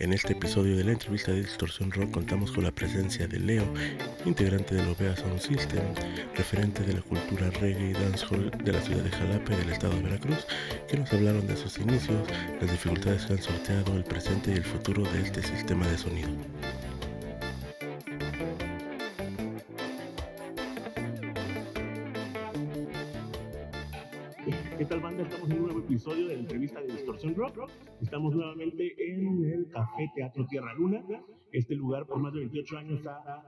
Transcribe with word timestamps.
En 0.00 0.12
este 0.12 0.32
episodio 0.32 0.76
de 0.76 0.84
la 0.84 0.92
entrevista 0.92 1.32
de 1.32 1.40
Distorsión 1.40 1.90
Rock 1.90 2.12
contamos 2.12 2.52
con 2.52 2.62
la 2.62 2.70
presencia 2.70 3.26
de 3.26 3.40
Leo, 3.40 3.64
integrante 4.24 4.76
del 4.76 4.86
Ovea 4.86 5.16
Sound 5.16 5.40
System, 5.40 5.82
referente 6.36 6.84
de 6.84 6.92
la 6.92 7.02
cultura 7.02 7.50
reggae 7.50 7.90
y 7.90 7.92
dancehall 7.94 8.48
de 8.62 8.72
la 8.72 8.80
ciudad 8.80 9.02
de 9.02 9.10
Jalapa 9.10 9.54
y 9.54 9.56
del 9.56 9.70
estado 9.70 9.96
de 9.96 10.02
Veracruz, 10.02 10.46
que 10.88 10.98
nos 10.98 11.12
hablaron 11.12 11.48
de 11.48 11.56
sus 11.56 11.78
inicios, 11.78 12.28
las 12.60 12.70
dificultades 12.70 13.26
que 13.26 13.32
han 13.32 13.42
sorteado, 13.42 13.96
el 13.96 14.04
presente 14.04 14.52
y 14.52 14.54
el 14.58 14.64
futuro 14.64 15.02
de 15.02 15.20
este 15.20 15.42
sistema 15.42 15.84
de 15.88 15.98
sonido. 15.98 16.30
¿Qué 24.78 24.84
tal 24.84 25.00
banda? 25.00 25.24
Estamos 25.24 25.50
en 25.50 25.56
un 25.58 25.64
nuevo 25.64 25.80
episodio 25.80 26.28
de 26.28 26.34
la 26.34 26.40
entrevista 26.40 26.80
de 26.80 26.87
Distorsión 27.18 27.34
Rock. 27.34 27.70
Estamos 28.00 28.32
nuevamente 28.32 28.94
en 29.10 29.44
el 29.44 29.68
Café 29.70 30.08
Teatro 30.14 30.46
Tierra 30.46 30.72
Luna. 30.74 31.04
Este 31.50 31.74
lugar 31.74 32.06
por 32.06 32.20
más 32.20 32.32
de 32.32 32.40
28 32.40 32.78
años 32.78 33.04
ha 33.08 33.42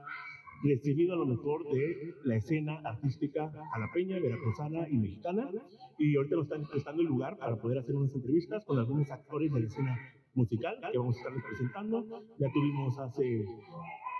recibido 0.61 1.13
a 1.13 1.15
lo 1.15 1.25
mejor 1.25 1.63
de 1.71 2.13
la 2.25 2.35
escena 2.35 2.81
artística 2.83 3.49
jalapeña, 3.71 4.19
veracruzana 4.19 4.89
y 4.89 4.97
mexicana. 4.97 5.49
Y 5.97 6.17
ahorita 6.17 6.35
nos 6.35 6.45
están 6.47 6.67
prestando 6.69 7.01
el 7.01 7.07
lugar 7.07 7.37
para 7.37 7.55
poder 7.55 7.77
hacer 7.77 7.95
unas 7.95 8.13
entrevistas 8.13 8.65
con 8.65 8.77
algunos 8.77 9.09
actores 9.09 9.53
de 9.53 9.59
la 9.61 9.65
escena 9.67 9.97
musical 10.33 10.75
que 10.91 10.97
vamos 10.97 11.15
a 11.15 11.19
estar 11.19 11.33
presentando. 11.47 12.05
Ya 12.39 12.51
tuvimos 12.51 12.99
hace 12.99 13.45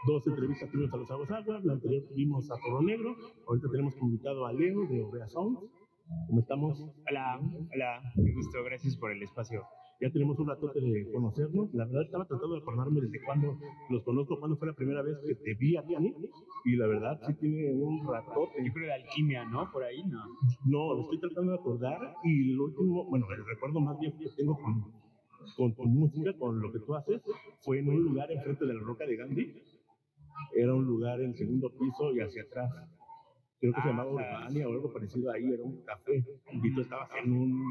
dos 0.07 0.25
entrevistas, 0.27 0.71
tuvimos 0.71 0.93
a 0.93 0.97
Los 0.97 1.11
Aguas 1.11 1.31
Aguas, 1.31 1.65
la 1.65 1.73
anterior 1.73 2.03
tuvimos 2.07 2.49
a 2.49 2.55
Toro 2.55 2.81
Negro, 2.83 3.17
ahorita 3.45 3.67
tenemos 3.69 3.97
invitado 4.01 4.45
a 4.45 4.53
Leo 4.53 4.87
de 4.87 5.01
Obrea 5.01 5.27
Sound. 5.27 5.57
¿Cómo 6.27 6.39
estamos? 6.39 6.79
Hola, 7.09 7.39
hola, 7.73 8.01
qué 8.15 8.33
gusto, 8.33 8.63
gracias 8.63 8.97
por 8.97 9.11
el 9.11 9.21
espacio. 9.23 9.63
Ya 10.01 10.09
tenemos 10.11 10.37
un 10.39 10.47
rato 10.47 10.67
de 10.73 11.11
conocernos. 11.13 11.73
La 11.73 11.85
verdad 11.85 12.03
estaba 12.03 12.25
tratando 12.25 12.55
de 12.55 12.61
acordarme 12.61 13.01
desde 13.01 13.23
cuándo 13.23 13.59
los 13.89 14.03
conozco, 14.03 14.39
cuándo 14.39 14.57
fue 14.57 14.67
la 14.67 14.73
primera 14.73 15.01
vez 15.03 15.17
que 15.27 15.35
te 15.35 15.53
vi 15.55 15.77
a 15.77 15.85
ti. 15.85 15.95
Y 16.65 16.75
la 16.75 16.87
verdad 16.87 17.19
sí 17.27 17.33
tiene 17.35 17.71
un 17.73 18.07
ratote. 18.07 18.65
Yo 18.65 18.73
creo 18.73 18.87
de 18.87 18.93
alquimia, 18.93 19.45
¿no? 19.45 19.71
Por 19.71 19.83
ahí, 19.83 20.03
¿no? 20.05 20.23
No, 20.65 20.95
lo 20.95 21.01
estoy 21.03 21.19
tratando 21.19 21.51
de 21.51 21.59
acordar. 21.59 22.15
Y 22.23 22.53
lo 22.55 22.65
último, 22.65 23.05
bueno, 23.05 23.27
el 23.29 23.45
recuerdo 23.45 23.79
más 23.79 23.99
bien 23.99 24.17
que 24.17 24.29
tengo 24.35 24.57
con, 24.57 24.91
con 25.55 25.75
tu 25.75 25.83
música, 25.83 26.33
con 26.39 26.59
lo 26.59 26.71
que 26.71 26.79
tú 26.79 26.95
haces, 26.95 27.21
fue 27.59 27.79
en 27.79 27.89
un 27.89 28.03
lugar 28.03 28.31
enfrente 28.31 28.65
de 28.65 28.73
la 28.73 28.81
Roca 28.81 29.05
de 29.05 29.17
Gandhi. 29.17 29.53
Era 30.55 30.73
un 30.73 30.85
lugar 30.85 31.21
en 31.21 31.35
segundo 31.35 31.69
piso 31.77 32.11
y 32.15 32.21
hacia 32.21 32.41
atrás 32.43 32.71
creo 33.61 33.73
que 33.73 33.81
se 33.81 33.87
llamaba 33.87 34.11
Urbania 34.11 34.67
o 34.67 34.71
algo 34.71 34.91
parecido 34.91 35.31
ahí, 35.31 35.53
era 35.53 35.63
un 35.63 35.83
café, 35.83 36.25
y 36.51 36.73
tú 36.73 36.81
estabas 36.81 37.09
en 37.23 37.31
un 37.31 37.63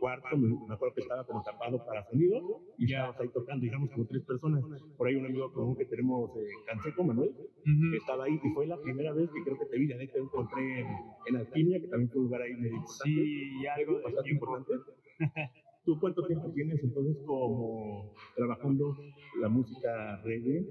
cuarto, 0.00 0.36
me, 0.36 0.74
acuerdo 0.74 0.94
que 0.94 1.02
estaba 1.02 1.24
como 1.24 1.42
tapado 1.42 1.84
para 1.84 2.02
sonido, 2.06 2.62
y 2.78 2.88
ya 2.88 3.00
estabas 3.00 3.20
ahí 3.20 3.28
tocando, 3.28 3.62
digamos, 3.62 3.90
como 3.90 4.06
tres 4.06 4.22
personas, 4.24 4.64
por 4.96 5.06
ahí 5.06 5.16
un 5.16 5.26
amigo 5.26 5.52
común 5.52 5.76
que 5.76 5.84
tenemos, 5.84 6.30
eh, 6.38 6.48
Canseco 6.66 7.04
Manuel, 7.04 7.34
que 7.62 7.96
estaba 7.98 8.24
ahí, 8.24 8.40
y 8.42 8.48
fue 8.54 8.66
la 8.66 8.80
primera 8.80 9.12
vez 9.12 9.30
que 9.30 9.44
creo 9.44 9.58
que 9.58 9.66
te 9.66 9.78
vi, 9.78 9.88
ya 9.88 9.98
te 9.98 10.18
encontré 10.18 10.80
en, 10.80 10.86
en 11.26 11.36
Alquimia, 11.36 11.78
que 11.78 11.88
también 11.88 12.10
fue 12.10 12.20
un 12.22 12.24
lugar 12.24 12.40
ahí 12.40 12.54
medio 12.54 12.76
importante. 12.76 13.04
Sí, 13.04 13.66
algo 13.66 14.02
bastante 14.02 14.30
importante. 14.30 14.72
¿Tú 15.84 16.00
cuánto 16.00 16.26
tiempo 16.26 16.50
tienes 16.52 16.82
entonces 16.82 17.18
como 17.26 18.14
trabajando 18.34 18.96
la 19.42 19.50
música 19.50 20.16
reggae, 20.22 20.66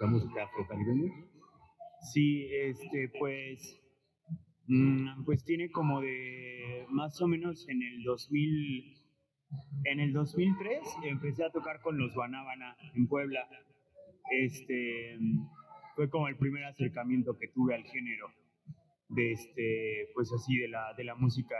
la 0.00 0.06
música 0.06 0.44
afrocaribeña? 0.44 1.12
Sí, 2.00 2.48
este, 2.54 3.10
pues 3.18 3.85
pues 5.24 5.44
tiene 5.44 5.70
como 5.70 6.00
de 6.00 6.86
más 6.90 7.20
o 7.20 7.28
menos 7.28 7.68
en 7.68 7.82
el 7.82 8.02
2000, 8.02 8.96
en 9.84 10.00
el 10.00 10.12
2003 10.12 10.80
empecé 11.04 11.44
a 11.44 11.50
tocar 11.50 11.80
con 11.80 11.98
los 11.98 12.14
Guanábana 12.14 12.76
en 12.94 13.06
Puebla. 13.06 13.48
Este 14.30 15.18
fue 15.94 16.10
como 16.10 16.28
el 16.28 16.36
primer 16.36 16.64
acercamiento 16.64 17.38
que 17.38 17.48
tuve 17.48 17.74
al 17.74 17.84
género 17.84 18.28
de 19.08 19.32
este, 19.32 20.08
pues 20.14 20.32
así 20.32 20.58
de 20.58 20.68
la 20.68 20.92
de 20.94 21.04
la 21.04 21.14
música 21.14 21.56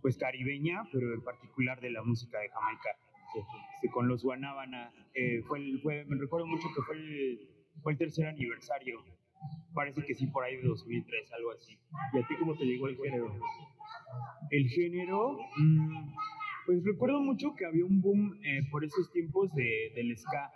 pues 0.00 0.16
caribeña, 0.16 0.84
pero 0.92 1.12
en 1.12 1.22
particular 1.22 1.80
de 1.80 1.90
la 1.90 2.02
música 2.02 2.38
de 2.38 2.48
Jamaica. 2.48 2.90
Este, 3.36 3.90
con 3.90 4.08
los 4.08 4.22
Guanábana 4.22 4.90
eh, 5.12 5.42
fue, 5.46 5.60
me 6.06 6.16
recuerdo 6.18 6.46
mucho 6.46 6.66
que 6.74 6.80
fue 6.80 6.96
fue 7.82 7.92
el 7.92 7.98
tercer 7.98 8.26
aniversario 8.26 9.02
Parece 9.74 10.04
que 10.04 10.14
sí, 10.14 10.26
por 10.26 10.44
ahí 10.44 10.56
de 10.56 10.62
2003, 10.62 11.32
algo 11.32 11.52
así. 11.52 11.78
¿Y 12.12 12.18
a 12.18 12.26
ti 12.26 12.34
cómo 12.38 12.56
te 12.56 12.64
llegó 12.64 12.88
el 12.88 12.96
género? 12.96 13.34
El 14.50 14.68
género, 14.68 15.38
mmm, 15.56 16.14
pues 16.66 16.84
recuerdo 16.84 17.20
mucho 17.20 17.54
que 17.54 17.64
había 17.64 17.84
un 17.84 18.00
boom 18.00 18.38
eh, 18.44 18.60
por 18.70 18.84
esos 18.84 19.10
tiempos 19.12 19.54
de, 19.54 19.92
del 19.94 20.16
ska, 20.16 20.50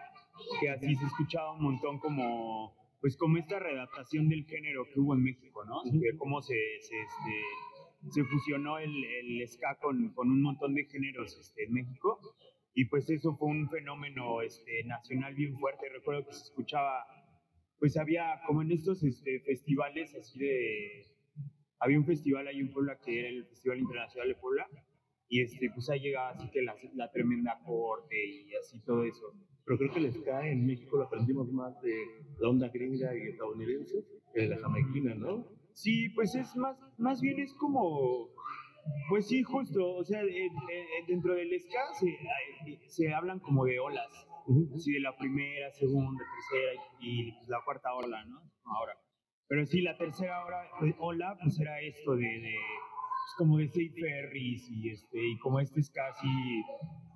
que 0.61 0.71
así 0.71 0.95
se 0.95 1.05
escuchaba 1.07 1.53
un 1.53 1.63
montón 1.63 1.99
como, 1.99 2.75
pues 3.01 3.17
como 3.17 3.39
esta 3.39 3.59
readaptación 3.59 4.29
del 4.29 4.45
género 4.45 4.85
que 4.93 5.01
hubo 5.01 5.15
en 5.15 5.23
México, 5.23 5.65
¿no? 5.65 5.83
Uh 5.83 5.93
-huh. 5.93 6.19
cómo 6.19 6.43
se, 6.43 6.55
se, 6.81 7.01
este, 7.01 8.11
se 8.11 8.25
fusionó 8.25 8.79
el, 8.79 8.93
el 9.05 9.49
ska 9.49 9.79
con, 9.81 10.13
con, 10.15 10.31
un 10.31 10.43
montón 10.43 10.75
de 10.75 10.85
géneros 10.85 11.37
este, 11.39 11.65
en 11.65 11.73
México. 11.73 12.19
Y 12.75 12.87
pues 12.87 13.09
eso 13.11 13.37
fue 13.37 13.49
un 13.49 13.69
fenómeno 13.69 14.41
este, 14.43 14.85
nacional 14.85 15.35
bien 15.35 15.55
fuerte. 15.55 15.89
Recuerdo 15.91 16.27
que 16.27 16.33
se 16.33 16.45
escuchaba 16.45 17.07
pues 17.83 17.97
había 17.97 18.41
como 18.47 18.63
en 18.63 18.71
estos 18.71 19.03
este, 19.03 19.41
festivales 19.41 20.15
así 20.15 20.39
de... 20.39 21.05
Había 21.81 21.99
un 21.99 22.07
festival 22.07 22.47
ahí 22.47 22.61
en 22.61 22.73
Puebla 22.73 22.97
que 23.05 23.19
era 23.19 23.29
el 23.29 23.45
Festival 23.47 23.81
Internacional 23.81 24.29
de 24.29 24.35
Puebla 24.37 24.69
y 25.29 25.41
este, 25.41 25.69
pues 25.75 25.91
ahí 25.91 25.99
llegaba 25.99 26.31
así 26.31 26.49
que 26.53 26.63
la, 26.63 26.77
la 26.95 27.11
tremenda 27.11 27.59
corte 27.67 28.15
y 28.25 28.55
así 28.55 28.81
todo 28.85 29.03
eso. 29.03 29.35
Pero 29.65 29.79
creo 29.79 29.93
que 29.95 29.99
el 29.99 30.13
ska 30.13 30.49
en 30.49 30.65
México 30.65 30.97
lo 30.97 31.07
aprendimos 31.07 31.51
más 31.51 31.75
de 31.83 31.93
la 32.39 32.51
onda 32.51 32.69
gringa 32.69 33.17
y 33.17 33.31
estadounidense 33.31 33.97
que 34.33 34.43
de 34.43 34.49
la 34.51 34.59
jamaiquina, 34.59 35.17
¿no? 35.17 35.45
Sí, 35.73 36.09
pues 36.11 36.37
es 36.37 36.55
más, 36.55 36.79
más 36.99 37.21
bien 37.21 37.41
es 37.41 37.53
como, 37.55 38.29
pues 39.09 39.27
sí, 39.27 39.43
justo, 39.43 39.97
o 39.97 40.05
sea, 40.05 40.21
en, 40.21 40.29
en, 40.29 41.07
dentro 41.09 41.35
del 41.35 41.51
ska 41.61 41.81
se, 41.99 42.17
se 42.87 43.13
hablan 43.13 43.41
como 43.41 43.65
de 43.65 43.81
olas, 43.81 44.29
Así 44.75 44.93
de 44.93 45.01
la 45.01 45.17
primera, 45.17 45.71
segunda, 45.73 46.25
tercera 46.25 46.73
y, 47.01 47.29
y 47.29 47.33
pues, 47.33 47.49
la 47.49 47.63
cuarta 47.65 47.95
ola, 47.95 48.25
¿no? 48.25 48.41
Ahora. 48.65 48.93
Pero 49.49 49.67
sí, 49.67 49.83
la 49.83 49.97
tercera 49.97 50.45
hora, 50.45 50.63
pues, 50.79 50.95
ola, 50.99 51.37
pues 51.43 51.61
era 51.61 51.81
esto 51.81 52.17
de, 52.17 52.27
de 52.27 52.55
pues, 52.55 53.35
como 53.37 53.59
de 53.59 53.65
State 53.65 53.93
Ferris 54.01 54.71
y, 54.71 54.91
este, 54.91 55.19
y 55.19 55.39
como 55.39 55.61
este 55.61 55.81
es 55.81 55.91
casi 55.91 56.29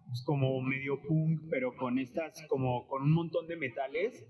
pues, 0.06 0.22
como 0.24 0.60
medio 0.60 1.00
punk, 1.02 1.42
pero 1.50 1.74
con 1.76 1.98
estas, 1.98 2.46
como 2.48 2.86
con 2.86 3.02
un 3.02 3.12
montón 3.12 3.46
de 3.46 3.56
metales 3.56 4.26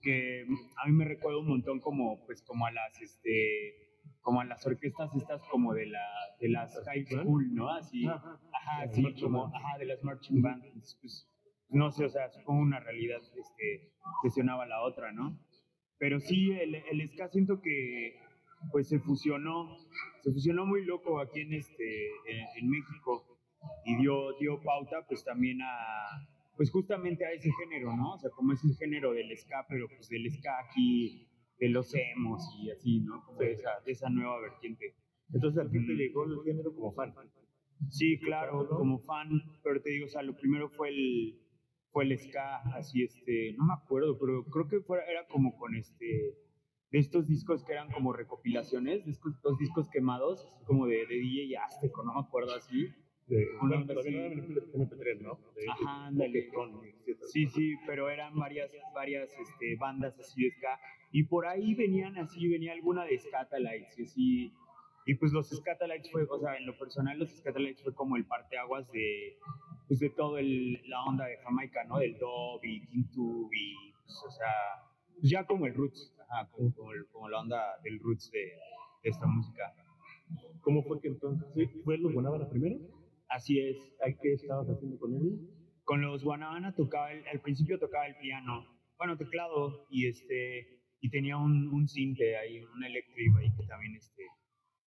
que 0.00 0.46
a 0.76 0.86
mí 0.86 0.92
me 0.92 1.04
recuerda 1.04 1.40
un 1.40 1.48
montón 1.48 1.80
como, 1.80 2.24
pues, 2.26 2.42
como 2.42 2.66
a 2.66 2.70
las, 2.70 3.00
este, 3.00 3.88
como 4.20 4.40
a 4.40 4.44
las 4.44 4.64
orquestas 4.66 5.14
estas 5.16 5.42
como 5.48 5.74
de 5.74 5.86
la 5.86 6.06
de 6.40 6.48
las 6.50 6.78
high 6.84 7.04
school, 7.04 7.54
¿no? 7.54 7.70
Así, 7.70 8.06
ajá, 8.06 8.38
ajá 8.52 8.82
así 8.82 9.20
como, 9.20 9.46
ajá, 9.46 9.78
de 9.78 9.86
las 9.86 10.02
marching 10.04 10.40
bands, 10.40 10.98
pues, 11.00 11.28
no 11.70 11.90
sé, 11.90 12.04
o 12.04 12.10
sea, 12.10 12.30
supongo 12.30 12.62
una 12.62 12.80
realidad 12.80 13.20
este, 13.36 13.92
presionaba 14.22 14.66
la 14.66 14.82
otra, 14.82 15.12
¿no? 15.12 15.38
Pero 15.98 16.20
sí, 16.20 16.52
el, 16.52 16.74
el 16.74 17.10
ska 17.10 17.28
siento 17.28 17.60
que 17.60 18.16
pues 18.72 18.88
se 18.88 18.98
fusionó, 18.98 19.76
se 20.22 20.32
fusionó 20.32 20.66
muy 20.66 20.84
loco 20.84 21.20
aquí 21.20 21.40
en, 21.40 21.54
este, 21.54 22.06
en, 22.26 22.46
en, 22.56 22.70
México 22.70 23.38
y 23.84 23.96
dio, 23.96 24.36
dio 24.38 24.60
pauta 24.60 25.04
pues 25.06 25.24
también 25.24 25.60
a, 25.62 26.28
pues 26.56 26.70
justamente 26.70 27.24
a 27.24 27.32
ese 27.32 27.50
género, 27.52 27.96
¿no? 27.96 28.14
O 28.14 28.18
sea, 28.18 28.30
como 28.30 28.52
es 28.52 28.64
el 28.64 28.74
género 28.76 29.12
del 29.12 29.36
ska, 29.36 29.64
pero 29.68 29.86
pues 29.88 30.08
del 30.08 30.28
ska 30.30 30.50
aquí, 30.68 31.28
de 31.58 31.68
los 31.68 31.94
emos 31.94 32.42
y 32.60 32.70
así, 32.70 33.00
¿no? 33.00 33.22
Como 33.24 33.38
de, 33.38 33.52
esa, 33.52 33.70
de 33.84 33.92
esa 33.92 34.08
nueva 34.08 34.40
vertiente. 34.40 34.94
Entonces, 35.32 35.64
¿a 35.64 35.70
ti 35.70 35.84
te 35.86 35.92
llegó 35.92 36.24
el 36.24 36.42
género 36.44 36.74
como 36.74 36.92
fan? 36.92 37.14
Sí, 37.90 38.18
claro, 38.18 38.68
como 38.68 38.98
fan, 38.98 39.28
pero 39.62 39.80
te 39.80 39.90
digo, 39.90 40.06
o 40.06 40.08
sea, 40.08 40.22
lo 40.22 40.36
primero 40.36 40.68
fue 40.68 40.88
el, 40.88 41.38
fue 41.98 42.04
el 42.04 42.16
ska, 42.16 42.58
así 42.76 43.02
este, 43.02 43.54
no 43.58 43.64
me 43.64 43.72
acuerdo, 43.74 44.16
pero 44.20 44.44
creo 44.44 44.68
que 44.68 44.80
fue, 44.86 45.00
era 45.10 45.26
como 45.26 45.56
con 45.56 45.74
este, 45.74 46.38
de 46.92 46.98
estos 47.00 47.26
discos 47.26 47.64
que 47.64 47.72
eran 47.72 47.90
como 47.90 48.12
recopilaciones, 48.12 49.04
de 49.04 49.10
estos 49.10 49.42
dos 49.42 49.58
discos 49.58 49.88
quemados, 49.90 50.46
así 50.46 50.64
como 50.64 50.86
de, 50.86 51.06
de 51.06 51.16
DJ 51.16 51.56
Azteco, 51.56 52.04
no 52.04 52.14
me 52.14 52.20
acuerdo 52.20 52.54
así. 52.54 52.86
De, 53.26 53.44
una 53.60 53.84
bueno, 53.84 54.00
así. 54.00 54.10
MP3, 54.10 55.20
¿no? 55.22 55.40
De, 55.56 55.68
Ajá, 55.68 56.06
ándale. 56.06 56.48
Sí, 57.32 57.46
sí, 57.48 57.74
pero 57.84 58.08
eran 58.08 58.32
varias, 58.36 58.70
varias 58.94 59.28
este, 59.36 59.74
bandas 59.74 60.16
así 60.20 60.44
de 60.44 60.52
ska, 60.52 60.78
y 61.10 61.24
por 61.24 61.48
ahí 61.48 61.74
venían 61.74 62.16
así, 62.16 62.46
venía 62.46 62.74
alguna 62.74 63.06
de 63.06 63.18
Scatalites, 63.18 63.98
y 63.98 64.02
así, 64.04 64.52
y 65.08 65.14
pues 65.14 65.32
los 65.32 65.48
Scatalites 65.48 66.12
fue, 66.12 66.24
o 66.28 66.38
sea, 66.38 66.58
en 66.58 66.66
lo 66.66 66.76
personal 66.76 67.18
los 67.18 67.30
Scatalites 67.30 67.82
fue 67.82 67.94
como 67.94 68.16
el 68.16 68.26
parteaguas 68.26 68.92
de, 68.92 69.38
pues 69.86 70.00
de 70.00 70.10
todo 70.10 70.36
el, 70.36 70.82
la 70.86 71.02
onda 71.02 71.24
de 71.24 71.38
Jamaica, 71.38 71.82
¿no? 71.84 71.98
Del 71.98 72.18
dub 72.18 72.62
y 72.62 72.86
King 72.88 73.04
Tube 73.14 73.56
y, 73.56 73.92
pues, 74.04 74.22
o 74.26 74.30
sea, 74.30 74.52
pues 75.18 75.30
ya 75.30 75.46
como 75.46 75.64
el 75.64 75.72
roots, 75.72 76.14
ajá, 76.28 76.50
como, 76.50 76.74
como, 76.74 76.92
el, 76.92 77.06
como, 77.08 77.30
la 77.30 77.40
onda 77.40 77.80
del 77.84 77.98
roots 78.00 78.30
de, 78.30 78.38
de, 79.02 79.08
esta 79.08 79.26
música. 79.26 79.72
¿Cómo 80.60 80.82
fue 80.82 81.00
que 81.00 81.08
entonces, 81.08 81.48
fue 81.84 81.96
los 81.96 82.12
Guanábana 82.12 82.46
primero? 82.50 82.76
Así 83.30 83.58
es. 83.60 83.78
¿Qué 84.20 84.34
estabas 84.34 84.68
haciendo 84.68 84.98
con 84.98 85.14
ellos? 85.14 85.40
con 85.84 86.02
los 86.02 86.22
Guanabana 86.22 86.74
tocaba, 86.74 87.14
el, 87.14 87.26
al 87.28 87.40
principio 87.40 87.78
tocaba 87.78 88.06
el 88.06 88.16
piano, 88.16 88.66
bueno, 88.98 89.16
teclado, 89.16 89.86
y 89.88 90.06
este, 90.06 90.82
y 91.00 91.08
tenía 91.08 91.38
un, 91.38 91.66
un 91.68 91.88
cinte 91.88 92.36
ahí, 92.36 92.62
un 92.62 92.84
eléctrico 92.84 93.38
ahí 93.38 93.50
que 93.56 93.66
también, 93.66 93.96
este, 93.96 94.22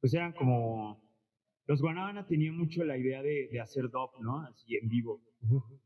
pues 0.01 0.13
eran 0.13 0.33
como, 0.33 0.99
los 1.67 1.81
Guanabana 1.81 2.25
tenían 2.25 2.57
mucho 2.57 2.83
la 2.83 2.97
idea 2.97 3.21
de, 3.21 3.47
de 3.51 3.59
hacer 3.61 3.89
dub, 3.89 4.09
¿no? 4.19 4.41
Así 4.41 4.75
en 4.75 4.89
vivo. 4.89 5.21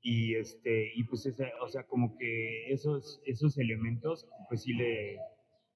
Y 0.01 0.35
este, 0.35 0.91
y 0.95 1.03
pues 1.03 1.25
ese, 1.25 1.51
o 1.61 1.67
sea, 1.67 1.85
como 1.85 2.17
que 2.17 2.71
esos, 2.73 3.21
esos 3.25 3.57
elementos, 3.57 4.27
pues 4.49 4.63
sí 4.63 4.73
le, 4.73 5.17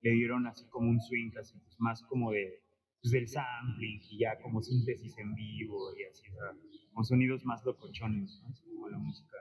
le 0.01 0.11
dieron 0.11 0.47
así 0.47 0.65
como 0.69 0.89
un 0.89 0.99
swing, 0.99 1.31
así, 1.39 1.57
pues 1.59 1.79
más 1.79 2.01
como 2.03 2.31
de, 2.31 2.61
pues 3.01 3.11
del 3.11 3.27
sampling 3.27 4.01
y 4.09 4.19
ya 4.19 4.39
como 4.41 4.61
síntesis 4.61 5.17
en 5.17 5.33
vivo 5.35 5.95
y 5.97 6.03
así, 6.03 6.27
o 6.29 6.33
sea, 6.33 6.55
con 6.93 7.05
sonidos 7.05 7.45
más 7.45 7.63
locochones, 7.65 8.41
¿no? 8.43 8.49
Así 8.49 8.63
como 8.69 8.89
la 8.89 8.97
música. 8.97 9.37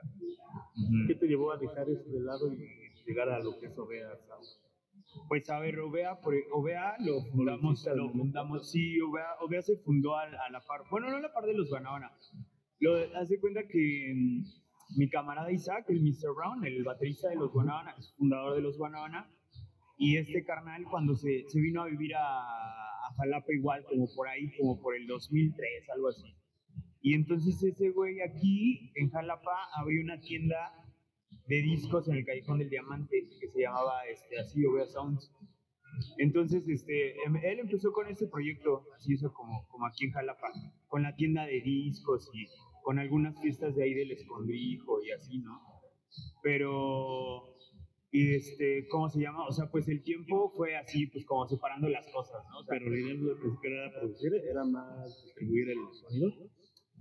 ¿Qué 1.07 1.15
te 1.15 1.27
llevó 1.27 1.51
a 1.51 1.57
dejar 1.57 1.89
eso 1.89 2.09
de 2.09 2.19
lado 2.21 2.53
y 2.53 2.67
llegar 3.05 3.29
a 3.29 3.39
lo 3.39 3.57
que 3.59 3.67
es 3.67 3.77
Ovea 3.77 4.15
Sound? 4.27 4.47
Pues 5.27 5.49
a 5.49 5.59
ver, 5.59 5.79
Ovea, 5.79 6.19
Ovea 6.53 6.95
lo 6.99 7.21
fundamos, 7.31 7.85
lo 7.95 8.09
fundamos, 8.11 8.71
sí, 8.71 8.99
Ovea, 9.01 9.25
Ovea 9.41 9.61
se 9.61 9.77
fundó 9.77 10.15
a, 10.15 10.23
a 10.23 10.49
la 10.51 10.61
par, 10.61 10.81
bueno, 10.89 11.09
no 11.09 11.17
a 11.17 11.21
la 11.21 11.33
par 11.33 11.45
de 11.45 11.53
los 11.53 11.69
Guanabana. 11.69 12.11
Lo 12.79 12.95
hace 13.17 13.39
cuenta 13.39 13.61
que 13.67 14.13
mm, 14.15 14.97
mi 14.97 15.09
camarada 15.09 15.51
Isaac, 15.51 15.85
el 15.89 16.01
Mr. 16.01 16.33
Brown, 16.35 16.65
el 16.65 16.83
baterista 16.83 17.29
de 17.29 17.35
los 17.35 17.51
Guanabana, 17.51 17.95
es 17.97 18.13
fundador 18.17 18.55
de 18.55 18.61
los 18.61 18.77
Guanabana, 18.77 19.29
y 19.97 20.17
este 20.17 20.43
carnal 20.43 20.83
cuando 20.89 21.15
se, 21.15 21.43
se 21.47 21.59
vino 21.59 21.83
a 21.83 21.87
vivir 21.87 22.15
a, 22.15 22.39
a 22.39 23.13
Jalapa 23.17 23.53
igual, 23.53 23.83
como 23.85 24.07
por 24.15 24.27
ahí, 24.27 24.51
como 24.57 24.79
por 24.81 24.95
el 24.95 25.05
2003, 25.07 25.89
algo 25.95 26.07
así. 26.07 26.35
Y 27.01 27.13
entonces 27.13 27.61
ese 27.61 27.91
güey 27.91 28.21
aquí, 28.21 28.91
en 28.95 29.09
Jalapa, 29.09 29.69
abrió 29.75 30.01
una 30.03 30.19
tienda 30.19 30.73
de 31.49 31.61
discos 31.63 32.07
en 32.07 32.15
el 32.17 32.25
Callejón 32.25 32.59
del 32.59 32.69
Diamante, 32.69 33.27
que 33.39 33.47
se 33.49 33.61
llamaba 33.61 34.05
este, 34.05 34.39
así, 34.39 34.63
Ovea 34.65 34.85
Sounds. 34.85 35.31
Entonces, 36.19 36.67
este, 36.69 37.15
em- 37.25 37.35
él 37.43 37.59
empezó 37.59 37.91
con 37.91 38.07
este 38.07 38.27
proyecto, 38.27 38.85
así 38.95 39.13
eso 39.15 39.33
como, 39.33 39.67
como 39.67 39.87
aquí 39.87 40.05
en 40.05 40.11
Jalapa, 40.11 40.47
con 40.87 41.01
la 41.01 41.15
tienda 41.15 41.45
de 41.45 41.59
discos 41.61 42.29
y 42.33 42.45
con 42.83 42.99
algunas 42.99 43.39
fiestas 43.41 43.75
de 43.75 43.83
ahí 43.83 43.93
del 43.95 44.11
escondrijo 44.11 45.03
y 45.03 45.11
así, 45.11 45.39
¿no? 45.39 45.59
Pero, 46.43 47.55
y 48.11 48.35
este, 48.35 48.87
¿cómo 48.87 49.09
se 49.09 49.19
llama? 49.19 49.45
O 49.47 49.51
sea, 49.51 49.69
pues 49.71 49.87
el 49.87 50.03
tiempo 50.03 50.51
fue 50.55 50.77
así, 50.77 51.07
pues 51.07 51.25
como 51.25 51.47
separando 51.47 51.89
las 51.89 52.07
cosas, 52.11 52.43
¿no? 52.51 52.65
Pero 52.67 52.89
la 52.89 52.97
idea 52.99 53.15
no 53.15 53.59
era 53.63 53.91
producir, 53.99 54.33
era 54.35 54.63
más 54.65 55.23
distribuir 55.25 55.69
el 55.71 55.77
sonido. 55.93 56.31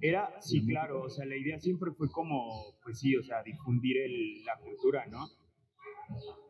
Era, 0.00 0.40
sí, 0.40 0.64
claro, 0.66 1.02
o 1.02 1.10
sea, 1.10 1.26
la 1.26 1.36
idea 1.36 1.58
siempre 1.58 1.90
fue 1.92 2.08
como, 2.10 2.78
pues 2.84 3.00
sí, 3.00 3.16
o 3.16 3.22
sea, 3.22 3.42
difundir 3.42 3.98
el- 3.98 4.44
la 4.44 4.56
cultura, 4.58 5.06
¿no? 5.06 5.26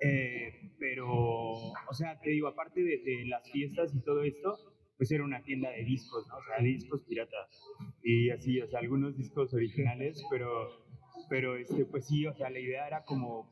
Eh, 0.01 0.71
pero, 0.79 1.07
o 1.11 1.93
sea, 1.95 2.19
te 2.21 2.31
digo, 2.31 2.49
aparte 2.49 2.81
de, 2.83 2.99
de 2.99 3.25
las 3.27 3.51
fiestas 3.51 3.95
y 3.95 4.01
todo 4.03 4.23
esto, 4.23 4.57
pues 4.97 5.11
era 5.11 5.25
una 5.25 5.43
tienda 5.43 5.71
de 5.71 5.85
discos, 5.85 6.27
¿no? 6.29 6.37
O 6.37 6.43
sea, 6.45 6.63
de 6.63 6.69
discos 6.69 7.03
piratas. 7.05 7.63
Y 8.03 8.31
así, 8.31 8.61
o 8.61 8.69
sea, 8.69 8.81
algunos 8.81 9.17
discos 9.17 9.53
originales, 9.55 10.23
pero, 10.31 10.85
pero 11.29 11.57
este, 11.57 11.85
pues 11.87 12.07
sí, 12.07 12.27
o 12.27 12.35
sea, 12.35 12.51
la 12.51 12.61
idea 12.61 12.87
era 12.87 13.05
como, 13.05 13.51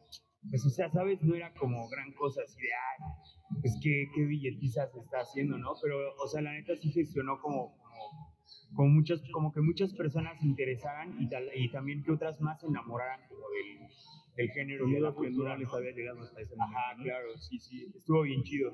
pues, 0.50 0.64
o 0.64 0.70
sea, 0.70 0.90
¿sabes? 0.90 1.22
No 1.22 1.34
era 1.34 1.52
como 1.54 1.88
gran 1.88 2.12
cosa 2.12 2.43
así 2.44 2.60
de, 2.60 2.69
ay, 2.72 3.60
pues 3.60 3.78
qué, 3.82 4.06
qué 4.14 4.25
billetiza 4.25 4.87
se 4.88 5.00
está 5.00 5.20
haciendo, 5.20 5.58
¿no? 5.58 5.72
Pero, 5.82 6.14
o 6.22 6.28
sea, 6.28 6.43
la 6.43 6.52
neta 6.52 6.76
sí 6.76 6.90
gestionó 6.93 7.40
como, 7.40 7.76
como 7.78 8.36
como 8.75 8.89
muchas 8.89 9.21
como 9.33 9.53
que 9.53 9.61
muchas 9.61 9.93
personas 9.95 10.39
se 10.41 10.47
interesaran 10.47 11.17
y, 11.21 11.29
tal- 11.29 11.51
y 11.55 11.71
también 11.71 12.03
que 12.03 12.13
otras 12.13 12.41
más 12.41 12.61
se 12.61 12.67
enamoraran 12.67 13.21
como 13.29 13.43
del, 13.51 13.89
del 14.37 14.51
género 14.51 14.89
y 14.89 14.93
de 14.95 15.01
la 15.01 15.13
cultura 15.13 15.55
no 15.55 15.61
les 15.65 15.73
había 15.73 15.93
llegado 15.93 16.21
hasta 16.23 16.41
ese 16.41 16.57
momento. 16.57 16.79
Ajá, 16.79 17.03
claro, 17.03 17.37
sí, 17.39 17.59
sí, 17.59 17.87
estuvo 17.97 18.23
bien 18.23 18.43
chido. 18.43 18.73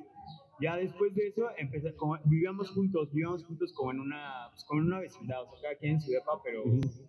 Ya 0.61 0.77
después 0.77 1.15
de 1.15 1.27
eso, 1.29 1.49
empecé, 1.59 1.95
como, 1.97 2.19
vivíamos 2.25 2.71
juntos, 2.71 3.11
vivíamos 3.13 3.45
juntos 3.45 3.73
como 3.73 3.91
en 3.91 4.01
una, 4.01 4.49
pues, 4.53 4.65
como 4.65 4.81
en 4.81 4.87
una 4.89 5.01
vecindad, 5.01 5.43
o 5.43 5.51
sea, 5.57 5.71
cada 5.71 5.77
quien 5.77 5.95
en 5.95 6.01
su 6.01 6.11
depa, 6.11 6.41
pero 6.45 6.63
pues, 6.65 7.03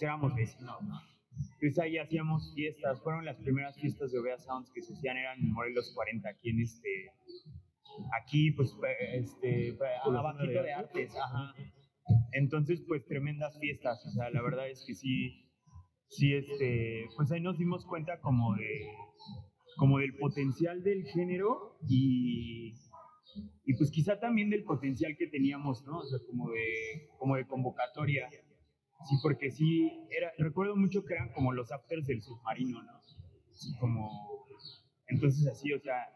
éramos 0.00 0.34
vecinos, 0.34 0.80
¿no? 0.82 1.00
Entonces 1.54 1.78
ahí 1.78 1.96
hacíamos 1.98 2.52
fiestas, 2.54 3.00
fueron 3.02 3.24
las 3.24 3.36
primeras 3.38 3.76
fiestas 3.80 4.12
de 4.12 4.18
Ovea 4.18 4.38
Sounds 4.38 4.70
que 4.70 4.82
se 4.82 4.92
hacían, 4.94 5.16
eran 5.16 5.38
en 5.40 5.52
Morelos 5.52 5.90
40, 5.94 6.28
aquí 6.28 6.50
en 6.50 6.60
este, 6.60 7.10
aquí 8.20 8.50
pues, 8.52 8.76
este, 9.14 9.76
abajito 10.04 10.46
de 10.46 10.52
de 10.62 10.72
arte. 10.72 10.74
artes, 11.00 11.16
ajá. 11.16 11.54
Entonces, 12.32 12.82
pues 12.86 13.04
tremendas 13.06 13.58
fiestas, 13.60 14.04
o 14.06 14.10
sea, 14.10 14.30
la 14.30 14.42
verdad 14.42 14.68
es 14.68 14.84
que 14.86 14.94
sí, 14.94 15.50
sí, 16.08 16.34
este, 16.34 17.06
pues 17.16 17.30
ahí 17.30 17.40
nos 17.40 17.58
dimos 17.58 17.84
cuenta 17.86 18.20
como 18.20 18.54
de, 18.56 18.88
como 19.76 19.98
del 19.98 20.16
potencial 20.16 20.82
del 20.82 21.04
género 21.04 21.76
y, 21.88 22.72
y 23.64 23.74
pues 23.76 23.90
quizá 23.90 24.18
también 24.18 24.50
del 24.50 24.64
potencial 24.64 25.16
que 25.18 25.26
teníamos, 25.26 25.84
¿no? 25.84 25.98
O 25.98 26.04
sea, 26.04 26.18
como 26.26 26.50
de, 26.50 27.08
como 27.18 27.36
de 27.36 27.46
convocatoria. 27.46 28.28
Sí, 28.30 29.16
porque 29.22 29.50
sí, 29.50 29.90
era, 30.10 30.32
recuerdo 30.38 30.76
mucho 30.76 31.04
que 31.04 31.14
eran 31.14 31.32
como 31.32 31.52
los 31.52 31.72
afters 31.72 32.06
del 32.06 32.22
submarino, 32.22 32.82
¿no? 32.82 32.92
Así 33.50 33.76
como, 33.78 34.46
entonces 35.08 35.46
así, 35.48 35.72
o 35.72 35.80
sea, 35.80 36.08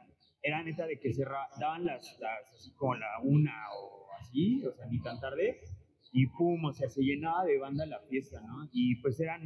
era 0.43 0.63
neta 0.63 0.87
de 0.87 0.99
que 1.01 1.13
cerra, 1.13 1.49
daban 1.59 1.85
las, 1.85 2.17
las, 2.21 2.53
así 2.55 2.73
como 2.75 2.95
la 2.95 3.21
una 3.23 3.53
o 3.75 4.07
así, 4.21 4.65
o 4.65 4.73
sea, 4.73 4.87
ni 4.87 5.01
tan 5.01 5.19
tarde, 5.21 5.61
y 6.17 6.27
pum, 6.29 6.65
o 6.65 6.73
sea, 6.73 6.89
se 6.89 7.03
llenaba 7.03 7.45
de 7.45 7.59
banda 7.59 7.85
la 7.85 8.01
fiesta, 8.09 8.41
¿no? 8.41 8.67
Y 8.73 8.97
pues 9.03 9.21
eran, 9.21 9.43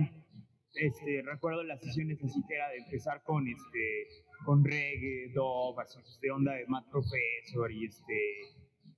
este, 0.74 1.20
recuerdo 1.22 1.64
las 1.64 1.80
sesiones 1.80 2.22
así 2.22 2.40
que 2.46 2.54
era 2.54 2.68
de 2.68 2.78
empezar 2.78 3.24
con, 3.24 3.48
este, 3.48 4.06
con 4.44 4.64
reggae, 4.64 5.32
dub, 5.34 5.80
así, 5.80 5.98
pues, 5.98 6.20
de 6.20 6.30
onda 6.30 6.52
de 6.52 6.66
Matt 6.68 6.88
Professor 6.88 7.72
y 7.72 7.86
este, 7.86 8.14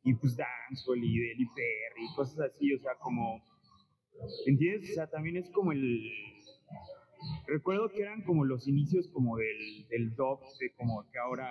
y 0.04 0.12
pues 0.12 0.36
dancehall 0.36 1.02
y 1.02 1.18
Deli 1.18 1.46
Perry, 1.46 2.04
y 2.10 2.14
cosas 2.14 2.50
así, 2.50 2.74
o 2.74 2.78
sea, 2.78 2.92
como, 2.96 3.42
¿entiendes? 4.46 4.90
O 4.90 4.94
sea, 4.94 5.06
también 5.06 5.38
es 5.38 5.48
como 5.48 5.72
el, 5.72 6.10
recuerdo 7.46 7.88
que 7.88 8.02
eran 8.02 8.20
como 8.22 8.44
los 8.44 8.68
inicios 8.68 9.08
como 9.08 9.38
del, 9.38 9.88
del 9.88 10.14
dub, 10.14 10.40
de 10.60 10.74
como 10.76 11.08
que 11.10 11.18
ahora, 11.18 11.50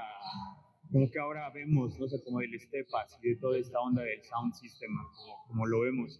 como 0.91 1.09
que 1.09 1.19
ahora 1.19 1.49
vemos, 1.51 1.97
¿no? 1.99 2.07
sea, 2.07 2.19
como 2.23 2.39
del 2.39 2.59
stepas 2.59 3.17
y 3.21 3.29
de 3.29 3.35
toda 3.37 3.57
esta 3.57 3.79
onda 3.79 4.01
del 4.03 4.21
sound 4.23 4.53
system, 4.53 4.91
como, 4.91 5.47
como 5.47 5.65
lo 5.67 5.81
vemos. 5.81 6.19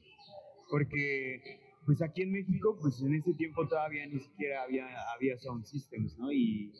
Porque, 0.69 1.59
pues 1.85 2.01
aquí 2.01 2.21
en 2.21 2.31
México, 2.31 2.77
pues 2.81 3.01
en 3.01 3.15
ese 3.15 3.33
tiempo 3.33 3.67
todavía 3.67 4.05
ni 4.07 4.19
siquiera 4.19 4.63
había, 4.63 4.85
había 5.13 5.37
sound 5.37 5.65
systems, 5.65 6.17
¿no? 6.17 6.31
Y, 6.31 6.71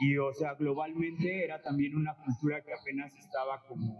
y, 0.00 0.16
o 0.18 0.32
sea, 0.32 0.54
globalmente 0.54 1.44
era 1.44 1.60
también 1.62 1.96
una 1.96 2.14
cultura 2.24 2.62
que 2.62 2.72
apenas 2.72 3.12
estaba 3.16 3.64
como, 3.66 3.96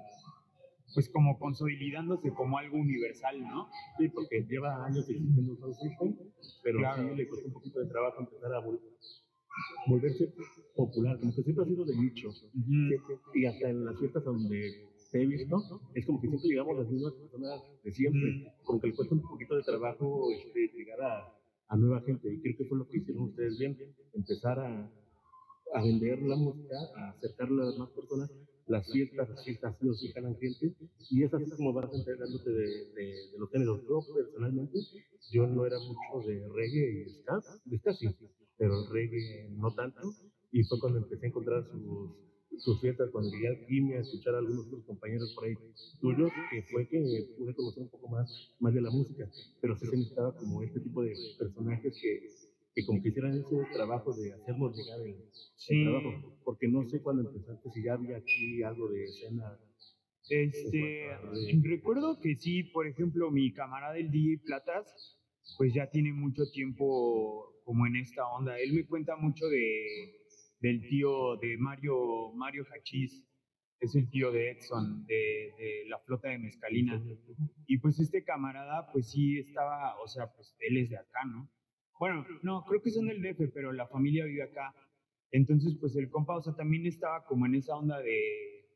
pues 0.95 1.09
como 1.09 1.39
consolidándose 1.39 2.31
como 2.35 2.59
algo 2.59 2.77
universal, 2.77 3.41
¿no? 3.41 3.69
Sí, 3.99 4.09
porque 4.11 4.45
lleva 4.49 4.85
años 4.87 5.09
existiendo 5.09 5.53
un 5.53 5.59
sound 5.59 5.75
system, 5.75 6.17
pero 6.63 6.79
Claro. 6.79 7.09
sí 7.09 7.15
le 7.17 7.27
costó 7.29 7.47
un 7.49 7.53
poquito 7.55 7.81
de 7.81 7.87
trabajo 7.89 8.21
empezar 8.21 8.55
a 8.55 8.61
volverse 9.89 10.33
popular, 10.77 11.19
como 11.21 11.35
que 11.35 11.43
siempre 11.43 11.65
ha 11.65 11.69
sido 11.69 11.85
de 11.85 11.97
nicho. 11.97 12.29
Y 13.35 13.45
hasta 13.47 13.71
en 13.71 13.85
las 13.85 13.99
fiestas 13.99 14.25
donde 14.25 14.89
te 15.11 15.23
he 15.23 15.27
visto, 15.27 15.57
es 15.95 16.07
como 16.07 16.21
que 16.21 16.29
siempre 16.29 16.49
llegamos 16.49 16.79
las 16.79 16.91
mismas 16.91 17.13
personas 17.15 17.61
de 17.85 17.93
siempre, 17.93 18.31
Ujú. 18.47 18.65
como 18.65 18.81
que 18.81 18.87
le 18.89 18.95
cuesta 18.95 19.15
un 19.15 19.23
poquito 19.23 19.57
de 19.57 19.63
trabajo 19.63 20.31
este, 20.33 20.69
llegar 20.75 21.01
a, 21.03 21.35
a 21.69 21.77
nueva 21.77 22.01
gente. 22.03 22.33
Y 22.33 22.41
creo 22.41 22.57
que 22.57 22.65
fue 22.65 22.79
lo 22.79 22.89
que 22.89 22.99
hicieron 22.99 23.25
ustedes 23.25 23.59
bien, 23.59 23.77
empezar 24.15 24.59
a, 24.59 24.91
a 25.75 25.83
vender 25.85 26.23
la 26.23 26.37
música, 26.37 26.77
a 26.97 27.11
acercarla 27.11 27.63
a 27.63 27.67
las 27.67 27.79
más 27.79 27.91
personas. 27.91 28.31
Las 28.73 28.91
fiestas, 28.91 29.29
las 29.29 29.45
fiestas 29.45 29.77
sí 29.79 29.87
o 29.87 29.93
sí 29.93 30.09
jalan 30.15 30.35
gente, 30.39 30.75
y 31.11 31.23
es 31.23 31.35
así 31.35 31.51
como 31.51 31.75
vas 31.75 31.93
enterándote 31.93 32.51
de, 32.51 32.69
de, 32.97 33.05
de 33.33 33.39
los 33.39 33.51
géneros. 33.51 33.83
Yo 33.87 34.01
personalmente, 34.15 34.79
yo 35.31 35.47
no 35.47 35.67
era 35.67 35.77
mucho 35.79 36.27
de 36.27 36.49
reggae 36.49 37.05
y 37.05 37.11
ska, 37.21 37.37
de 37.67 37.79
ska 37.79 37.93
sí, 37.93 38.07
pero 38.57 38.75
reggae 38.91 39.51
no 39.51 39.75
tanto, 39.75 40.01
y 40.53 40.65
fue 40.65 40.81
cuando 40.81 41.01
empecé 41.01 41.27
a 41.27 41.29
encontrar 41.29 41.69
sus, 41.71 42.17
sus 42.65 42.81
fiestas, 42.81 43.11
cuando 43.13 43.31
llegué 43.31 43.49
a 43.49 43.67
Quimia, 43.67 43.99
a 43.99 44.01
escuchar 44.01 44.37
a 44.37 44.39
algunos 44.39 44.65
de 44.65 44.71
tus 44.71 44.85
compañeros 44.87 45.33
por 45.35 45.45
ahí 45.45 45.55
tuyos, 46.01 46.31
que 46.51 46.63
fue 46.73 46.89
que 46.89 46.99
pude 47.37 47.55
conocer 47.55 47.83
un 47.83 47.91
poco 47.91 48.09
más, 48.09 48.27
más 48.59 48.73
de 48.73 48.81
la 48.81 48.91
música, 48.91 49.29
pero 49.61 49.77
sí 49.77 49.85
se 49.87 49.97
necesitaba 49.99 50.35
como 50.35 50.63
este 50.63 50.81
tipo 50.81 51.03
de 51.03 51.15
personajes 51.39 51.93
que, 52.01 52.27
que 52.75 52.85
como 52.87 53.03
que 53.03 53.09
hicieran 53.11 53.33
ese 53.35 53.45
trabajo 53.73 54.15
de 54.15 54.33
hacernos 54.33 54.77
llegar 54.77 55.01
el, 55.01 55.15
el 55.15 55.31
Sí. 55.57 55.85
trabajo, 55.85 56.39
porque 56.45 56.69
no 56.69 56.85
sé 56.89 57.03
cuándo 57.03 57.29
empezaste, 57.29 57.71
si 57.71 57.83
ya 57.85 57.95
había 57.95 58.17
aquí 58.17 58.63
algo 58.63 58.89
de 58.89 59.05
escena. 59.05 59.59
Este, 60.29 61.13
a- 61.13 61.21
recuerdo 61.63 62.19
que 62.21 62.37
sí, 62.37 62.63
por 62.65 62.87
ejemplo, 62.87 63.31
mi 63.31 63.53
camarada 63.53 63.99
el 63.99 64.11
DJ 64.11 64.39
Platas, 64.45 65.19
pues 65.59 65.75
ya 65.75 65.91
tiene 65.91 66.13
mucho 66.13 66.45
tiempo 66.53 67.61
como 67.65 67.87
en 67.87 67.97
esta 67.97 68.27
onda. 68.29 68.59
Él 68.59 68.73
me 68.73 68.87
cuenta 68.87 69.17
mucho 69.17 69.47
de 69.49 70.19
del 70.61 70.81
tío 70.89 71.37
de 71.39 71.57
Mario 71.59 72.33
Mario 72.37 72.65
Hachís, 72.73 73.27
es 73.81 73.97
el 73.97 74.09
tío 74.11 74.31
de 74.31 74.53
Edson 74.53 75.05
de, 75.07 75.15
de 75.59 75.85
la 75.89 75.99
flota 75.99 76.29
de 76.29 76.39
mezcalina. 76.39 77.03
Y 77.67 77.79
pues 77.79 77.99
este 77.99 78.23
camarada, 78.23 78.89
pues 78.93 79.11
sí 79.11 79.39
estaba, 79.41 80.01
o 80.01 80.07
sea, 80.07 80.33
pues 80.33 80.55
él 80.61 80.77
es 80.79 80.89
de 80.91 80.99
acá, 80.99 81.25
¿no? 81.27 81.51
Bueno, 82.03 82.27
no, 82.43 82.65
creo 82.65 82.83
que 82.83 82.91
son 82.91 83.07
del 83.07 83.23
DF, 83.23 83.53
pero 83.55 83.73
la 83.73 83.87
familia 83.87 84.25
vive 84.25 84.43
acá. 84.43 84.75
Entonces, 85.31 85.77
pues 85.79 85.95
el 85.95 86.11
compa, 86.11 86.37
o 86.37 86.43
sea, 86.43 86.53
también 86.53 86.85
estaba 86.85 87.25
como 87.27 87.47
en 87.47 87.55
esa 87.55 87.77
onda 87.77 88.01
de, 88.01 88.67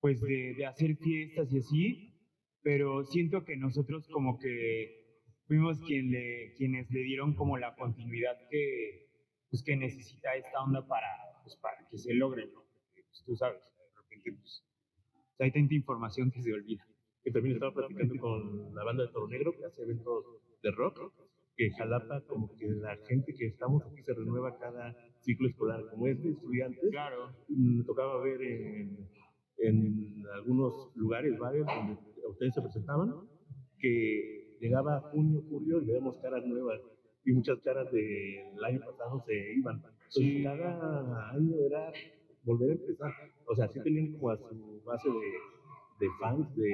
pues 0.00 0.20
de, 0.20 0.66
hacer 0.66 0.96
fiestas 0.96 1.52
y 1.52 1.58
así, 1.58 2.20
pero 2.60 3.04
siento 3.04 3.44
que 3.44 3.56
nosotros 3.56 4.08
como 4.08 4.40
que 4.40 5.22
fuimos 5.46 5.80
quien 5.82 6.10
le, 6.10 6.52
quienes 6.54 6.90
le 6.90 7.04
dieron 7.04 7.36
como 7.36 7.58
la 7.58 7.76
continuidad 7.76 8.36
que, 8.50 9.06
pues, 9.50 9.62
que 9.62 9.76
necesita 9.76 10.34
esta 10.34 10.60
onda 10.60 10.84
para, 10.84 11.06
pues, 11.44 11.56
que 11.92 11.98
se 11.98 12.12
logre, 12.12 12.48
¿no? 12.48 12.64
Pues, 12.92 13.22
tú 13.24 13.36
sabes, 13.36 13.62
de 13.62 14.02
repente 14.02 14.32
pues, 14.32 14.64
hay 15.38 15.52
tanta 15.52 15.74
información 15.74 16.32
que 16.32 16.42
se 16.42 16.52
olvida. 16.52 16.84
Que 17.22 17.30
también 17.30 17.54
estaba 17.54 17.72
platicando 17.72 18.16
con 18.18 18.74
la 18.74 18.82
banda 18.82 19.04
de 19.04 19.12
Toro 19.12 19.28
Negro 19.28 19.56
que 19.56 19.64
hace 19.64 19.82
eventos 19.82 20.24
de 20.60 20.72
rock, 20.72 21.12
que 21.58 21.72
Jalapa 21.72 22.20
como 22.28 22.48
que 22.56 22.68
la 22.68 22.96
gente 23.08 23.34
que 23.34 23.46
estamos 23.46 23.82
aquí 23.84 24.00
se 24.02 24.14
renueva 24.14 24.56
cada 24.58 24.96
ciclo 25.18 25.48
escolar, 25.48 25.84
como 25.90 26.06
es 26.06 26.22
de 26.22 26.30
estudiantes. 26.30 26.88
Claro. 26.90 27.34
Me 27.48 27.82
tocaba 27.82 28.22
ver 28.22 28.40
en, 28.40 29.08
en 29.58 30.24
algunos 30.34 30.92
lugares, 30.94 31.36
bares, 31.36 31.66
donde 31.66 31.98
ustedes 32.30 32.54
se 32.54 32.62
presentaban, 32.62 33.12
que 33.80 34.56
llegaba 34.60 35.00
junio, 35.10 35.42
julio 35.50 35.82
y 35.82 35.86
veíamos 35.86 36.16
caras 36.18 36.46
nuevas 36.46 36.80
y 37.24 37.32
muchas 37.32 37.58
caras 37.60 37.90
del 37.90 38.64
año 38.64 38.80
pasado 38.80 39.20
se 39.26 39.54
iban. 39.54 39.82
Entonces, 40.14 40.44
cada 40.44 41.30
año 41.30 41.56
era 41.66 41.92
volver 42.44 42.70
a 42.70 42.74
empezar. 42.74 43.12
O 43.46 43.56
sea, 43.56 43.66
sí 43.66 43.80
tenían 43.82 44.12
como 44.12 44.30
a 44.30 44.38
su 44.38 44.80
base 44.84 45.08
de, 45.08 45.57
de 45.98 46.06
fans, 46.20 46.54
de 46.56 46.70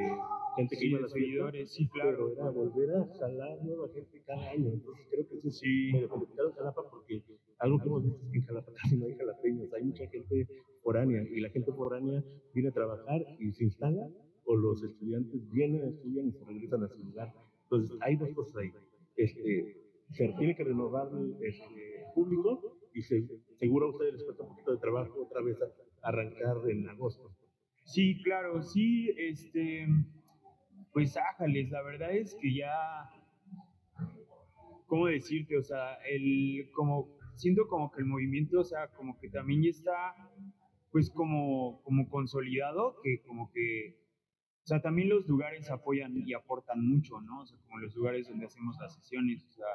gente 0.56 0.76
que 0.76 0.86
iba 0.86 0.98
a 0.98 1.02
las 1.02 1.12
seguidores, 1.12 1.72
sí, 1.72 1.88
claro. 1.88 2.10
pero 2.10 2.32
era 2.32 2.50
volver 2.50 2.90
a 2.96 3.06
jalar 3.18 3.64
nueva 3.64 3.88
gente 3.94 4.22
cada 4.26 4.50
año. 4.50 4.70
Entonces 4.72 5.06
creo 5.10 5.28
que 5.28 5.36
eso 5.38 5.48
es 5.48 5.58
Sí. 5.58 5.90
complicado 6.08 6.48
en 6.50 6.54
Jalapa 6.54 6.82
porque 6.90 7.22
algo 7.58 7.78
que 7.78 7.86
hemos 7.86 8.02
visto 8.04 8.20
es 8.24 8.30
que 8.30 8.38
en 8.38 8.44
Jalapa 8.44 8.72
casi 8.92 8.96
no 8.96 9.06
hay 9.06 9.14
jalapeños, 9.16 9.72
hay 9.72 9.82
mucha 9.84 10.06
gente 10.08 10.46
foránea 10.82 11.22
y 11.22 11.40
la 11.40 11.48
gente 11.50 11.72
foránea 11.72 12.22
viene 12.54 12.68
a 12.68 12.72
trabajar 12.72 13.20
y 13.38 13.52
se 13.52 13.64
instala 13.64 14.08
o 14.44 14.54
los 14.56 14.82
estudiantes 14.84 15.50
vienen, 15.50 15.88
estudian 15.88 16.28
y 16.28 16.32
se 16.32 16.44
regresan 16.44 16.84
a 16.84 16.88
su 16.88 16.98
lugar. 17.02 17.32
Entonces 17.64 17.96
hay 18.02 18.16
dos 18.16 18.28
cosas 18.34 18.56
ahí. 18.56 18.72
Este, 19.16 19.76
se 20.10 20.28
tiene 20.38 20.54
que 20.54 20.64
renovar 20.64 21.08
el 21.14 21.34
este, 21.42 22.04
público 22.14 22.76
y 22.92 23.02
se, 23.02 23.24
seguro 23.58 23.86
a 23.86 23.90
ustedes 23.90 24.12
les 24.14 24.24
cuesta 24.24 24.42
un 24.42 24.50
poquito 24.50 24.72
de 24.72 24.78
trabajo 24.78 25.22
otra 25.22 25.40
vez 25.40 25.56
a- 25.62 26.08
arrancar 26.08 26.58
en 26.68 26.86
agosto. 26.88 27.30
Sí, 27.84 28.20
claro, 28.22 28.62
sí, 28.62 29.10
este, 29.16 29.86
pues 30.92 31.16
ájales, 31.16 31.70
la 31.70 31.82
verdad 31.82 32.12
es 32.12 32.34
que 32.40 32.54
ya, 32.54 33.10
¿cómo 34.86 35.06
decirte? 35.06 35.58
O 35.58 35.62
sea, 35.62 35.94
el, 36.10 36.70
como, 36.72 37.08
siento 37.36 37.68
como 37.68 37.92
que 37.92 38.00
el 38.00 38.06
movimiento, 38.06 38.60
o 38.60 38.64
sea, 38.64 38.88
como 38.88 39.18
que 39.18 39.28
también 39.28 39.62
ya 39.62 39.70
está, 39.70 40.14
pues 40.90 41.10
como, 41.10 41.82
como 41.82 42.08
consolidado, 42.08 42.96
que 43.02 43.22
como 43.22 43.52
que, 43.52 43.98
o 44.62 44.66
sea, 44.66 44.80
también 44.80 45.10
los 45.10 45.26
lugares 45.28 45.70
apoyan 45.70 46.16
y 46.16 46.32
aportan 46.32 46.84
mucho, 46.84 47.20
¿no? 47.20 47.42
O 47.42 47.46
sea, 47.46 47.58
como 47.66 47.78
los 47.78 47.94
lugares 47.94 48.28
donde 48.28 48.46
hacemos 48.46 48.76
las 48.80 48.94
sesiones, 48.94 49.44
o 49.44 49.52
sea, 49.52 49.66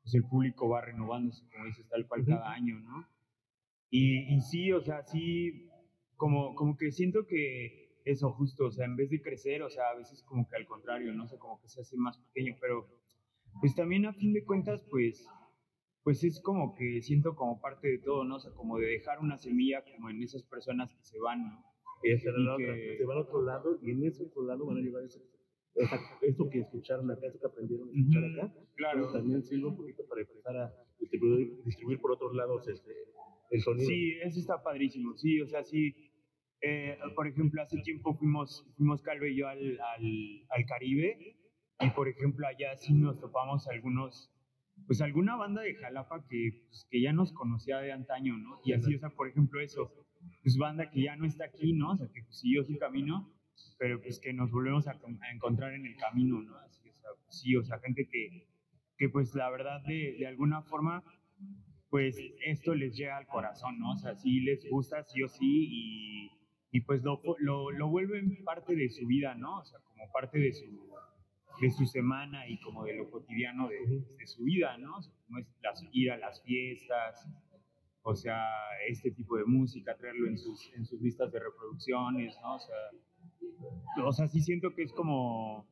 pues 0.00 0.14
el 0.14 0.24
público 0.24 0.68
va 0.70 0.80
renovándose, 0.80 1.44
como 1.52 1.66
dices, 1.66 1.86
tal 1.88 2.06
cual 2.08 2.24
cada 2.24 2.50
año, 2.50 2.80
¿no? 2.80 3.06
Y, 3.90 4.34
y 4.34 4.40
sí, 4.40 4.72
o 4.72 4.80
sea, 4.80 5.02
sí, 5.02 5.68
como, 6.22 6.54
como 6.54 6.76
que 6.76 6.92
siento 6.92 7.26
que 7.26 7.98
eso 8.04 8.30
justo, 8.32 8.66
o 8.66 8.70
sea, 8.70 8.84
en 8.86 8.94
vez 8.94 9.10
de 9.10 9.20
crecer, 9.20 9.60
o 9.62 9.68
sea, 9.70 9.88
a 9.90 9.96
veces 9.96 10.22
como 10.22 10.48
que 10.48 10.54
al 10.54 10.66
contrario, 10.68 11.12
¿no? 11.12 11.24
O 11.24 11.26
sea, 11.26 11.36
como 11.40 11.60
que 11.60 11.68
se 11.68 11.80
hace 11.80 11.96
más 11.96 12.16
pequeño, 12.18 12.56
pero 12.60 12.86
pues 13.60 13.74
también 13.74 14.06
a 14.06 14.12
fin 14.12 14.32
de 14.32 14.44
cuentas, 14.44 14.84
pues, 14.88 15.26
pues 16.04 16.22
es 16.22 16.40
como 16.40 16.74
que 16.76 17.02
siento 17.02 17.34
como 17.34 17.60
parte 17.60 17.88
de 17.88 17.98
todo, 17.98 18.22
¿no? 18.22 18.36
O 18.36 18.40
sea, 18.40 18.52
como 18.52 18.78
de 18.78 18.86
dejar 18.86 19.18
una 19.18 19.36
semilla 19.36 19.82
como 19.84 20.10
en 20.10 20.22
esas 20.22 20.44
personas 20.44 20.94
que 20.94 21.02
se 21.02 21.18
van, 21.18 21.42
¿no? 21.42 21.64
Y 22.04 22.10
la 22.44 22.54
otra. 22.54 22.66
que- 22.74 22.96
Se 22.98 23.04
van 23.04 23.18
a 23.18 23.20
otro 23.22 23.42
lado 23.42 23.78
y 23.82 23.90
en 23.90 24.04
ese 24.04 24.22
otro 24.24 24.42
lado 24.44 24.64
van 24.66 24.76
a 24.76 24.80
llevar 24.80 25.02
ese, 25.02 25.20
esa- 25.74 26.00
eso 26.22 26.48
que 26.50 26.60
escucharon 26.60 27.10
acá, 27.10 27.26
eso 27.26 27.38
que 27.40 27.46
aprendieron 27.46 27.88
a 27.88 27.92
escuchar 27.98 28.24
acá. 28.24 28.54
Claro. 28.76 29.12
También 29.12 29.42
sirve 29.42 29.66
un 29.66 29.76
poquito 29.76 30.06
para 30.06 30.20
empezar 30.20 30.56
a 30.56 30.72
distribuir, 31.00 31.62
distribuir 31.64 31.98
por 32.00 32.12
otros 32.12 32.32
lados 32.34 32.68
este, 32.68 32.92
el 33.50 33.60
sonido. 33.60 33.88
Sí, 33.88 34.12
eso 34.22 34.38
está 34.38 34.62
padrísimo, 34.62 35.16
sí, 35.16 35.40
o 35.40 35.46
sea, 35.48 35.64
sí. 35.64 35.94
Eh, 36.62 36.96
por 37.16 37.26
ejemplo, 37.26 37.60
hace 37.60 37.80
tiempo 37.82 38.14
fuimos, 38.14 38.64
fuimos 38.76 39.02
Calvo 39.02 39.26
y 39.26 39.36
yo 39.36 39.48
al, 39.48 39.80
al, 39.80 40.46
al 40.48 40.64
Caribe 40.66 41.36
y, 41.80 41.90
por 41.90 42.08
ejemplo, 42.08 42.46
allá 42.46 42.76
sí 42.76 42.94
nos 42.94 43.18
topamos 43.18 43.66
algunos, 43.66 44.32
pues 44.86 45.00
alguna 45.00 45.34
banda 45.34 45.62
de 45.62 45.74
Jalapa 45.74 46.24
que, 46.28 46.62
pues, 46.68 46.86
que 46.88 47.02
ya 47.02 47.12
nos 47.12 47.32
conocía 47.32 47.78
de 47.78 47.90
antaño, 47.90 48.38
¿no? 48.38 48.60
Y 48.64 48.74
así, 48.74 48.94
o 48.94 48.98
sea, 49.00 49.10
por 49.10 49.28
ejemplo, 49.28 49.60
eso, 49.60 49.92
pues 50.44 50.56
banda 50.56 50.88
que 50.88 51.02
ya 51.02 51.16
no 51.16 51.26
está 51.26 51.46
aquí, 51.46 51.72
¿no? 51.72 51.90
O 51.90 51.96
sea, 51.96 52.06
que 52.06 52.22
pues, 52.22 52.38
siguió 52.38 52.62
su 52.62 52.78
camino, 52.78 53.32
pero 53.78 54.00
pues 54.00 54.20
que 54.20 54.32
nos 54.32 54.52
volvemos 54.52 54.86
a, 54.86 54.92
a 54.92 55.32
encontrar 55.34 55.74
en 55.74 55.84
el 55.84 55.96
camino, 55.96 56.40
¿no? 56.40 56.56
Así, 56.58 56.88
o 56.88 56.94
sea, 56.94 57.10
sí, 57.28 57.56
o 57.56 57.64
sea, 57.64 57.80
gente 57.80 58.06
que, 58.08 58.46
que 58.96 59.08
pues 59.08 59.34
la 59.34 59.50
verdad 59.50 59.82
de, 59.84 60.14
de 60.16 60.26
alguna 60.28 60.62
forma 60.62 61.02
pues 61.90 62.16
esto 62.46 62.74
les 62.74 62.96
llega 62.96 63.18
al 63.18 63.26
corazón, 63.26 63.78
¿no? 63.78 63.92
O 63.92 63.96
sea, 63.96 64.14
sí 64.14 64.40
les 64.40 64.66
gusta 64.70 65.02
sí 65.02 65.22
o 65.22 65.28
sí 65.28 65.68
y, 65.70 66.30
y 66.72 66.80
pues 66.80 67.02
lo, 67.02 67.20
lo, 67.38 67.70
lo 67.70 67.88
vuelven 67.88 68.42
parte 68.44 68.74
de 68.74 68.88
su 68.88 69.06
vida, 69.06 69.34
¿no? 69.34 69.60
O 69.60 69.64
sea, 69.64 69.78
como 69.80 70.10
parte 70.10 70.38
de 70.38 70.52
su, 70.54 70.64
de 71.60 71.70
su 71.70 71.84
semana 71.84 72.48
y 72.48 72.58
como 72.60 72.84
de 72.84 72.94
lo 72.94 73.10
cotidiano 73.10 73.68
de, 73.68 74.02
de 74.18 74.26
su 74.26 74.44
vida, 74.44 74.78
¿no? 74.78 74.96
O 74.96 75.02
sea, 75.02 75.12
como 75.26 75.38
es 75.38 75.46
las, 75.62 75.84
ir 75.92 76.10
a 76.10 76.16
las 76.16 76.42
fiestas, 76.42 77.28
o 78.00 78.14
sea, 78.14 78.42
este 78.88 79.10
tipo 79.10 79.36
de 79.36 79.44
música, 79.44 79.96
traerlo 79.98 80.26
en 80.26 80.38
sus, 80.38 80.72
en 80.74 80.86
sus 80.86 81.00
listas 81.02 81.30
de 81.30 81.40
reproducciones, 81.40 82.34
¿no? 82.40 82.54
O 82.54 82.58
sea, 82.58 84.04
o 84.04 84.12
sea, 84.12 84.26
sí 84.26 84.40
siento 84.40 84.74
que 84.74 84.82
es 84.82 84.92
como, 84.94 85.68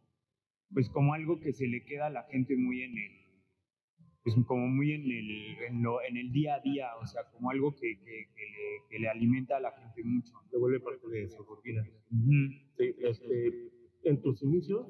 pues 0.72 0.90
como 0.90 1.14
algo 1.14 1.40
que 1.40 1.54
se 1.54 1.66
le 1.66 1.82
queda 1.84 2.06
a 2.06 2.10
la 2.10 2.24
gente 2.24 2.56
muy 2.58 2.82
en 2.82 2.98
el, 2.98 3.19
pues 4.22 4.36
como 4.46 4.66
muy 4.68 4.92
en 4.92 5.02
el, 5.02 5.58
en, 5.68 5.82
lo- 5.82 6.02
en 6.02 6.16
el 6.16 6.30
día 6.32 6.56
a 6.56 6.60
día, 6.60 6.88
o 7.00 7.06
sea, 7.06 7.22
como 7.32 7.50
algo 7.50 7.74
que, 7.74 7.98
que- 7.98 8.28
que 8.34 8.42
le, 8.42 8.88
que 8.90 8.98
le 8.98 9.08
alimenta 9.08 9.56
a 9.56 9.60
la 9.60 9.72
gente 9.72 10.02
mucho. 10.04 10.32
Se 10.50 10.58
vuelve 10.58 10.80
parte 10.80 11.06
de 11.08 11.28
su 11.28 11.42
rutina. 11.42 11.82
Sí, 12.76 12.94
este, 13.00 13.70
en 14.04 14.20
tus 14.22 14.42
inicios, 14.42 14.86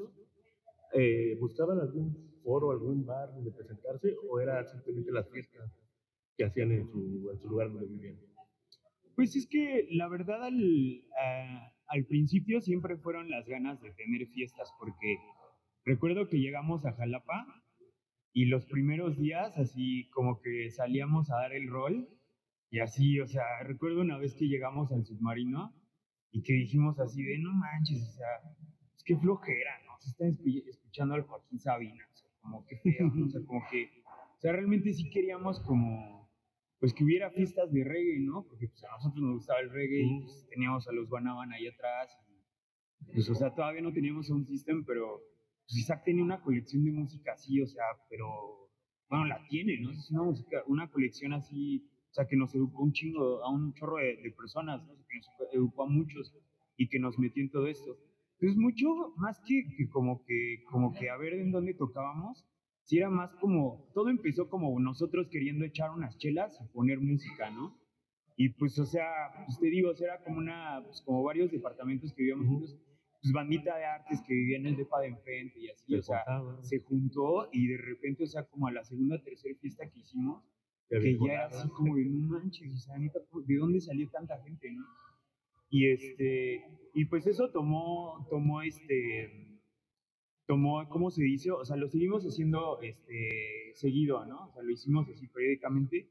eh, 0.94 1.36
¿buscaban 1.40 1.78
algún 1.80 2.16
foro, 2.42 2.72
algún 2.72 3.04
bar 3.06 3.32
donde 3.34 3.52
presentarse 3.52 4.14
o 4.28 4.40
era 4.40 4.64
simplemente 4.64 5.12
las 5.12 5.28
fiestas 5.30 5.70
que 6.36 6.44
hacían 6.44 6.72
en 6.72 6.86
su, 6.88 7.30
en 7.32 7.38
su 7.38 7.48
lugar 7.48 7.70
donde 7.70 7.86
vivían? 7.86 8.18
Pues 9.14 9.36
es 9.36 9.46
que 9.46 9.86
la 9.90 10.08
verdad 10.08 10.42
al, 10.44 11.04
ah, 11.22 11.72
al 11.88 12.04
principio 12.06 12.60
siempre 12.60 12.96
fueron 12.96 13.28
las 13.30 13.46
ganas 13.46 13.80
de 13.82 13.92
tener 13.92 14.26
fiestas, 14.28 14.72
porque 14.78 15.18
recuerdo 15.84 16.26
que 16.28 16.38
llegamos 16.38 16.84
a 16.86 16.92
Jalapa 16.92 17.46
y 18.32 18.46
los 18.46 18.66
primeros 18.66 19.18
días 19.18 19.56
así 19.58 20.08
como 20.10 20.40
que 20.40 20.70
salíamos 20.70 21.30
a 21.30 21.36
dar 21.36 21.52
el 21.52 21.68
rol 21.68 22.08
y 22.70 22.78
así, 22.80 23.18
o 23.20 23.26
sea, 23.26 23.42
recuerdo 23.64 24.00
una 24.00 24.16
vez 24.18 24.34
que 24.34 24.46
llegamos 24.46 24.92
al 24.92 25.04
submarino 25.04 25.74
y 26.30 26.42
que 26.42 26.52
dijimos 26.52 27.00
así 27.00 27.22
de 27.24 27.38
no 27.38 27.52
manches, 27.52 28.02
o 28.08 28.12
sea, 28.12 28.26
es 28.96 29.02
que 29.04 29.16
flojera, 29.16 29.72
¿no? 29.86 29.98
Se 29.98 30.10
está 30.10 30.24
escu- 30.26 30.64
escuchando 30.68 31.14
al 31.14 31.22
Joaquín 31.22 31.58
Sabina, 31.58 32.04
o 32.12 32.16
sea, 32.16 32.30
como 32.40 32.64
que 32.66 32.76
feo, 32.76 33.10
¿no? 33.12 33.26
o 33.26 33.28
sea, 33.28 33.40
como 33.44 33.60
que, 33.70 33.90
o 34.36 34.40
sea, 34.40 34.52
realmente 34.52 34.92
sí 34.92 35.10
queríamos 35.10 35.58
como, 35.60 36.30
pues 36.78 36.94
que 36.94 37.02
hubiera 37.04 37.30
fiestas 37.30 37.72
de 37.72 37.82
reggae, 37.82 38.20
¿no? 38.20 38.44
Porque 38.46 38.68
pues 38.68 38.84
a 38.84 38.90
nosotros 38.92 39.20
nos 39.22 39.34
gustaba 39.34 39.60
el 39.60 39.70
reggae 39.70 40.02
y 40.02 40.20
pues, 40.20 40.46
teníamos 40.48 40.86
a 40.88 40.92
los 40.92 41.08
Banaban 41.10 41.52
ahí 41.52 41.66
atrás. 41.66 42.16
Y, 42.28 43.12
pues, 43.14 43.28
o 43.28 43.34
sea, 43.34 43.52
todavía 43.52 43.82
no 43.82 43.92
teníamos 43.92 44.30
un 44.30 44.46
system, 44.46 44.84
pero 44.84 45.20
pues 45.70 45.82
Isaac 45.82 46.02
tenía 46.04 46.24
una 46.24 46.40
colección 46.40 46.84
de 46.84 46.90
música 46.90 47.34
así, 47.34 47.60
o 47.60 47.66
sea, 47.68 47.84
pero, 48.08 48.68
bueno, 49.08 49.26
la 49.26 49.46
tiene, 49.46 49.78
¿no? 49.78 49.92
Es 49.92 50.10
una 50.10 50.24
música, 50.24 50.64
una 50.66 50.90
colección 50.90 51.32
así, 51.32 51.88
o 52.10 52.12
sea, 52.12 52.26
que 52.26 52.36
nos 52.36 52.52
educó 52.56 52.82
un 52.82 52.92
chingo, 52.92 53.44
a 53.44 53.48
un 53.50 53.72
chorro 53.74 53.98
de, 53.98 54.16
de 54.16 54.32
personas, 54.32 54.84
¿no? 54.84 54.94
O 54.94 54.96
sea, 54.96 55.06
que 55.08 55.44
nos 55.44 55.54
educó 55.54 55.84
a 55.84 55.86
muchos 55.86 56.34
y 56.76 56.88
que 56.88 56.98
nos 56.98 57.20
metió 57.20 57.40
en 57.40 57.50
todo 57.50 57.68
esto. 57.68 57.96
Entonces, 58.40 58.58
mucho 58.58 59.14
más 59.16 59.40
que, 59.46 59.62
que 59.76 59.88
como 59.88 60.24
que, 60.24 60.64
como 60.68 60.92
que 60.92 61.08
a 61.08 61.16
ver 61.16 61.34
en 61.34 61.52
dónde 61.52 61.74
tocábamos, 61.74 62.44
sí 62.82 62.98
era 62.98 63.08
más 63.08 63.32
como, 63.36 63.88
todo 63.94 64.08
empezó 64.08 64.48
como 64.48 64.76
nosotros 64.80 65.28
queriendo 65.30 65.64
echar 65.64 65.92
unas 65.92 66.18
chelas 66.18 66.58
y 66.60 66.66
poner 66.72 66.98
música, 66.98 67.48
¿no? 67.50 67.78
Y 68.36 68.48
pues, 68.48 68.76
o 68.80 68.86
sea, 68.86 69.06
pues 69.46 69.60
te 69.60 69.68
digo, 69.68 69.92
era 70.00 70.24
como 70.24 70.38
una, 70.38 70.82
pues 70.84 71.00
como 71.02 71.22
varios 71.22 71.52
departamentos 71.52 72.12
que 72.12 72.22
vivíamos 72.22 72.48
juntos, 72.48 72.76
pues 73.22 73.32
bandita 73.32 73.76
de 73.76 73.84
artes 73.84 74.22
que 74.26 74.32
vivía 74.32 74.58
en 74.58 74.66
el 74.66 74.76
depa 74.76 75.00
de 75.00 75.08
enfrente 75.08 75.60
y 75.60 75.68
así, 75.68 75.94
o 75.94 76.02
sea, 76.02 76.24
juntaban, 76.24 76.64
se 76.64 76.80
juntó 76.80 77.48
y 77.52 77.68
de 77.68 77.76
repente, 77.76 78.24
o 78.24 78.26
sea, 78.26 78.44
como 78.44 78.66
a 78.66 78.72
la 78.72 78.84
segunda, 78.84 79.22
tercera 79.22 79.54
fiesta 79.60 79.88
que 79.90 80.00
hicimos, 80.00 80.42
se 80.88 80.98
que 80.98 81.18
ya 81.18 81.32
era 81.32 81.46
así 81.46 81.68
como 81.68 81.96
de 81.96 82.04
no 82.06 82.28
manches, 82.28 82.72
o 82.72 82.78
sea, 82.78 82.96
¿de 82.98 83.56
dónde 83.56 83.80
salió 83.80 84.08
tanta 84.10 84.40
gente, 84.42 84.72
no? 84.72 84.84
Y 85.68 85.90
este, 85.90 86.64
y 86.94 87.04
pues 87.04 87.26
eso 87.26 87.50
tomó, 87.50 88.26
tomó 88.28 88.62
este, 88.62 89.60
tomó, 90.46 90.88
¿cómo 90.88 91.10
se 91.10 91.22
dice? 91.22 91.52
O 91.52 91.64
sea, 91.64 91.76
lo 91.76 91.88
seguimos 91.88 92.24
haciendo 92.24 92.80
este, 92.80 93.72
seguido, 93.74 94.26
¿no? 94.26 94.46
O 94.46 94.46
sea, 94.46 94.54
sea, 94.54 94.62
lo 94.64 94.70
hicimos 94.72 95.08
así 95.08 95.28
periódicamente 95.28 96.08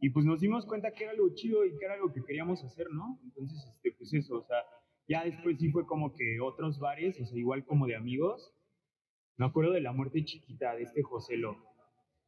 y 0.00 0.10
pues 0.10 0.24
nos 0.26 0.40
dimos 0.40 0.66
cuenta 0.66 0.92
que 0.92 1.04
era 1.04 1.12
algo 1.12 1.32
chido 1.34 1.64
y 1.64 1.76
que 1.76 1.84
era 1.84 1.94
algo 1.94 2.12
que 2.12 2.24
queríamos 2.24 2.62
hacer, 2.64 2.90
¿no? 2.90 3.20
Entonces, 3.22 3.64
este, 3.72 3.92
pues 3.92 4.12
eso, 4.14 4.38
o 4.38 4.44
sea, 4.44 4.58
ya 5.08 5.24
después 5.24 5.58
sí 5.58 5.70
fue 5.70 5.86
como 5.86 6.14
que 6.14 6.38
otros 6.40 6.78
bares, 6.78 7.18
o 7.20 7.24
sea, 7.24 7.38
igual 7.38 7.64
como 7.64 7.86
de 7.86 7.96
amigos. 7.96 8.54
Me 9.36 9.46
acuerdo 9.46 9.72
de 9.72 9.80
la 9.80 9.92
muerte 9.92 10.24
chiquita 10.24 10.74
de 10.74 10.82
este 10.82 11.02
Joselo, 11.02 11.56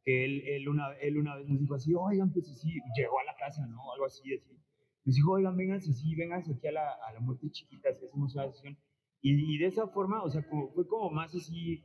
que 0.03 0.25
él, 0.25 0.41
él, 0.47 0.67
una, 0.67 0.93
él 0.99 1.17
una 1.17 1.35
vez 1.35 1.47
nos 1.47 1.59
dijo 1.59 1.75
así, 1.75 1.93
oigan, 1.93 2.33
pues 2.33 2.49
así, 2.49 2.79
llegó 2.97 3.19
a 3.19 3.23
la 3.23 3.35
casa, 3.35 3.67
¿no? 3.67 3.91
Algo 3.93 4.05
así, 4.05 4.33
así. 4.33 4.57
Nos 5.05 5.15
dijo, 5.15 5.31
oigan, 5.33 5.55
vénganse, 5.55 5.93
sí, 5.93 6.15
vénganse 6.15 6.53
aquí 6.53 6.67
a 6.67 6.71
la, 6.71 6.91
a 7.07 7.13
la 7.13 7.19
muerte 7.19 7.49
chiquita, 7.51 7.93
si 7.93 8.05
hacemos 8.05 8.33
una 8.33 8.51
sesión. 8.51 8.77
Y, 9.21 9.55
y, 9.55 9.57
de 9.59 9.67
esa 9.67 9.87
forma, 9.87 10.23
o 10.23 10.29
sea, 10.29 10.41
fue 10.41 10.87
como 10.87 11.11
más 11.11 11.35
así, 11.35 11.83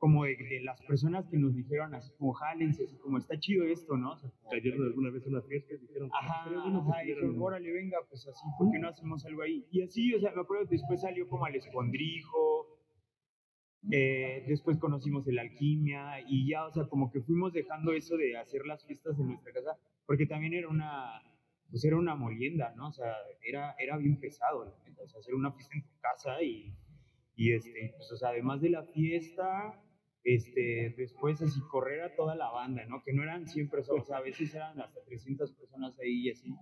como 0.00 0.24
de, 0.24 0.34
de, 0.34 0.62
las 0.62 0.80
personas 0.80 1.28
que 1.28 1.36
nos 1.36 1.54
dijeron 1.54 1.94
así 1.94 2.10
como 2.16 2.32
jálense, 2.32 2.84
así 2.84 2.96
como 2.96 3.18
está 3.18 3.38
chido 3.38 3.66
esto, 3.66 3.98
¿no? 3.98 4.12
O 4.12 4.16
sea, 4.16 4.30
cayeron 4.50 4.82
alguna 4.82 5.10
vez 5.10 5.26
en 5.26 5.34
una 5.34 5.42
fiesta 5.42 5.74
y 5.74 5.76
dijeron, 5.76 6.10
ajá, 6.18 6.46
ajá, 6.46 7.04
y 7.04 7.08
dijeron, 7.08 7.36
órale, 7.38 7.70
venga, 7.70 7.98
pues 8.08 8.26
así, 8.26 8.46
¿por 8.58 8.72
qué 8.72 8.78
no 8.78 8.88
hacemos 8.88 9.26
algo 9.26 9.42
ahí? 9.42 9.66
Y 9.70 9.82
así, 9.82 10.14
o 10.14 10.18
sea, 10.18 10.32
me 10.34 10.40
acuerdo, 10.40 10.64
después 10.70 11.02
salió 11.02 11.28
como 11.28 11.44
al 11.44 11.54
escondrijo, 11.54 12.78
eh, 13.90 14.42
después 14.48 14.78
conocimos 14.78 15.28
el 15.28 15.38
alquimia 15.38 16.22
y 16.26 16.48
ya, 16.48 16.64
o 16.64 16.72
sea, 16.72 16.84
como 16.84 17.10
que 17.12 17.20
fuimos 17.20 17.52
dejando 17.52 17.92
eso 17.92 18.16
de 18.16 18.38
hacer 18.38 18.64
las 18.64 18.86
fiestas 18.86 19.18
en 19.20 19.26
nuestra 19.28 19.52
casa, 19.52 19.76
porque 20.06 20.24
también 20.24 20.54
era 20.54 20.68
una, 20.68 21.22
pues 21.70 21.84
era 21.84 21.98
una 21.98 22.14
molienda, 22.14 22.72
¿no? 22.74 22.88
O 22.88 22.92
sea, 22.92 23.12
era, 23.42 23.74
era 23.78 23.98
bien 23.98 24.18
pesado, 24.18 24.64
la 24.64 24.74
neta, 24.88 25.02
o 25.02 25.08
sea, 25.08 25.20
hacer 25.20 25.34
una 25.34 25.52
fiesta 25.52 25.76
en 25.76 25.82
tu 25.82 26.00
casa 26.00 26.42
y, 26.42 26.74
y 27.36 27.52
este, 27.52 27.92
pues, 27.98 28.10
o 28.12 28.16
sea, 28.16 28.30
además 28.30 28.62
de 28.62 28.70
la 28.70 28.82
fiesta, 28.82 29.78
este, 30.24 30.94
después 30.96 31.40
así 31.40 31.60
correr 31.70 32.02
a 32.02 32.14
toda 32.14 32.34
la 32.34 32.50
banda, 32.50 32.84
¿no? 32.86 33.02
Que 33.02 33.12
no 33.12 33.22
eran 33.22 33.46
100 33.46 33.70
personas, 33.70 34.10
a 34.10 34.20
veces 34.20 34.54
eran 34.54 34.80
hasta 34.80 35.00
300 35.04 35.52
personas 35.52 35.98
ahí 35.98 36.26
y 36.26 36.30
así. 36.30 36.54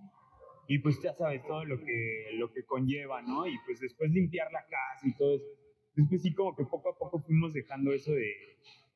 Y 0.67 0.79
pues 0.79 1.01
ya 1.01 1.13
sabes 1.13 1.45
todo 1.45 1.65
lo 1.65 1.79
que, 1.79 2.29
lo 2.33 2.51
que 2.53 2.63
conlleva, 2.63 3.21
¿no? 3.21 3.47
Y 3.47 3.57
pues 3.65 3.79
después 3.79 4.11
limpiar 4.11 4.51
la 4.51 4.65
casa 4.65 5.07
y 5.07 5.15
todo 5.15 5.35
eso. 5.35 5.45
Después 5.95 6.21
sí 6.21 6.33
como 6.33 6.55
que 6.55 6.63
poco 6.65 6.89
a 6.89 6.97
poco 6.97 7.19
fuimos 7.19 7.53
dejando 7.53 7.91
eso 7.91 8.11
de, 8.13 8.31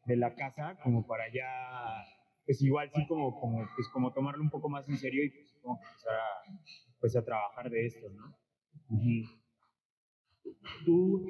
de 0.05 0.15
la 0.15 0.35
casa 0.35 0.77
como 0.83 1.05
para 1.05 1.31
ya, 1.33 2.03
pues 2.45 2.61
igual 2.61 2.89
sí 2.93 3.05
como, 3.07 3.39
como, 3.39 3.67
pues 3.75 3.89
como 3.89 4.13
tomarlo 4.13 4.43
un 4.43 4.49
poco 4.49 4.69
más 4.69 4.87
en 4.87 4.97
serio 4.97 5.23
y 5.23 5.29
pues 5.29 5.51
como 5.61 5.79
empezar 5.83 6.13
a, 6.13 6.99
pues 6.99 7.15
a 7.15 7.25
trabajar 7.25 7.69
de 7.69 7.85
esto, 7.85 8.09
¿no? 8.09 8.37
Uh 8.89 8.97
-huh. 8.97 9.39
Tú 10.85 11.25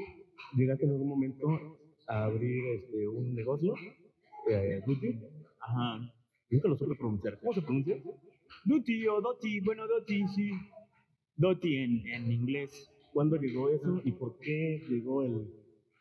llegaste 0.55 0.85
en 0.85 0.91
algún 0.91 1.09
momento 1.09 1.82
a 2.07 2.25
abrir 2.25 2.65
este, 2.75 3.07
un 3.07 3.33
negocio, 3.33 3.75
eh, 4.49 4.81
Duty. 4.85 5.19
Ajá. 5.59 6.13
Nunca 6.49 6.67
lo 6.67 6.77
supe 6.77 6.95
pronunciar. 6.95 7.39
¿Cómo 7.39 7.53
se 7.53 7.61
pronuncia? 7.61 7.97
Duty 8.65 9.07
o 9.07 9.21
Doti, 9.21 9.59
bueno, 9.61 9.87
Doti, 9.87 10.27
sí. 10.27 10.51
Doti 11.35 11.77
en, 11.77 12.07
en 12.07 12.31
inglés. 12.31 12.91
¿Cuándo 13.11 13.37
llegó 13.37 13.69
eso 13.69 14.01
y 14.03 14.11
por 14.11 14.37
qué 14.39 14.83
llegó 14.89 15.23
el, 15.23 15.51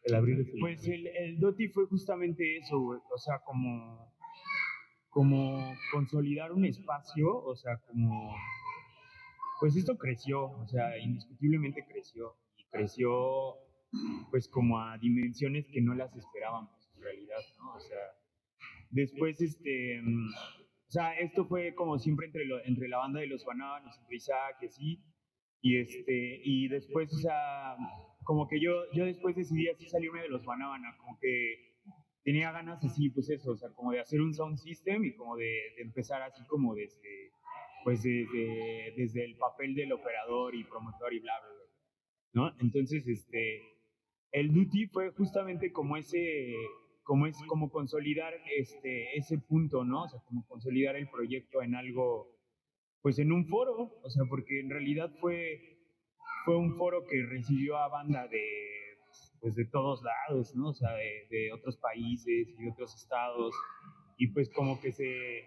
el 0.05 0.15
abrir 0.15 0.41
ese 0.41 0.53
Pues 0.59 0.87
el, 0.87 1.07
el 1.07 1.39
Doti 1.41 1.69
fue 1.69 1.87
justamente 1.87 2.59
eso, 2.59 2.79
güey. 2.81 3.01
O 3.15 3.19
sea, 3.19 3.39
como, 3.45 4.13
como 5.11 5.75
consolidar 5.93 6.53
un 6.53 6.65
espacio, 6.65 7.35
o 7.35 7.55
sea, 7.57 7.79
como... 7.87 8.35
Pues 9.61 9.77
esto 9.77 9.97
creció, 9.97 10.51
o 10.51 10.67
sea, 10.67 10.99
indiscutiblemente 10.99 11.85
creció. 11.87 12.35
Y 12.57 12.65
creció 12.65 13.55
pues 14.31 14.49
como 14.49 14.81
a 14.81 14.99
dimensiones 14.99 15.67
que 15.69 15.81
no 15.81 15.95
las 15.95 16.15
esperábamos 16.17 16.91
en 16.97 17.03
realidad, 17.03 17.41
¿no? 17.59 17.75
O 17.75 17.81
sea, 17.81 17.99
después, 18.91 19.41
este, 19.41 20.01
o 20.01 20.91
sea, 20.91 21.19
esto 21.19 21.47
fue 21.47 21.75
como 21.75 21.99
siempre 21.99 22.27
entre, 22.27 22.45
lo, 22.47 22.65
entre 22.65 22.89
la 22.89 22.99
banda 22.99 23.21
de 23.21 23.27
los 23.27 23.45
Banábanos, 23.45 23.99
entre 23.99 24.17
Isaac 24.17 24.57
y 24.63 24.67
así, 24.67 25.05
y 25.61 25.79
este, 25.79 26.41
y 26.45 26.69
después, 26.69 27.13
o 27.13 27.19
sea, 27.19 27.77
como 28.25 28.49
que 28.49 28.61
yo, 28.61 28.91
yo 28.93 29.05
después 29.05 29.37
decidí 29.37 29.69
así 29.69 29.89
salirme 29.89 30.23
de 30.23 30.29
los 30.29 30.45
Banábana, 30.45 30.97
como 30.99 31.19
que 31.19 31.73
tenía 32.25 32.53
ganas 32.53 32.83
así, 32.85 33.11
pues 33.11 33.29
eso, 33.31 33.53
o 33.53 33.57
sea, 33.57 33.71
como 33.71 33.93
de 33.93 34.01
hacer 34.01 34.21
un 34.21 34.35
sound 34.35 34.59
system 34.59 35.05
y 35.05 35.15
como 35.17 35.37
de, 35.37 35.45
de 35.77 35.83
empezar 35.83 36.23
así 36.23 36.45
como 36.47 36.75
desde, 36.75 37.33
pues 37.85 38.03
desde, 38.03 38.95
desde 38.97 39.25
el 39.25 39.37
papel 39.37 39.75
del 39.75 39.93
operador 39.93 40.55
y 40.55 40.65
promotor 40.65 41.13
y 41.13 41.21
bla, 41.21 41.33
bla, 41.41 41.49
bla, 41.49 41.63
¿no? 42.33 42.57
Entonces, 42.61 43.07
este, 43.07 43.61
el 44.33 44.53
duty 44.53 44.87
fue 44.87 45.11
justamente 45.11 45.73
como 45.73 45.97
ese 45.97 46.55
como 47.05 47.27
es 47.27 47.37
como 47.49 47.71
consolidar 47.71 48.33
este 48.57 49.17
ese 49.17 49.39
punto 49.39 49.85
no 49.85 50.05
o 50.05 50.09
sea 50.09 50.21
como 50.25 50.47
consolidar 50.47 50.97
el 50.97 51.09
proyecto 51.09 51.63
en 51.63 51.75
algo 51.75 52.33
pues 53.03 53.19
en 53.19 53.33
un 53.33 53.47
foro. 53.47 53.91
O 54.03 54.11
sea 54.11 54.25
porque 54.29 54.61
en 54.61 54.71
realidad 54.71 55.11
fue 55.21 55.61
fue 56.45 56.57
un 56.57 56.75
foro 56.77 57.05
que 57.05 57.25
recibió 57.27 57.77
a 57.77 57.89
banda 57.89 58.27
de 58.29 58.43
pues 59.41 59.55
de 59.55 59.65
todos 59.67 60.03
lados 60.03 60.55
no 60.55 60.69
o 60.69 60.75
sea 60.75 60.93
de, 60.93 61.27
de 61.31 61.53
otros 61.53 61.77
países 61.77 62.49
y 62.49 62.65
de 62.65 62.71
otros 62.71 62.95
estados. 62.95 63.55
Y 64.17 64.29
pues 64.29 64.49
como 64.51 64.81
que 64.81 64.93
se 64.93 65.43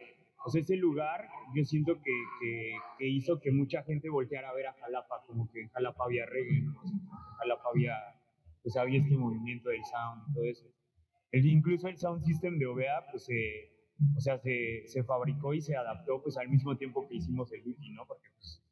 o 0.45 0.49
sea 0.49 0.61
ese 0.61 0.75
lugar 0.75 1.27
yo 1.55 1.63
siento 1.63 1.95
que, 1.95 2.11
que, 2.41 2.77
que 2.99 3.07
hizo 3.07 3.39
que 3.39 3.51
mucha 3.51 3.81
gente 3.83 4.09
volteara 4.09 4.49
a 4.49 4.53
ver 4.53 4.67
a 4.67 4.73
Jalapa 4.73 5.23
como 5.25 5.49
que 5.51 5.61
en 5.61 5.69
Jalapa 5.69 6.03
había 6.03 6.25
reggae 6.25 6.61
¿no? 6.61 6.79
o 6.79 6.87
sea, 6.87 6.99
Jalapa 7.39 7.69
había 7.73 7.95
pues 8.65 8.75
había 8.77 8.99
este 8.99 9.15
movimiento 9.15 9.69
del 9.69 9.85
sound 9.85 10.23
y 10.27 10.33
todo 10.33 10.43
eso. 10.45 10.65
El, 11.31 11.45
incluso 11.45 11.87
el 11.87 11.97
sound 11.97 12.25
system 12.25 12.57
de 12.57 12.65
OVA, 12.65 13.05
pues 13.11 13.27
o 14.17 14.19
sea, 14.19 14.39
se, 14.39 14.87
se, 14.87 15.03
fabricó 15.03 15.53
y 15.53 15.61
se 15.61 15.75
adaptó 15.75 16.19
pues 16.23 16.35
al 16.35 16.49
mismo 16.49 16.75
tiempo 16.75 17.07
que 17.07 17.17
hicimos 17.17 17.53
el 17.53 17.63
Duty, 17.63 17.91
¿no? 17.91 18.07
Porque 18.07 18.27
pues, 18.35 18.63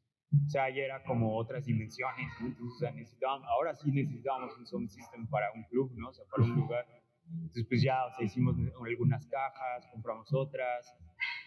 o 0.44 0.48
sea, 0.48 0.68
ya 0.68 0.82
era 0.82 1.04
como 1.04 1.36
otras 1.36 1.64
dimensiones, 1.64 2.26
¿no? 2.40 2.48
Entonces, 2.48 2.74
o 2.74 2.78
sea, 2.80 2.90
necesitábamos, 2.90 3.46
ahora 3.48 3.72
sí 3.76 3.92
necesitábamos 3.92 4.58
un 4.58 4.66
sound 4.66 4.88
system 4.88 5.28
para 5.28 5.52
un 5.52 5.62
club, 5.70 5.92
¿no? 5.94 6.08
O 6.08 6.12
sea, 6.12 6.24
para 6.28 6.42
un 6.42 6.56
lugar. 6.56 6.84
Entonces, 7.30 7.64
pues 7.68 7.80
ya, 7.80 8.04
o 8.06 8.10
sea, 8.16 8.26
hicimos 8.26 8.56
algunas 8.84 9.28
cajas, 9.28 9.86
compramos 9.92 10.26
otras, 10.32 10.92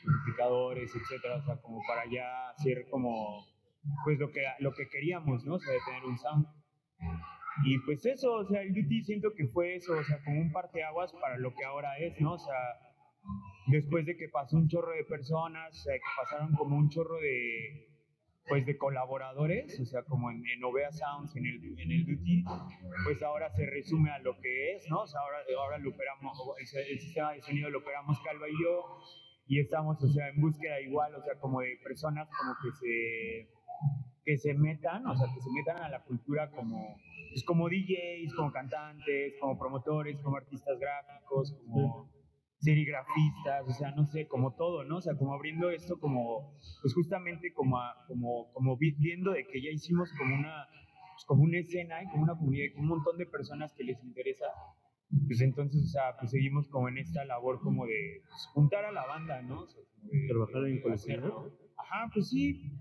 amplificadores, 0.06 0.90
etcétera, 0.96 1.36
o 1.36 1.42
sea, 1.42 1.58
como 1.58 1.82
para 1.86 2.10
ya 2.10 2.52
hacer 2.52 2.88
como, 2.90 3.46
pues 4.06 4.18
lo 4.18 4.32
que, 4.32 4.42
lo 4.60 4.72
que 4.72 4.88
queríamos, 4.88 5.44
¿no? 5.44 5.56
O 5.56 5.60
sea, 5.60 5.74
de 5.74 5.80
tener 5.86 6.06
un 6.06 6.18
sound. 6.18 6.48
Y 7.65 7.80
pues 7.80 8.06
eso, 8.06 8.34
o 8.34 8.46
sea, 8.46 8.62
el 8.62 8.74
Duty 8.74 9.04
siento 9.04 9.34
que 9.34 9.48
fue 9.48 9.76
eso, 9.76 9.93
o 9.93 10.04
sea, 10.04 10.24
como 10.24 10.41
un 10.41 10.52
parteaguas 10.52 11.12
para 11.13 11.38
lo 11.38 11.54
que 11.54 11.65
ahora 11.65 11.98
es, 11.98 12.20
¿no? 12.22 12.34
O 12.34 12.39
sea, 12.39 12.56
después 13.67 14.06
de 14.06 14.15
que 14.15 14.30
pasó 14.30 14.58
un 14.58 14.67
chorro 14.67 14.91
de 14.91 15.04
personas, 15.06 15.72
o 15.72 15.84
sea, 15.84 15.93
que 15.96 16.02
pasaron 16.17 16.54
como 16.56 16.78
un 16.78 16.89
chorro 16.89 17.20
de, 17.20 17.88
pues, 18.48 18.65
de 18.65 18.78
colaboradores, 18.78 19.80
o 19.80 19.86
sea, 19.86 20.04
como 20.04 20.30
en, 20.30 20.43
en 20.48 20.63
Ovea 20.63 20.91
Sounds, 20.91 21.36
en 21.36 21.46
el, 21.46 21.80
en 21.80 21.91
el 21.91 22.06
Duty, 22.06 22.43
pues 23.04 23.22
ahora 23.24 23.50
se 23.52 23.65
resume 23.65 24.12
a 24.12 24.20
lo 24.20 24.38
que 24.39 24.76
es, 24.76 24.88
¿no? 24.89 25.02
O 25.02 25.08
sea, 25.08 25.22
ahora, 25.22 25.38
ahora 25.58 25.78
lo 25.80 25.89
operamos, 25.89 26.38
el, 26.60 26.91
el 26.91 27.00
sistema 27.00 27.34
de 27.34 27.41
sonido 27.41 27.70
lo 27.70 27.80
operamos 27.80 28.20
Calva 28.22 28.48
y 28.48 28.54
yo, 28.63 29.00
y 29.48 29.60
estamos, 29.60 30.02
o 30.04 30.08
sea, 30.08 30.30
en 30.30 30.41
búsqueda 30.41 30.80
igual, 30.82 31.15
o 31.15 31.22
sea, 31.24 31.39
como 31.39 31.62
de 31.62 31.78
personas 31.84 32.30
como 32.38 32.54
que 32.62 32.72
se 32.72 33.58
que 34.28 34.38
se 34.38 34.54
metan, 34.54 35.08
o 35.08 35.15
sea, 35.15 35.26
que 35.34 35.39
se 35.39 35.50
metan 35.52 35.82
a 35.82 35.88
la 35.88 36.04
cultura 36.04 36.52
como, 36.52 37.00
pues 37.30 37.44
como 37.44 37.70
DJs, 37.70 38.34
como 38.36 38.52
cantantes, 38.52 39.34
como 39.40 39.58
promotores, 39.58 40.20
como 40.22 40.38
artistas 40.38 40.80
gráficos, 40.80 41.54
como 41.66 42.10
serigrafistas, 42.60 43.68
o 43.68 43.72
sea, 43.72 43.92
no 43.92 44.06
sé, 44.06 44.28
como 44.28 44.56
todo, 44.56 44.84
¿no? 44.84 44.98
O 44.98 45.02
sea, 45.02 45.16
como 45.16 45.34
abriendo 45.34 45.70
esto 45.70 46.00
como, 46.00 46.58
pues 46.82 46.94
justamente 46.94 47.54
como, 47.54 47.78
a, 47.78 48.06
como, 48.08 48.52
como 48.54 48.78
viendo 48.78 49.32
de 49.32 49.46
que 49.46 49.62
ya 49.62 49.70
hicimos 49.70 50.12
como 50.18 50.36
una, 50.36 50.66
pues 51.13 51.26
como 51.26 51.44
una 51.44 51.60
escena 51.60 52.02
y 52.04 52.08
como 52.08 52.24
una 52.24 52.36
comunidad, 52.36 52.74
como 52.74 52.84
un 52.84 52.90
montón 52.90 53.18
de 53.18 53.28
personas 53.28 53.74
que 53.74 53.84
les 53.84 54.04
interesa, 54.04 54.46
pues 55.28 55.42
entonces, 55.42 55.84
o 55.84 55.88
sea, 55.88 56.18
pues 56.20 56.32
seguimos 56.32 56.68
como 56.68 56.90
en 56.90 56.98
esta 56.98 57.24
labor 57.26 57.60
como 57.62 57.86
de 57.86 58.22
pues, 58.28 58.48
juntar 58.54 58.86
a 58.86 58.92
la 58.92 59.06
banda, 59.06 59.42
¿no? 59.44 59.62
O 59.62 59.68
sea, 59.68 59.84
como 59.94 60.12
de, 60.12 60.28
Trabajar 60.28 60.68
en 60.68 60.82
colectivo. 60.82 61.52
Ajá, 61.78 62.10
pues 62.12 62.30
sí, 62.30 62.72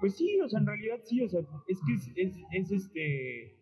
pues 0.00 0.16
sí, 0.16 0.40
o 0.40 0.48
sea, 0.48 0.60
en 0.60 0.66
realidad 0.66 1.00
sí, 1.04 1.22
o 1.22 1.28
sea, 1.28 1.40
es 1.66 1.80
que 1.86 1.92
es, 1.92 2.10
es, 2.16 2.36
es 2.50 2.72
este, 2.72 3.57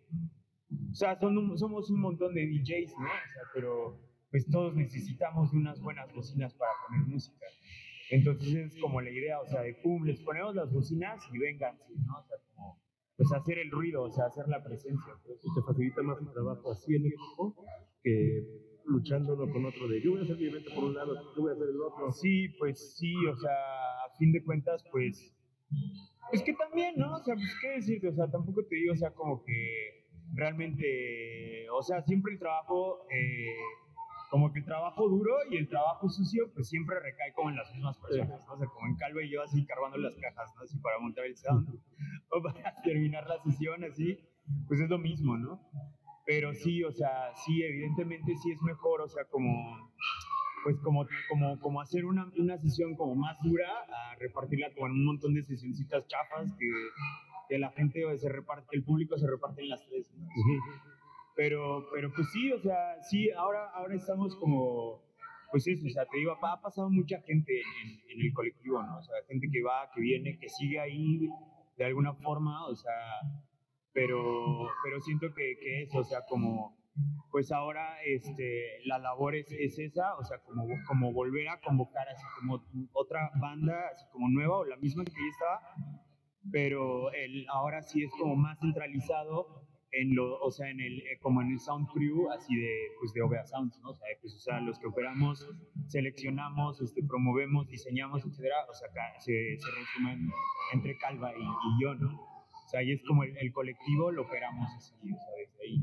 o 0.90 0.94
sea, 0.94 1.18
son 1.18 1.38
un, 1.38 1.58
somos 1.58 1.90
un 1.90 2.00
montón 2.00 2.34
de 2.34 2.46
DJs, 2.46 2.92
¿no? 2.98 3.04
O 3.04 3.32
sea, 3.32 3.42
pero 3.54 4.00
pues 4.30 4.48
todos 4.50 4.74
necesitamos 4.74 5.52
de 5.52 5.58
unas 5.58 5.80
buenas 5.80 6.12
bocinas 6.12 6.54
para 6.54 6.72
poner 6.86 7.06
música. 7.06 7.46
Entonces 8.10 8.54
es 8.54 8.80
como 8.80 9.00
la 9.00 9.10
idea, 9.10 9.40
o 9.40 9.46
sea, 9.46 9.62
de 9.62 9.74
pum, 9.74 10.04
les 10.04 10.20
ponemos 10.20 10.54
las 10.54 10.72
bocinas 10.72 11.22
y 11.32 11.38
vengan. 11.38 11.76
¿no? 11.76 12.18
O 12.18 12.22
sea, 12.22 12.36
como, 12.54 12.80
pues 13.16 13.32
hacer 13.32 13.58
el 13.58 13.70
ruido, 13.70 14.02
o 14.02 14.10
sea, 14.10 14.26
hacer 14.26 14.46
la 14.48 14.62
presencia. 14.62 15.14
Pues, 15.24 15.40
te 15.40 15.62
facilita 15.66 16.02
más 16.02 16.18
el 16.20 16.32
trabajo 16.32 16.72
así 16.72 16.94
en 16.94 17.06
equipo 17.06 17.64
que 18.02 18.44
luchando 18.84 19.34
uno 19.34 19.52
con 19.52 19.66
otro 19.66 19.88
de 19.88 20.00
yo 20.00 20.12
voy 20.12 20.20
a 20.20 20.22
hacer 20.22 20.36
mi 20.36 20.46
evento 20.46 20.70
por 20.72 20.84
un 20.84 20.94
lado, 20.94 21.14
yo 21.34 21.42
voy 21.42 21.50
a 21.50 21.54
hacer 21.54 21.68
el 21.68 21.80
otro. 21.80 22.12
Sí, 22.12 22.48
pues 22.58 22.96
sí, 22.96 23.14
o 23.26 23.36
sea, 23.36 23.52
a 24.06 24.16
fin 24.16 24.32
de 24.32 24.44
cuentas, 24.44 24.84
pues 24.92 25.34
es 26.32 26.42
que 26.42 26.52
también, 26.54 26.94
¿no? 26.96 27.14
O 27.14 27.24
sea, 27.24 27.34
pues 27.34 27.54
qué 27.60 27.68
decirte, 27.70 28.08
o 28.08 28.14
sea, 28.14 28.30
tampoco 28.30 28.64
te 28.64 28.76
digo, 28.76 28.92
o 28.92 28.96
sea, 28.96 29.10
como 29.12 29.44
que 29.44 29.95
realmente, 30.36 31.68
o 31.70 31.82
sea, 31.82 32.02
siempre 32.02 32.34
el 32.34 32.38
trabajo, 32.38 33.06
eh, 33.10 33.56
como 34.30 34.52
que 34.52 34.58
el 34.58 34.64
trabajo 34.64 35.08
duro 35.08 35.32
y 35.50 35.56
el 35.56 35.68
trabajo 35.68 36.08
sucio, 36.10 36.50
pues 36.54 36.68
siempre 36.68 37.00
recae 37.00 37.32
como 37.32 37.50
en 37.50 37.56
las 37.56 37.72
mismas 37.72 37.96
personas, 37.98 38.44
¿no? 38.46 38.52
O 38.52 38.58
sea, 38.58 38.66
como 38.68 38.86
en 38.86 38.96
Calvo 38.96 39.20
y 39.20 39.30
yo 39.30 39.42
así 39.42 39.64
cargando 39.64 39.96
las 39.96 40.14
cajas, 40.16 40.52
¿no? 40.56 40.62
Así 40.62 40.78
para 40.78 40.98
montar 40.98 41.24
el 41.24 41.36
sound, 41.36 41.68
o 42.30 42.42
para 42.42 42.74
terminar 42.82 43.26
la 43.26 43.42
sesión, 43.42 43.82
así, 43.84 44.18
pues 44.68 44.80
es 44.80 44.90
lo 44.90 44.98
mismo, 44.98 45.38
¿no? 45.38 45.60
Pero 46.26 46.52
sí, 46.54 46.82
o 46.84 46.92
sea, 46.92 47.34
sí, 47.46 47.62
evidentemente 47.62 48.34
sí 48.42 48.50
es 48.50 48.60
mejor, 48.62 49.00
o 49.00 49.08
sea, 49.08 49.24
como, 49.30 49.92
pues 50.64 50.76
como, 50.82 51.06
como, 51.30 51.58
como 51.60 51.80
hacer 51.80 52.04
una, 52.04 52.30
una 52.36 52.58
sesión 52.58 52.96
como 52.96 53.14
más 53.14 53.38
dura, 53.42 53.68
a 53.68 54.16
repartirla 54.16 54.74
con 54.74 54.90
un 54.90 55.06
montón 55.06 55.34
de 55.34 55.44
sesioncitas 55.44 56.04
chafas 56.08 56.52
que, 56.58 56.66
que 57.48 57.58
la 57.58 57.70
gente 57.72 58.02
se 58.18 58.28
reparte, 58.28 58.76
el 58.76 58.84
público 58.84 59.16
se 59.18 59.26
reparte 59.26 59.62
en 59.62 59.68
las 59.70 59.86
tres, 59.86 60.10
¿no? 60.14 60.26
Pero, 61.34 61.86
pero 61.92 62.10
pues 62.14 62.30
sí, 62.32 62.50
o 62.50 62.58
sea, 62.58 63.02
sí, 63.02 63.30
ahora, 63.30 63.68
ahora 63.74 63.94
estamos 63.94 64.34
como, 64.36 65.02
pues 65.50 65.66
eso, 65.66 65.86
o 65.86 65.90
sea, 65.90 66.06
te 66.06 66.16
digo, 66.16 66.32
ha 66.32 66.60
pasado 66.62 66.88
mucha 66.88 67.20
gente 67.22 67.52
en, 67.60 68.10
en, 68.10 68.26
el 68.26 68.32
colectivo, 68.32 68.82
¿no? 68.82 68.98
O 68.98 69.02
sea, 69.02 69.14
gente 69.28 69.48
que 69.52 69.62
va, 69.62 69.90
que 69.94 70.00
viene, 70.00 70.38
que 70.38 70.48
sigue 70.48 70.80
ahí 70.80 71.28
de 71.76 71.84
alguna 71.84 72.14
forma, 72.14 72.66
o 72.66 72.74
sea, 72.74 72.92
pero, 73.92 74.68
pero 74.82 75.00
siento 75.00 75.26
que, 75.34 75.56
que 75.60 75.82
eso, 75.82 75.98
o 75.98 76.04
sea, 76.04 76.20
como, 76.28 76.76
pues 77.30 77.52
ahora 77.52 77.96
este, 78.04 78.80
la 78.86 78.98
labor 78.98 79.34
es, 79.36 79.50
es, 79.52 79.78
esa, 79.78 80.16
o 80.16 80.24
sea, 80.24 80.38
como, 80.38 80.66
como 80.86 81.12
volver 81.12 81.48
a 81.48 81.60
convocar 81.60 82.08
así 82.08 82.24
como 82.38 82.62
otra 82.92 83.30
banda, 83.40 83.88
así 83.92 84.06
como 84.12 84.28
nueva 84.28 84.58
o 84.58 84.64
la 84.64 84.76
misma 84.76 85.04
que 85.04 85.12
ya 85.12 85.30
estaba, 85.30 85.60
pero 86.50 87.12
el, 87.12 87.46
ahora 87.48 87.82
sí 87.82 88.02
es 88.02 88.10
como 88.18 88.36
más 88.36 88.58
centralizado 88.60 89.66
en 89.92 90.14
lo, 90.14 90.38
o 90.40 90.50
sea, 90.50 90.68
en 90.70 90.80
el, 90.80 91.00
eh, 91.00 91.18
como 91.20 91.40
en 91.40 91.52
el 91.52 91.58
sound 91.58 91.88
crew, 91.88 92.30
así 92.30 92.54
de, 92.54 92.88
pues 92.98 93.12
de 93.12 93.22
OVA 93.22 93.44
Sounds, 93.44 93.78
¿no? 93.82 93.90
O 93.90 93.94
sea, 93.94 94.06
pues, 94.20 94.34
o 94.34 94.38
sea, 94.38 94.60
los 94.60 94.78
que 94.78 94.86
operamos, 94.86 95.48
seleccionamos, 95.86 96.80
este, 96.80 97.02
promovemos, 97.02 97.68
diseñamos, 97.68 98.24
etcétera, 98.24 98.56
o 98.68 98.74
sea, 98.74 98.88
acá 98.88 99.18
se, 99.20 99.56
se 99.58 99.70
resumen 99.70 100.30
entre 100.72 100.98
Calva 100.98 101.32
y, 101.32 101.42
y, 101.42 101.82
yo, 101.82 101.94
¿no? 101.94 102.08
O 102.10 102.68
sea, 102.68 102.80
ahí 102.80 102.92
es 102.92 103.02
como 103.04 103.22
el, 103.22 103.36
el, 103.38 103.52
colectivo 103.52 104.10
lo 104.10 104.22
operamos 104.22 104.68
así, 104.76 104.94
o 104.94 105.18
sea, 105.18 105.34
desde 105.38 105.62
ahí. 105.62 105.82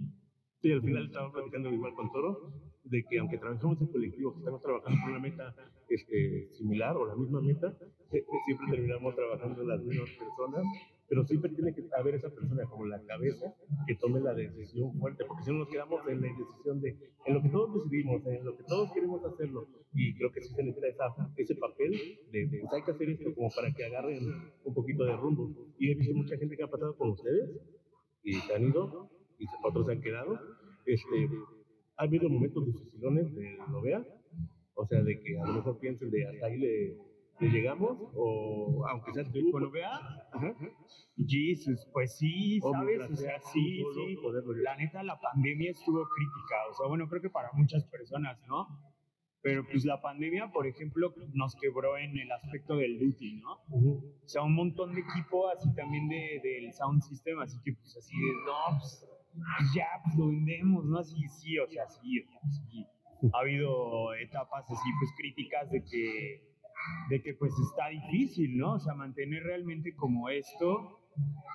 Sí, 0.62 0.72
al 0.72 0.82
final 0.82 1.06
estamos 1.06 1.32
platicando 1.34 1.72
igual 1.72 1.94
con 1.94 2.12
Toro, 2.12 2.54
de 2.84 3.04
que 3.10 3.20
aunque 3.20 3.38
trabajemos 3.38 3.80
en 3.82 3.88
colectivo, 3.88 4.34
que 4.34 4.40
estamos 4.40 4.62
trabajando 4.62 5.00
por 5.02 5.12
una 5.12 5.20
meta 5.20 5.56
este, 5.90 6.50
similar 6.54 6.96
o 6.98 7.06
la 7.06 7.16
misma 7.16 7.42
meta, 7.42 7.76
eh, 8.12 8.26
siempre 8.46 8.68
terminamos 8.72 9.16
trabajando 9.16 9.64
las 9.64 9.82
mismas 9.82 10.10
personas 10.12 10.66
pero 11.14 11.26
siempre 11.26 11.52
tiene 11.52 11.76
que 11.76 11.84
haber 11.96 12.16
esa 12.16 12.30
persona 12.30 12.66
como 12.66 12.88
la 12.88 13.00
cabeza 13.04 13.54
que 13.86 13.96
tome 13.96 14.20
la 14.20 14.34
decisión 14.34 14.98
fuerte, 14.98 15.26
porque 15.26 15.44
si 15.44 15.52
no 15.52 15.60
nos 15.60 15.70
quedamos 15.70 16.02
en 16.08 16.22
la 16.22 16.28
decisión 16.28 16.82
de 16.82 16.98
en 17.26 17.34
lo 17.36 17.42
que 17.44 17.50
todos 17.50 17.84
decidimos, 17.84 18.26
en 18.26 18.44
lo 18.44 18.58
que 18.58 18.64
todos 18.64 18.92
queremos 18.94 19.24
hacerlo, 19.24 19.68
y 19.94 20.16
creo 20.16 20.32
que 20.32 20.42
sí 20.42 20.54
se 20.56 20.64
necesita 20.64 20.88
esa, 20.88 21.34
ese 21.38 21.54
papel 21.54 21.92
de, 22.32 22.48
de 22.48 22.60
pues 22.62 22.74
hay 22.74 22.84
que 22.84 22.92
hacer 22.92 23.10
esto 23.12 23.34
como 23.36 23.50
para 23.52 23.72
que 23.72 23.86
agarren 23.86 24.20
un 24.64 24.74
poquito 24.74 25.04
de 25.04 25.16
rumbo. 25.16 25.52
Y 25.78 25.92
he 25.92 25.96
visto 25.96 26.16
mucha 26.16 26.36
gente 26.36 26.58
que 26.58 26.64
ha 26.64 26.68
pasado 26.68 26.98
con 26.98 27.12
ustedes 27.12 27.62
y 28.24 28.34
se 28.34 28.56
han 28.56 28.64
ido 28.64 29.12
y 29.38 29.46
otros 29.64 29.86
se 29.86 29.92
han 29.92 30.02
quedado. 30.02 30.40
Este, 30.86 31.30
ha 31.98 32.04
habido 32.04 32.30
momentos 32.30 32.66
dificilones 32.66 33.34
de 33.36 33.58
lo 33.70 33.82
vea, 33.82 34.06
o 34.76 34.86
sea, 34.86 35.02
de 35.02 35.22
que 35.22 35.40
a 35.40 35.46
lo 35.46 35.54
mejor 35.54 35.80
piensen 35.80 36.10
de 36.10 36.28
hasta 36.28 36.46
ahí 36.48 36.58
le 36.58 36.98
llegamos 37.40 37.98
o 38.16 38.86
aunque 38.88 39.14
sea 39.14 39.24
tú 39.24 39.60
lo 39.60 39.72
vea 39.72 40.00
Jesus 41.18 41.88
pues 41.92 42.18
sí 42.18 42.60
sabes 42.62 43.12
o 43.12 43.16
sea 43.16 43.40
sí 43.42 43.84
sí. 43.94 44.18
la 44.62 44.76
neta 44.78 45.04
la 45.04 45.20
pandemia 45.20 45.72
estuvo 45.72 46.08
crítica 46.08 46.56
o 46.70 46.74
sea 46.74 46.88
bueno 46.88 47.08
creo 47.10 47.22
que 47.22 47.30
para 47.30 47.52
muchas 47.54 47.86
personas 47.86 48.40
no 48.48 48.68
pero 49.42 49.66
pues 49.66 49.84
la 49.84 50.02
pandemia 50.02 50.52
por 50.52 50.68
ejemplo 50.68 51.14
nos 51.34 51.56
quebró 51.56 51.98
en 51.98 52.18
el 52.18 52.32
aspecto 52.32 52.78
del 52.78 53.00
duty 53.00 53.42
no 53.42 53.54
o 53.72 54.28
sea 54.28 54.44
un 54.44 54.56
montón 54.56 54.94
de 54.94 55.02
equipo 55.02 55.50
así 55.50 55.74
también 55.76 56.08
de, 56.08 56.40
del 56.44 56.74
sound 56.74 57.02
system 57.02 57.40
así 57.40 57.58
que 57.64 57.74
pues 57.74 57.98
así 57.98 58.16
de 58.16 58.34
no 58.46 58.80
pues, 58.80 59.06
ya 59.76 59.88
pues 60.04 60.16
lo 60.16 60.28
vendemos 60.28 60.86
no 60.86 61.00
así 61.00 61.28
sí 61.28 61.58
o 61.60 61.68
sea 61.68 61.88
sí, 61.88 62.20
o 62.20 62.26
sea, 62.30 62.42
sí. 62.70 62.86
ha 63.34 63.40
habido 63.40 64.14
etapas 64.16 64.64
así 64.70 64.90
pues 65.00 65.12
críticas 65.18 65.70
de 65.72 65.84
que 65.84 66.54
de 67.10 67.22
que 67.22 67.34
pues 67.34 67.54
está 67.60 67.90
difícil, 67.90 68.58
¿no? 68.58 68.74
O 68.74 68.80
sea, 68.80 68.94
mantener 68.94 69.44
realmente 69.44 69.96
como 69.96 70.30
esto, 70.30 71.00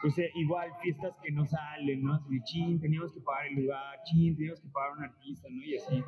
pues 0.02 0.18
eh, 0.18 0.30
igual 0.36 0.70
fiestas 0.82 1.14
que 1.22 1.30
no 1.32 1.44
salen, 1.46 2.02
¿no? 2.02 2.14
Así, 2.14 2.40
chin, 2.44 2.80
teníamos 2.80 3.12
que 3.12 3.20
pagar 3.20 3.46
el 3.48 3.62
lugar, 3.62 3.98
chin, 4.04 4.36
teníamos 4.36 4.60
que 4.60 4.68
pagar 4.68 4.92
un 4.96 5.04
artista, 5.04 5.48
¿no? 5.50 5.64
Y 5.64 5.76
así. 5.76 6.02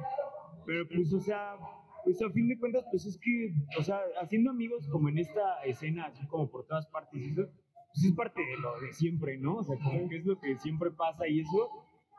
Pero 0.67 0.87
pues, 0.89 1.13
o 1.13 1.21
sea, 1.21 1.57
pues 2.05 2.23
a 2.23 2.31
fin 2.31 2.49
de 2.49 2.59
cuentas, 2.59 2.85
pues 2.91 3.07
es 3.07 3.19
que, 3.19 3.53
o 3.79 3.83
sea, 3.83 4.01
haciendo 4.21 4.51
amigos 4.51 4.89
como 4.89 5.09
en 5.09 5.19
esta 5.19 5.63
escena, 5.65 6.07
así 6.07 6.27
como 6.27 6.51
por 6.51 6.67
todas 6.67 6.87
partes, 6.87 7.23
eso, 7.23 7.49
pues 7.93 8.05
es 8.05 8.13
parte 8.15 8.41
de 8.41 8.57
lo 8.59 8.81
de 8.81 8.93
siempre, 8.93 9.39
¿no? 9.39 9.57
O 9.57 9.65
sea, 9.65 9.77
como 9.79 10.09
que 10.09 10.17
es 10.19 10.25
lo 10.25 10.39
que 10.39 10.57
siempre 10.59 10.91
pasa 10.91 11.27
y 11.29 11.41
eso, 11.41 11.69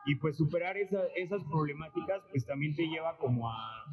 y 0.06 0.16
pues 0.16 0.36
superar 0.36 0.76
esa, 0.76 1.00
esas 1.16 1.42
problemáticas, 1.44 2.22
pues 2.30 2.44
también 2.44 2.74
te 2.74 2.86
lleva 2.86 3.16
como 3.18 3.48
a 3.48 3.84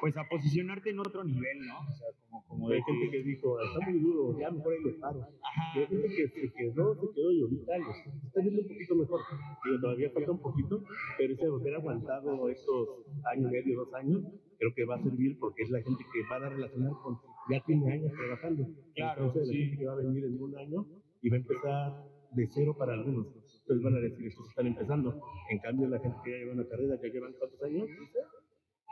pues 0.00 0.16
a 0.16 0.24
posicionarte 0.28 0.90
en 0.90 1.00
otro 1.00 1.24
nivel, 1.24 1.66
¿no? 1.66 1.80
O 1.80 1.92
sea, 1.92 2.08
como, 2.22 2.46
como 2.46 2.68
de 2.70 2.82
gente 2.82 3.10
que 3.10 3.22
dijo, 3.22 3.60
está 3.60 3.80
muy 3.90 3.98
duro, 3.98 4.38
ya 4.38 4.50
mejor 4.50 4.72
ahí 4.72 4.84
les 4.84 4.96
paro. 4.96 5.20
Ajá. 5.20 5.72
Gente 5.74 6.08
que 6.08 6.28
se 6.28 6.52
quedó, 6.52 6.94
se 6.94 7.06
quedó 7.14 7.32
y 7.32 7.42
ahorita 7.42 7.76
está 7.76 8.40
viendo 8.40 8.62
un 8.62 8.68
poquito 8.68 8.94
mejor. 8.94 9.20
Digo, 9.64 9.80
todavía 9.80 10.10
falta 10.10 10.30
un 10.30 10.40
poquito, 10.40 10.84
pero 11.18 11.34
ese 11.34 11.46
haber 11.46 11.74
aguantado 11.74 12.48
estos 12.48 12.88
años 13.32 13.50
y 13.50 13.52
medio, 13.52 13.78
dos 13.80 13.94
años, 13.94 14.22
creo 14.58 14.74
que 14.74 14.84
va 14.84 14.96
a 14.96 15.02
servir 15.02 15.38
porque 15.38 15.62
es 15.64 15.70
la 15.70 15.82
gente 15.82 16.04
que 16.12 16.22
van 16.30 16.44
a 16.44 16.48
relacionar 16.48 16.92
con, 17.02 17.18
ya 17.50 17.60
tiene 17.64 17.92
años 17.92 18.12
trabajando. 18.12 18.66
Claro, 18.94 19.26
Entonces, 19.26 19.48
sí. 19.48 19.54
la 19.54 19.64
gente 19.64 19.78
que 19.78 19.86
va 19.86 19.92
a 19.92 19.96
venir 19.96 20.24
en 20.24 20.42
un 20.42 20.58
año 20.58 20.86
y 21.22 21.28
va 21.28 21.36
a 21.36 21.40
empezar 21.40 22.04
de 22.32 22.46
cero 22.46 22.76
para 22.78 22.94
algunos. 22.94 23.26
Entonces 23.60 23.82
van 23.82 23.96
a 23.96 24.00
decir, 24.00 24.26
estos 24.26 24.48
están 24.48 24.66
empezando. 24.66 25.20
En 25.50 25.58
cambio, 25.58 25.88
la 25.88 25.98
gente 26.00 26.16
que 26.24 26.30
ya 26.30 26.38
lleva 26.38 26.52
una 26.52 26.68
carrera, 26.68 26.96
ya 27.02 27.08
llevan 27.08 27.32
cuántos 27.38 27.62
años, 27.62 27.88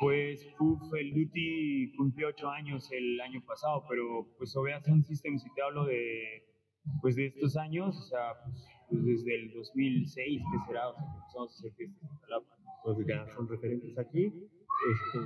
pues 0.00 0.46
uf, 0.60 0.94
el 0.94 1.12
Duty 1.12 1.92
cumplió 1.96 2.28
ocho 2.28 2.48
años 2.48 2.88
el 2.92 3.20
año 3.20 3.42
pasado, 3.44 3.84
pero 3.88 4.28
pues 4.38 4.56
OBA 4.56 4.80
Sound 4.80 5.04
System, 5.04 5.38
si 5.38 5.52
te 5.54 5.62
hablo 5.62 5.86
de, 5.86 6.44
pues 7.02 7.16
de 7.16 7.26
estos 7.26 7.56
años, 7.56 7.98
o 7.98 8.02
sea, 8.02 8.34
pues, 8.44 8.64
pues 8.88 9.04
desde 9.04 9.34
el 9.34 9.52
2006, 9.54 10.40
que 10.40 10.66
será, 10.66 10.90
o 10.90 10.94
sea, 10.94 11.04
que 11.04 11.18
empezamos 11.18 11.50
a 11.50 11.58
hacer 11.58 11.72
fiestas 11.72 12.10
en 12.10 12.16
Jalapa. 12.18 12.56
Entonces 12.78 13.06
ya 13.08 13.34
son 13.34 13.48
referentes 13.48 13.98
aquí. 13.98 14.26
Este, 14.26 15.18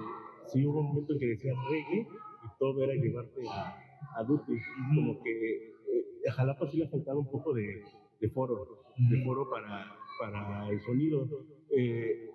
sí 0.47 0.67
hubo 0.67 0.81
un 0.81 0.87
momento 0.87 1.13
en 1.13 1.19
que 1.19 1.27
decías 1.27 1.57
reggae 1.71 2.01
y 2.01 2.59
todo 2.59 2.83
era 2.83 2.95
llevarte 2.95 3.43
a, 3.49 3.77
a 4.17 4.25
Duty. 4.25 4.55
Como 4.95 5.23
que 5.23 5.72
eh, 5.93 6.29
a 6.29 6.33
Jalapa 6.33 6.67
sí 6.67 6.79
le 6.79 6.89
faltaba 6.89 7.19
un 7.19 7.31
poco 7.31 7.53
de, 7.53 7.83
de 8.21 8.29
foro, 8.31 8.85
de 8.97 9.25
foro 9.25 9.49
para, 9.51 9.97
para 10.19 10.69
el 10.71 10.81
sonido. 10.81 11.29
Eh, 11.71 12.31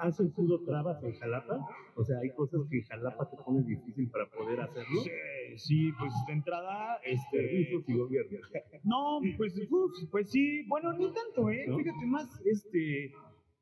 ¿Han 0.00 0.12
sentido 0.12 0.62
trabas 0.64 1.02
en 1.02 1.12
Jalapa? 1.14 1.58
O 1.96 2.04
sea, 2.04 2.18
hay 2.20 2.30
cosas 2.30 2.60
que 2.70 2.78
en 2.78 2.84
Jalapa 2.84 3.28
te 3.28 3.36
pone 3.36 3.62
difícil 3.64 4.08
para 4.10 4.30
poder 4.30 4.60
hacerlo. 4.60 5.00
Sí, 5.02 5.10
sí 5.56 5.92
pues 5.98 6.12
de 6.28 6.32
entrada, 6.34 7.00
este. 7.04 7.36
Servicios 7.36 7.84
y 7.88 7.96
gobierno. 7.96 8.38
No, 8.84 9.20
pues, 9.36 9.54
uf, 9.68 9.92
pues 10.10 10.30
sí, 10.30 10.64
bueno, 10.68 10.92
ni 10.92 11.12
tanto, 11.12 11.50
¿eh? 11.50 11.64
¿No? 11.66 11.76
Fíjate, 11.78 12.06
más, 12.06 12.40
este. 12.46 13.12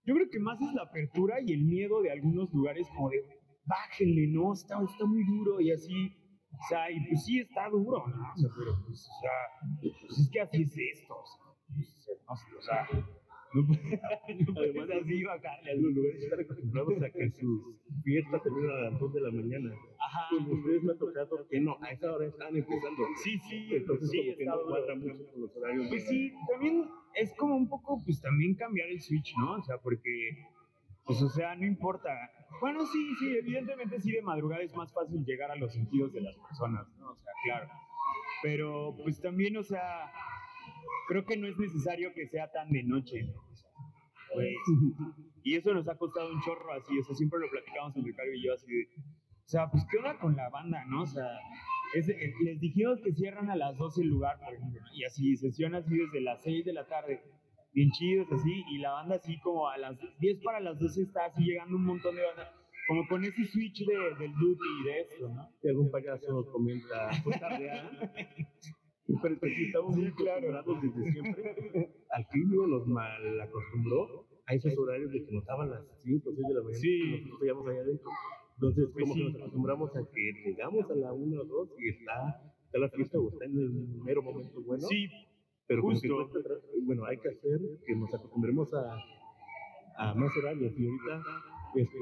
Yo 0.04 0.14
creo 0.14 0.28
que 0.30 0.38
más 0.38 0.60
es 0.60 0.72
la 0.74 0.82
apertura 0.82 1.40
y 1.40 1.52
el 1.52 1.64
miedo 1.64 2.02
de 2.02 2.12
algunos 2.12 2.52
lugares, 2.52 2.86
como 2.94 3.08
de, 3.08 3.24
bájenle, 3.64 4.28
¿no? 4.28 4.52
Está, 4.52 4.80
está 4.82 5.06
muy 5.06 5.24
duro 5.24 5.60
y 5.60 5.72
así. 5.72 6.12
O 6.58 6.68
sea, 6.68 6.90
y 6.90 7.06
pues 7.08 7.24
sí 7.24 7.40
está 7.40 7.68
duro, 7.68 8.06
¿no? 8.08 8.32
O 8.32 8.36
sea, 8.36 8.50
pero 8.56 8.72
pues, 8.86 9.08
o 9.08 9.20
sea, 9.20 9.80
pues 9.80 10.18
es 10.18 10.30
que 10.30 10.40
así 10.40 10.62
es 10.62 10.78
esto, 11.00 11.14
o 11.14 11.26
sea, 11.26 11.44
no, 12.26 12.32
o 12.32 12.62
sea 12.62 12.88
no, 12.90 13.62
Además, 14.56 14.88
así 14.90 15.24
bajarle. 15.24 15.76
Los 15.76 15.94
lugares 15.94 16.22
están 16.22 16.40
acostumbrados 16.40 17.02
a 17.02 17.10
que 17.10 17.30
sus 17.30 17.62
fiestas 18.04 18.42
terminan 18.42 18.70
a 18.70 18.90
las 18.90 19.00
2 19.00 19.14
de 19.14 19.20
la 19.20 19.30
mañana. 19.30 19.74
Ajá. 19.98 20.26
Pues 20.30 20.58
ustedes 20.58 20.82
me 20.82 20.92
ha 20.92 20.96
tocado 20.96 21.48
que 21.48 21.60
no, 21.60 21.76
a 21.80 21.90
esa 21.90 22.12
hora 22.12 22.26
están 22.26 22.56
empezando. 22.56 23.02
Sí, 23.22 23.38
sí. 23.48 23.68
Entonces, 23.72 24.10
sí, 24.10 24.18
como 24.18 24.36
que 24.36 24.44
no 24.44 24.62
cuadra 24.66 24.94
mucho 24.96 25.26
con 25.32 25.40
los 25.40 25.56
horarios. 25.56 25.88
Pues 25.88 26.06
sí, 26.06 26.32
también 26.50 26.88
es 27.14 27.34
como 27.36 27.56
un 27.56 27.68
poco, 27.68 28.02
pues 28.04 28.20
también 28.20 28.54
cambiar 28.54 28.88
el 28.88 29.00
switch, 29.00 29.34
¿no? 29.38 29.54
O 29.54 29.62
sea, 29.62 29.78
porque, 29.78 30.44
pues, 31.04 31.22
o 31.22 31.28
sea, 31.30 31.54
no 31.56 31.64
importa. 31.64 32.10
Bueno, 32.60 32.86
sí, 32.86 33.14
sí, 33.18 33.36
evidentemente 33.36 34.00
sí, 34.00 34.12
de 34.12 34.22
madrugada 34.22 34.62
es 34.62 34.74
más 34.74 34.92
fácil 34.92 35.24
llegar 35.24 35.50
a 35.50 35.56
los 35.56 35.72
sentidos 35.72 36.12
de 36.12 36.22
las 36.22 36.36
personas, 36.36 36.86
¿no? 36.98 37.10
O 37.10 37.16
sea, 37.16 37.32
claro. 37.44 37.68
Pero, 38.42 38.96
pues 39.02 39.20
también, 39.20 39.56
o 39.56 39.62
sea, 39.62 40.10
creo 41.08 41.24
que 41.24 41.36
no 41.36 41.46
es 41.46 41.58
necesario 41.58 42.12
que 42.14 42.26
sea 42.26 42.50
tan 42.50 42.70
de 42.70 42.82
noche, 42.82 43.22
¿no? 43.24 43.34
O 43.50 43.54
sea, 43.54 43.70
pues, 44.32 44.56
y 45.42 45.54
eso 45.54 45.72
nos 45.72 45.88
ha 45.88 45.96
costado 45.96 46.32
un 46.32 46.40
chorro 46.42 46.72
así, 46.72 46.98
o 46.98 47.04
sea, 47.04 47.14
siempre 47.14 47.38
lo 47.38 47.50
platicamos 47.50 47.96
entre 47.96 48.10
Ricardo 48.10 48.32
y 48.32 48.42
yo 48.42 48.54
así 48.54 48.66
de, 48.66 48.88
o 49.46 49.48
sea, 49.48 49.70
pues 49.70 49.86
qué 49.90 49.98
onda 49.98 50.18
con 50.18 50.34
la 50.34 50.48
banda, 50.48 50.84
¿no? 50.86 51.02
O 51.02 51.06
sea, 51.06 51.38
es, 51.94 52.08
es, 52.08 52.34
les 52.40 52.60
dijimos 52.60 53.00
que 53.00 53.12
cierran 53.12 53.50
a 53.50 53.56
las 53.56 53.76
12 53.76 54.02
el 54.02 54.08
lugar, 54.08 54.38
por 54.40 54.52
ejemplo, 54.52 54.80
¿no? 54.80 54.94
y 54.94 55.04
así, 55.04 55.36
sesión 55.36 55.74
así 55.74 55.96
desde 55.96 56.20
las 56.20 56.42
6 56.42 56.64
de 56.64 56.72
la 56.72 56.86
tarde, 56.86 57.22
bien 57.76 57.90
chidos 57.90 58.26
así, 58.32 58.64
y 58.72 58.78
la 58.78 58.92
banda 58.92 59.16
así 59.16 59.38
como 59.40 59.68
a 59.68 59.76
las 59.76 59.98
10 60.18 60.40
para 60.42 60.60
las 60.60 60.80
12 60.80 61.02
está 61.02 61.26
así 61.26 61.44
llegando 61.44 61.76
un 61.76 61.84
montón 61.84 62.16
de 62.16 62.22
banda, 62.22 62.50
como 62.88 63.06
con 63.06 63.22
ese 63.22 63.44
switch 63.44 63.84
de, 63.84 63.94
del 64.18 64.32
duty 64.32 64.68
y 64.80 64.84
de 64.86 65.00
esto, 65.02 65.28
¿no? 65.28 65.50
Si 65.60 65.68
algún 65.68 65.90
payaso 65.90 66.46
comenta, 66.50 67.10
pues. 67.22 67.38
Pero 69.22 69.34
es 69.34 69.40
que 69.40 69.48
sí, 69.54 69.64
estamos 69.66 69.96
muy 69.96 70.06
acostumbrados 70.06 70.82
desde 70.82 71.12
siempre. 71.12 71.94
Al 72.10 72.26
clima 72.28 72.66
nos 72.66 72.86
mal 72.86 73.40
acostumbró 73.40 74.26
a 74.46 74.54
esos 74.54 74.76
horarios 74.78 75.12
de 75.12 75.24
que 75.24 75.32
nos 75.32 75.44
daban 75.44 75.70
las 75.70 75.84
5 76.02 76.30
o 76.30 76.32
6 76.32 76.48
de 76.48 76.54
la 76.54 76.62
mañana. 76.62 76.80
Sí. 76.80 77.10
Nosotros 77.10 77.40
íbamos 77.44 77.68
allá 77.68 77.80
adentro. 77.80 78.10
Entonces, 78.54 78.88
Pues 78.92 79.04
como 79.04 79.14
que 79.14 79.24
nos 79.24 79.34
acostumbramos 79.36 79.96
a 79.96 80.00
que 80.10 80.32
llegamos 80.46 80.90
a 80.90 80.94
la 80.94 81.12
1 81.12 81.40
o 81.40 81.44
2 81.44 81.68
y 81.78 81.88
está, 81.90 82.42
está 82.64 82.78
la 82.78 82.88
fiesta 82.88 83.18
o 83.18 83.28
está 83.28 83.44
en 83.44 83.58
el 83.58 83.70
mero 84.02 84.22
momento 84.22 84.62
bueno. 84.62 84.82
Sí, 84.88 85.08
pero 85.66 85.82
justo. 85.82 86.30
bueno, 86.82 87.04
hay 87.06 87.18
que 87.18 87.28
hacer 87.28 87.60
que 87.86 87.96
nos 87.96 88.12
acostumbremos 88.14 88.72
a, 88.74 88.96
a 89.98 90.14
más 90.14 90.30
horarios. 90.36 90.72
Y 90.76 90.86
ahorita, 90.86 91.22
este, 91.74 91.98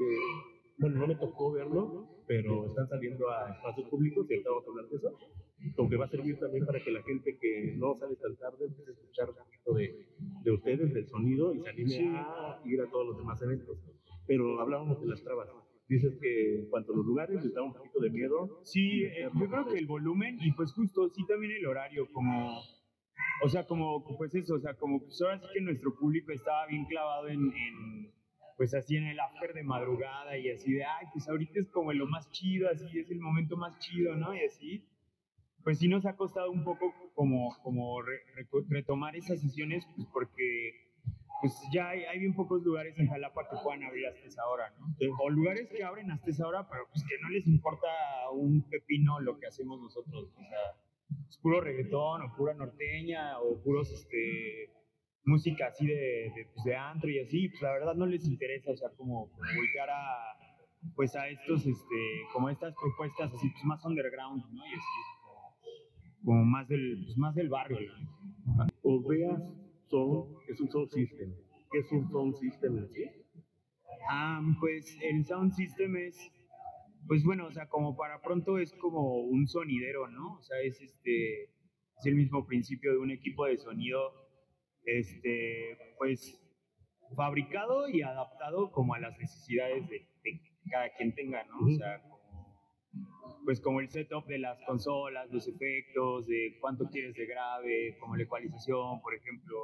bueno, 0.77 0.99
no 0.99 1.07
me 1.07 1.15
tocó 1.15 1.51
verlo, 1.53 2.07
pero 2.27 2.65
están 2.67 2.87
saliendo 2.87 3.29
a 3.29 3.51
espacios 3.55 3.89
públicos 3.89 4.25
y 4.29 4.33
ahorita 4.33 4.49
vamos 4.49 4.65
a 4.67 4.69
hablar 4.71 4.85
de 4.89 4.95
eso. 4.97 5.17
Como 5.75 5.89
que 5.89 5.95
va 5.97 6.05
a 6.05 6.09
servir 6.09 6.37
también 6.39 6.65
para 6.65 6.83
que 6.83 6.91
la 6.91 7.01
gente 7.03 7.37
que 7.39 7.73
no 7.77 7.95
sale 7.95 8.15
tan 8.17 8.35
tarde 8.35 8.65
empiece 8.65 8.91
a 8.91 8.93
escuchar 8.93 9.29
un 9.29 9.35
poquito 9.37 9.73
de, 9.73 10.05
de 10.43 10.51
ustedes, 10.51 10.93
del 10.93 11.07
sonido 11.07 11.53
y 11.53 11.59
se 11.61 11.69
anime 11.69 11.89
Sí. 11.89 12.05
a 12.13 12.59
ir 12.65 12.81
a 12.81 12.89
todos 12.91 13.07
los 13.07 13.17
demás 13.17 13.41
eventos. 13.41 13.77
Pero 14.27 14.59
hablábamos 14.59 15.01
de 15.01 15.07
las 15.07 15.23
trabas. 15.23 15.47
Dices 15.87 16.17
que 16.19 16.59
en 16.59 16.69
cuanto 16.69 16.93
a 16.93 16.97
los 16.97 17.05
lugares 17.05 17.43
les 17.43 17.53
da 17.53 17.61
un 17.63 17.73
poquito 17.73 17.99
de 17.99 18.09
miedo. 18.09 18.59
Sí, 18.63 19.03
eh, 19.05 19.29
yo 19.39 19.47
creo 19.47 19.65
que 19.67 19.77
el 19.77 19.85
volumen 19.87 20.37
y 20.41 20.51
pues 20.53 20.73
justo 20.73 21.09
sí 21.09 21.25
también 21.27 21.53
el 21.53 21.65
horario, 21.67 22.07
como, 22.11 22.59
o 23.43 23.49
sea, 23.49 23.65
como, 23.65 24.03
pues 24.17 24.33
eso, 24.35 24.55
o 24.55 24.59
sea, 24.59 24.73
como 24.75 24.99
pues 25.01 25.21
ahora 25.21 25.39
sí 25.39 25.47
que 25.53 25.61
nuestro 25.61 25.95
público 25.95 26.31
estaba 26.31 26.65
bien 26.67 26.85
clavado 26.85 27.27
en, 27.27 27.51
en, 27.53 28.11
pues 28.57 28.73
así 28.73 28.95
en 28.97 29.05
el 29.07 29.19
after 29.19 29.53
de 29.53 29.63
madrugada 29.63 30.37
y 30.37 30.49
así 30.49 30.73
de, 30.73 30.83
ay, 30.85 31.05
pues 31.13 31.27
ahorita 31.27 31.59
es 31.59 31.69
como 31.69 31.91
lo 31.93 32.07
más 32.07 32.29
chido, 32.31 32.69
así 32.69 32.85
es 32.99 33.09
el 33.11 33.19
momento 33.19 33.57
más 33.57 33.77
chido, 33.79 34.15
¿no? 34.15 34.33
Y 34.33 34.43
así, 34.45 34.87
pues 35.63 35.79
sí 35.79 35.87
nos 35.87 36.05
ha 36.05 36.15
costado 36.15 36.51
un 36.51 36.63
poco 36.63 36.93
como, 37.15 37.55
como 37.63 38.01
re- 38.01 38.21
retomar 38.69 39.15
esas 39.15 39.41
sesiones, 39.41 39.85
pues 39.95 40.07
porque 40.13 40.71
pues 41.41 41.53
ya 41.73 41.89
hay, 41.89 42.03
hay 42.05 42.19
bien 42.19 42.33
pocos 42.33 42.63
lugares 42.63 42.97
en 42.97 43.07
Jalapa 43.07 43.47
que 43.49 43.57
puedan 43.61 43.83
abrir 43.83 44.07
hasta 44.07 44.25
esa 44.25 44.47
hora, 44.47 44.73
¿no? 44.79 44.85
O 45.21 45.29
lugares 45.29 45.67
que 45.69 45.83
abren 45.83 46.09
hasta 46.11 46.29
esa 46.29 46.47
hora, 46.47 46.67
pero 46.69 46.87
pues 46.91 47.03
que 47.03 47.15
no 47.21 47.29
les 47.29 47.45
importa 47.45 47.87
un 48.31 48.67
pepino 48.69 49.19
lo 49.19 49.37
que 49.37 49.47
hacemos 49.47 49.81
nosotros. 49.81 50.31
O 50.33 50.39
sea, 50.43 50.59
es 51.29 51.37
puro 51.37 51.61
reggaetón 51.61 52.21
o 52.21 52.35
pura 52.35 52.53
norteña 52.53 53.39
o 53.39 53.61
puros, 53.61 53.91
este, 53.91 54.71
música 55.25 55.67
así 55.67 55.85
de, 55.87 56.31
de, 56.35 56.47
pues, 56.53 56.63
de 56.65 56.75
antro 56.75 57.09
y 57.09 57.19
así, 57.19 57.49
pues 57.49 57.61
la 57.61 57.71
verdad 57.73 57.95
no 57.95 58.05
les 58.05 58.27
interesa, 58.27 58.71
o 58.71 58.77
sea, 58.77 58.89
como, 58.95 59.27
voltear 59.27 59.89
a, 59.89 60.37
pues 60.95 61.15
a 61.15 61.27
estos, 61.27 61.65
este, 61.65 62.21
como 62.31 62.49
estas 62.49 62.73
propuestas 62.75 63.33
así, 63.33 63.49
pues 63.49 63.65
más 63.65 63.83
underground, 63.85 64.43
¿no? 64.53 64.65
Y 64.65 64.73
así, 64.73 65.01
como, 65.23 65.55
como 66.23 66.45
más 66.45 66.67
del, 66.67 67.03
pues, 67.05 67.17
más 67.17 67.35
del 67.35 67.49
barrio, 67.49 67.91
¿no? 68.45 68.67
Oveas 68.83 69.41
son, 69.87 70.27
es 70.47 70.59
un 70.61 70.69
sound 70.69 70.89
system. 70.89 71.33
¿Qué 71.71 71.79
es 71.79 71.91
un 71.91 72.07
sound 72.09 72.35
system 72.35 72.77
en 72.77 72.89
sí? 72.89 73.03
Ah, 74.09 74.41
pues 74.59 74.97
el 75.01 75.25
sound 75.25 75.53
system 75.53 75.95
es, 75.97 76.31
pues 77.07 77.23
bueno, 77.23 77.47
o 77.47 77.51
sea, 77.51 77.67
como 77.67 77.95
para 77.95 78.21
pronto 78.21 78.57
es 78.57 78.73
como 78.73 79.19
un 79.19 79.47
sonidero, 79.47 80.07
¿no? 80.07 80.35
O 80.35 80.41
sea, 80.41 80.59
es 80.61 80.81
este, 80.81 81.43
es 81.43 82.05
el 82.05 82.15
mismo 82.15 82.45
principio 82.45 82.91
de 82.91 82.97
un 82.97 83.11
equipo 83.11 83.45
de 83.45 83.57
sonido, 83.57 84.13
este, 84.85 85.77
pues 85.97 86.41
fabricado 87.15 87.87
y 87.87 88.01
adaptado 88.01 88.71
como 88.71 88.95
a 88.95 88.99
las 88.99 89.17
necesidades 89.19 89.87
de, 89.89 90.07
cada 90.69 90.89
quien 90.97 91.13
tenga, 91.13 91.43
¿no? 91.45 91.59
O 91.59 91.69
sea, 91.77 92.01
como, 92.01 92.15
pues 93.45 93.61
como 93.61 93.79
el 93.79 93.89
setup 93.89 94.25
de 94.25 94.39
las 94.39 94.59
consolas, 94.63 95.29
los 95.31 95.47
efectos, 95.47 96.25
de 96.25 96.57
cuánto 96.59 96.89
quieres 96.89 97.13
de 97.13 97.27
grave, 97.27 97.97
como 97.99 98.15
la 98.15 98.23
ecualización, 98.23 98.99
por 99.01 99.13
ejemplo, 99.13 99.55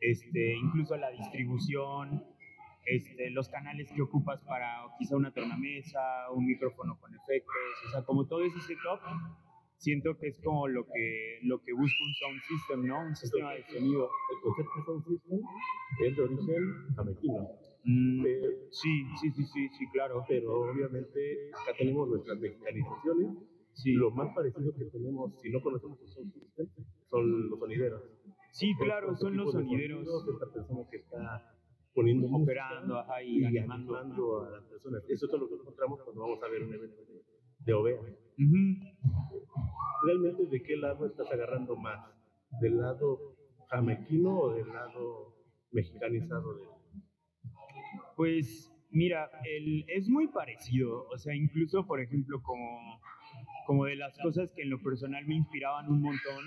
este, 0.00 0.54
incluso 0.54 0.96
la 0.96 1.10
distribución, 1.10 2.24
este, 2.84 3.30
los 3.30 3.48
canales 3.48 3.90
que 3.92 4.02
ocupas 4.02 4.40
para 4.42 4.84
quizá 4.98 5.16
una 5.16 5.32
tornamesa, 5.32 6.00
un 6.34 6.46
micrófono 6.46 6.98
con 7.00 7.14
efectos, 7.14 7.54
o 7.86 7.90
sea, 7.90 8.02
como 8.04 8.26
todo 8.26 8.42
ese 8.44 8.60
setup, 8.60 9.00
siento 9.76 10.16
que 10.16 10.28
es 10.28 10.40
como 10.42 10.68
lo 10.68 10.84
que, 10.86 11.38
lo 11.42 11.60
que 11.60 11.72
busca 11.72 11.96
un 12.06 12.14
sound 12.14 12.40
system, 12.42 12.86
¿no? 12.86 13.00
Un 13.00 13.16
sistema 13.16 13.52
de 13.52 13.64
sonido. 13.64 14.10
El 14.30 14.40
concepto 14.42 14.72
de 14.76 14.84
sound 14.84 15.04
system 15.06 15.40
es 16.04 16.16
de 16.16 16.22
origen 16.22 16.94
jamaiquino. 16.96 17.48
Mm, 17.84 18.24
sí, 18.70 19.04
sí, 19.20 19.30
sí, 19.32 19.44
sí, 19.44 19.68
sí, 19.68 19.90
claro. 19.92 20.24
pero 20.28 20.70
obviamente 20.70 21.50
acá 21.52 21.76
tenemos 21.76 22.08
nuestras 22.08 22.38
mexicanizaciones. 22.38 23.36
Sí, 23.74 23.92
Lo 23.94 24.10
más 24.10 24.34
parecido 24.34 24.72
que 24.74 24.84
tenemos, 24.84 25.32
si 25.40 25.50
no 25.50 25.60
conocemos 25.62 25.98
el 26.02 26.08
sound 26.08 26.32
system, 26.34 26.68
son 27.08 27.48
los 27.50 27.58
sonideros. 27.58 28.02
sí 28.52 28.74
claro, 28.78 29.12
Este 29.12 29.22
son 29.22 29.36
los 29.36 29.50
sonideros 29.50 30.04
sonidos, 30.04 30.28
Esta 30.28 30.52
persona 30.52 30.82
que 30.90 30.96
está 30.98 31.56
poniendo 31.94 32.26
operando 32.28 32.98
ajá, 32.98 33.22
y, 33.22 33.40
y 33.40 33.44
animando. 33.44 33.96
animando 33.96 34.44
a 34.44 34.50
las 34.50 34.64
personas. 34.64 35.02
Eso 35.08 35.26
es 35.26 35.32
lo 35.32 35.48
que 35.48 35.54
encontramos 35.54 36.00
cuando 36.02 36.22
vamos 36.22 36.42
a 36.42 36.48
ver 36.48 36.62
un 36.62 36.74
evento 36.74 37.02
de, 37.04 37.22
de 37.60 37.72
OVEA. 37.72 38.00
Ujú. 38.00 38.56
¿Realmente 40.04 40.46
de 40.46 40.62
qué 40.62 40.76
lado 40.76 41.06
estás 41.06 41.30
agarrando 41.30 41.76
más? 41.76 42.00
¿Del 42.60 42.78
lado 42.78 43.36
jamaiquino 43.68 44.38
o 44.38 44.54
del 44.54 44.68
lado 44.68 45.36
mexicanizado? 45.70 46.54
De... 46.54 46.64
Pues 48.16 48.72
mira, 48.90 49.30
el, 49.44 49.84
es 49.88 50.08
muy 50.08 50.28
parecido, 50.28 51.06
o 51.08 51.18
sea, 51.18 51.34
incluso 51.34 51.86
por 51.86 52.00
ejemplo 52.00 52.42
como, 52.42 53.00
como 53.66 53.84
de 53.86 53.96
las 53.96 54.18
cosas 54.18 54.50
que 54.54 54.62
en 54.62 54.70
lo 54.70 54.82
personal 54.82 55.26
me 55.26 55.36
inspiraban 55.36 55.88
un 55.88 56.02
montón, 56.02 56.44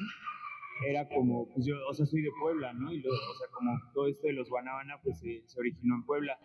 era 0.87 1.07
como, 1.07 1.47
pues 1.53 1.65
yo, 1.65 1.75
o 1.87 1.93
sea, 1.93 2.05
soy 2.05 2.21
de 2.21 2.31
Puebla, 2.39 2.73
¿no? 2.73 2.91
Y 2.91 3.01
lo- 3.01 3.11
o 3.11 3.35
sea, 3.37 3.47
como 3.53 3.71
todo 3.93 4.07
esto 4.07 4.27
de 4.27 4.33
los 4.33 4.49
Guanábana, 4.49 4.99
pues 5.01 5.19
se, 5.19 5.41
se 5.47 5.59
originó 5.59 5.95
en 5.95 6.05
Puebla. 6.05 6.37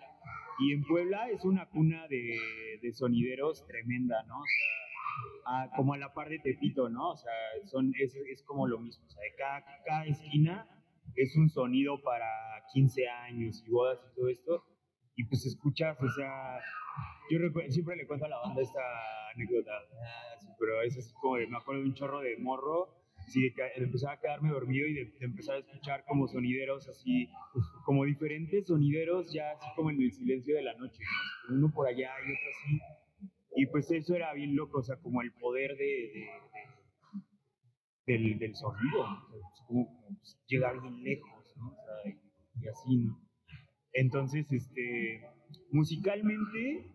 Y 0.61 0.73
en 0.73 0.85
Puebla 0.85 1.29
es 1.31 1.45
una 1.45 1.69
cuna 1.69 2.07
de, 2.09 2.39
de 2.83 2.93
sonideros 2.93 3.67
tremenda, 3.67 4.23
¿no? 4.25 4.39
O 4.41 4.45
sea, 4.45 5.63
a- 5.65 5.71
como 5.77 5.95
a 5.95 5.99
la 5.99 6.13
par 6.15 6.29
de 6.29 6.39
Tepito, 6.39 6.89
¿no? 6.89 7.11
O 7.11 7.17
sea, 7.17 7.33
son, 7.65 7.93
es, 7.99 8.15
es 8.15 8.43
como 8.45 8.67
lo 8.69 8.79
mismo, 8.79 9.05
o 9.07 9.11
sea, 9.11 9.23
de 9.23 9.35
cada, 9.37 9.65
cada 9.85 10.05
esquina 10.07 10.69
es 11.17 11.35
un 11.37 11.49
sonido 11.49 12.01
para 12.03 12.27
15 12.73 13.09
años 13.09 13.65
y 13.67 13.71
bodas 13.71 13.99
y 14.13 14.15
todo 14.15 14.29
esto. 14.29 14.65
Y 15.17 15.25
pues 15.25 15.45
escuchas, 15.45 15.99
o 16.01 16.09
sea, 16.11 16.61
yo 17.31 17.39
siempre 17.69 17.97
le 17.97 18.07
cuento 18.07 18.27
a 18.27 18.29
la 18.29 18.39
banda 18.39 18.63
esta 18.63 18.81
anécdota, 19.35 19.73
pero 20.59 20.81
es 20.83 20.97
así 20.97 21.13
como, 21.21 21.35
me 21.37 21.57
acuerdo 21.57 21.83
de 21.83 21.89
un 21.89 21.95
chorro 21.95 22.21
de 22.21 22.37
morro, 22.39 22.95
así 23.31 23.41
de, 23.43 23.55
empezar 23.77 24.15
a 24.15 24.21
quedarme 24.21 24.51
dormido 24.51 24.89
y 24.89 24.95
de, 24.95 25.05
de 25.05 25.25
empezar 25.25 25.57
a 25.57 25.59
escuchar 25.61 26.05
como 26.07 26.27
sonideros 26.27 26.89
así, 26.89 27.29
como 27.85 28.05
diferentes 28.05 28.67
sonideros 28.67 29.33
ya 29.33 29.53
así 29.53 29.67
como 29.77 29.91
en 29.91 30.03
el 30.03 30.13
silencio 30.13 30.57
de 30.57 30.63
la 30.63 30.75
noche, 30.75 30.99
¿no? 31.49 31.57
Uno 31.57 31.73
por 31.73 31.87
allá 31.87 32.11
y 32.27 32.33
otro 32.33 32.51
así. 32.51 32.81
Y 33.57 33.67
pues 33.67 33.91
eso 33.91 34.15
era 34.17 34.33
bien 34.35 34.57
loco, 34.57 34.79
o 34.79 34.83
sea, 34.83 34.97
como 34.97 35.23
el 35.23 35.33
poder 35.33 35.77
de, 35.77 35.85
de- 35.87 36.31
de- 38.07 38.35
del, 38.39 38.55
sonido, 38.57 39.07
pues, 39.31 39.43
como, 39.67 40.13
llegar 40.49 40.81
bien 40.81 41.03
lejos, 41.05 41.55
¿no? 41.57 41.69
O 41.69 41.75
sea, 41.75 42.13
y, 42.13 42.65
y 42.65 42.69
así, 42.69 42.97
¿no? 42.97 43.21
Entonces, 43.93 44.51
este, 44.53 45.23
musicalmente, 45.71 46.95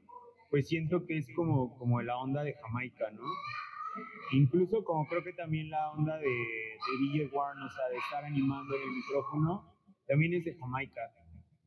pues 0.50 0.67
siento 0.67 1.06
que 1.06 1.17
es 1.17 1.28
como, 1.36 1.78
como 1.78 2.02
la 2.02 2.17
onda 2.17 2.43
de 2.43 2.54
Jamaica, 2.54 3.12
¿no? 3.12 3.24
Incluso 4.34 4.84
como 4.84 5.08
creo 5.08 5.23
que 5.23 5.34
también 5.34 5.69
la 5.69 5.91
onda 5.91 6.17
de, 6.17 6.27
de 6.27 6.97
DJ 7.01 7.27
Warren, 7.34 7.63
o 7.63 7.69
sea, 7.69 7.88
de 7.89 7.97
estar 7.97 8.25
animando 8.25 8.75
en 8.75 8.81
el 8.81 8.89
micrófono, 8.91 9.73
también 10.08 10.34
es 10.34 10.45
de 10.45 10.55
Jamaica. 10.55 11.01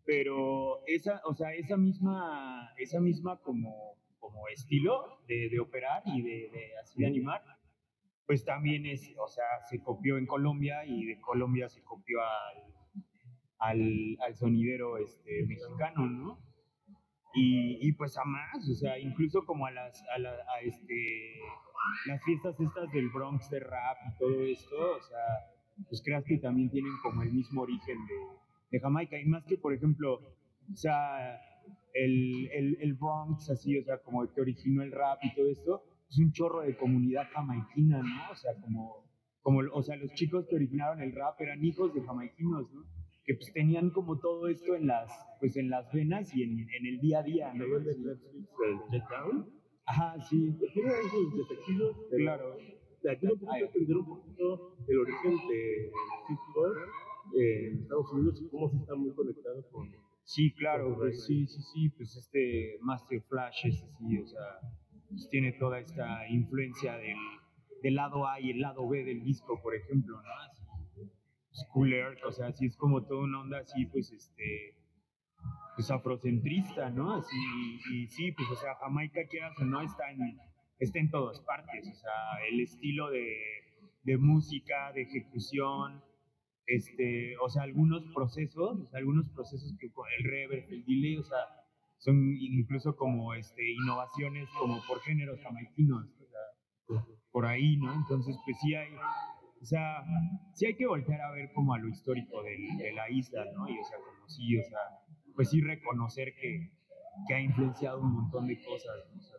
Pero 0.04 0.80
esa, 0.86 1.20
o 1.26 1.34
sea, 1.34 1.52
esa 1.54 1.76
misma, 1.76 2.70
esa 2.78 3.00
misma 3.00 3.38
como, 3.42 3.96
como 4.18 4.48
estilo 4.48 5.20
de, 5.26 5.48
de 5.50 5.60
operar 5.60 6.02
y 6.06 6.22
de, 6.22 6.50
de 6.50 6.76
así 6.82 7.00
de 7.00 7.06
animar, 7.06 7.42
pues 8.26 8.44
también 8.44 8.86
es, 8.86 9.10
o 9.18 9.28
sea, 9.28 9.44
se 9.70 9.82
copió 9.82 10.18
en 10.18 10.26
Colombia 10.26 10.84
y 10.86 11.04
de 11.06 11.20
Colombia 11.20 11.68
se 11.68 11.82
copió 11.82 12.20
al, 12.22 13.02
al, 13.58 14.16
al 14.20 14.34
sonidero 14.36 14.98
este, 14.98 15.44
mexicano, 15.46 16.06
¿no? 16.06 16.38
Y, 17.34 17.86
y 17.86 17.92
pues 17.92 18.16
a 18.16 18.24
más, 18.24 18.66
o 18.68 18.74
sea, 18.74 18.98
incluso 18.98 19.44
como 19.44 19.66
a 19.66 19.70
las, 19.70 20.02
a, 20.14 20.18
la- 20.18 20.30
a 20.56 20.60
este, 20.62 21.34
las 22.06 22.22
fiestas 22.24 22.58
estas 22.60 22.90
del 22.92 23.08
Bronx 23.10 23.50
de 23.50 23.60
rap 23.60 23.98
y 24.06 24.18
todo 24.18 24.42
esto, 24.42 24.76
o 24.76 25.02
sea, 25.02 25.84
pues 25.88 26.02
creas 26.04 26.24
que 26.24 26.38
también 26.38 26.70
tienen 26.70 26.92
como 27.02 27.22
el 27.22 27.32
mismo 27.32 27.62
origen 27.62 27.98
de, 28.06 28.14
de 28.70 28.80
Jamaica. 28.80 29.18
Y 29.20 29.26
más 29.26 29.44
que, 29.44 29.58
por 29.58 29.72
ejemplo, 29.74 30.20
o 30.72 30.76
sea, 30.76 31.40
el, 31.94 32.50
el, 32.52 32.76
el 32.80 32.94
Bronx, 32.94 33.50
así, 33.50 33.78
o 33.78 33.84
sea, 33.84 33.98
como 33.98 34.22
el 34.22 34.30
que 34.30 34.40
originó 34.40 34.82
el 34.82 34.92
rap 34.92 35.18
y 35.22 35.34
todo 35.34 35.48
esto, 35.48 35.84
es 36.08 36.18
un 36.18 36.32
chorro 36.32 36.62
de 36.62 36.76
comunidad 36.76 37.28
jamaiquina, 37.32 37.98
¿no? 37.98 38.32
O 38.32 38.36
sea, 38.36 38.54
como, 38.60 39.04
como 39.42 39.60
o 39.72 39.82
sea, 39.82 39.96
los 39.96 40.12
chicos 40.14 40.46
que 40.48 40.56
originaron 40.56 41.00
el 41.02 41.14
rap 41.14 41.40
eran 41.40 41.64
hijos 41.64 41.94
de 41.94 42.02
jamaiquinos, 42.02 42.72
¿no? 42.72 42.98
que 43.28 43.34
pues 43.34 43.52
tenían 43.52 43.90
como 43.90 44.18
todo 44.18 44.48
esto 44.48 44.74
en 44.74 44.86
las, 44.86 45.12
pues 45.38 45.54
en 45.58 45.68
las 45.68 45.92
venas 45.92 46.34
y 46.34 46.44
en, 46.44 46.60
en 46.60 46.86
el 46.86 46.98
día 46.98 47.18
a 47.18 47.22
día, 47.22 47.52
¿no? 47.52 47.66
Ajá, 49.88 50.20
sí, 50.20 50.52
Tiene 50.74 50.90
esos 51.00 51.34
defectivos, 51.34 51.96
pero 52.10 52.22
claro. 52.22 52.56
de 53.02 53.10
aquí 53.10 53.26
no 53.26 53.36
podemos 53.36 53.62
entender 53.62 53.96
un 53.96 54.06
poquito 54.06 54.76
el 54.86 54.98
origen 54.98 55.32
de 55.48 55.90
Sitcom 56.26 56.72
en 57.34 57.78
Estados 57.82 58.12
Unidos 58.12 58.40
y 58.42 58.48
cómo 58.50 58.68
se 58.68 58.76
está 58.76 58.94
muy 58.94 59.14
conectado 59.14 59.64
con... 59.70 59.90
Sí, 60.24 60.52
claro, 60.52 60.90
Con 60.90 60.96
pues 60.96 61.24
sí, 61.24 61.46
sí, 61.46 61.62
sí, 61.62 61.88
pues 61.90 62.14
este 62.16 62.76
Master 62.82 63.22
Flash 63.28 63.66
es 63.66 63.82
así, 63.82 64.18
o 64.18 64.26
sea, 64.26 64.60
pues 65.08 65.26
tiene 65.30 65.52
toda 65.52 65.78
esta 65.80 66.28
influencia 66.28 66.98
del, 66.98 67.16
del 67.82 67.94
lado 67.94 68.26
A 68.26 68.40
y 68.40 68.50
el 68.50 68.60
lado 68.60 68.86
B 68.86 69.04
del 69.04 69.22
disco, 69.24 69.58
por 69.62 69.74
ejemplo, 69.74 70.20
¿no? 70.20 70.28
Así, 70.50 70.62
pues, 70.94 71.66
Cool 71.72 71.94
Earth, 71.94 72.22
o 72.26 72.32
sea, 72.32 72.48
así 72.48 72.66
es 72.66 72.76
como 72.76 73.06
toda 73.06 73.22
una 73.22 73.40
onda 73.40 73.58
así, 73.60 73.86
pues 73.86 74.12
este, 74.12 74.74
pues 75.76 75.90
afrocentrista, 75.90 76.90
¿no? 76.90 77.14
Así, 77.14 77.36
y, 77.92 78.06
sí, 78.08 78.32
pues, 78.32 78.48
o 78.50 78.56
sea, 78.56 78.74
Jamaica, 78.76 79.20
quieras 79.30 79.52
o 79.60 79.64
no, 79.64 79.80
está 79.80 80.10
en, 80.10 80.38
está 80.78 80.98
en 80.98 81.10
todas 81.10 81.40
partes, 81.40 81.88
o 81.88 81.94
sea, 81.94 82.12
el 82.50 82.60
estilo 82.60 83.10
de, 83.10 83.32
de 84.02 84.18
música, 84.18 84.92
de 84.92 85.02
ejecución, 85.02 86.02
este, 86.66 87.36
o 87.38 87.48
sea, 87.48 87.62
algunos 87.62 88.04
procesos, 88.14 88.80
o 88.80 88.86
sea, 88.86 88.98
algunos 88.98 89.28
procesos 89.30 89.72
que 89.78 89.86
el 89.86 90.24
reverb, 90.24 90.70
el 90.72 90.84
delay, 90.84 91.16
o 91.16 91.22
sea, 91.24 91.38
son 91.98 92.16
incluso 92.38 92.96
como 92.96 93.34
este, 93.34 93.72
innovaciones 93.72 94.48
como 94.58 94.80
por 94.86 95.00
géneros 95.00 95.40
jamaiquinos, 95.42 96.06
o 96.20 96.26
sea, 96.26 97.04
por 97.30 97.46
ahí, 97.46 97.76
¿no? 97.76 97.92
Entonces, 97.94 98.36
pues 98.44 98.56
sí 98.60 98.74
hay, 98.74 98.88
o 99.60 99.64
sea, 99.64 100.04
sí 100.54 100.66
hay 100.66 100.76
que 100.76 100.86
voltear 100.86 101.20
a 101.20 101.30
ver 101.32 101.50
como 101.52 101.74
a 101.74 101.78
lo 101.78 101.88
histórico 101.88 102.42
del- 102.42 102.76
de 102.78 102.92
la 102.92 103.10
isla, 103.10 103.44
¿no? 103.54 103.68
Y 103.68 103.78
o 103.78 103.84
sea, 103.84 103.98
como 103.98 104.28
sí, 104.28 104.56
o 104.58 104.62
sea, 104.62 104.78
pues 105.38 105.50
sí 105.50 105.60
reconocer 105.60 106.34
que, 106.34 106.72
que 107.28 107.32
ha 107.34 107.40
influenciado 107.40 108.00
un 108.00 108.12
montón 108.12 108.48
de 108.48 108.56
cosas, 108.60 108.96
¿no? 109.14 109.18
O 109.20 109.22
sea, 109.22 109.38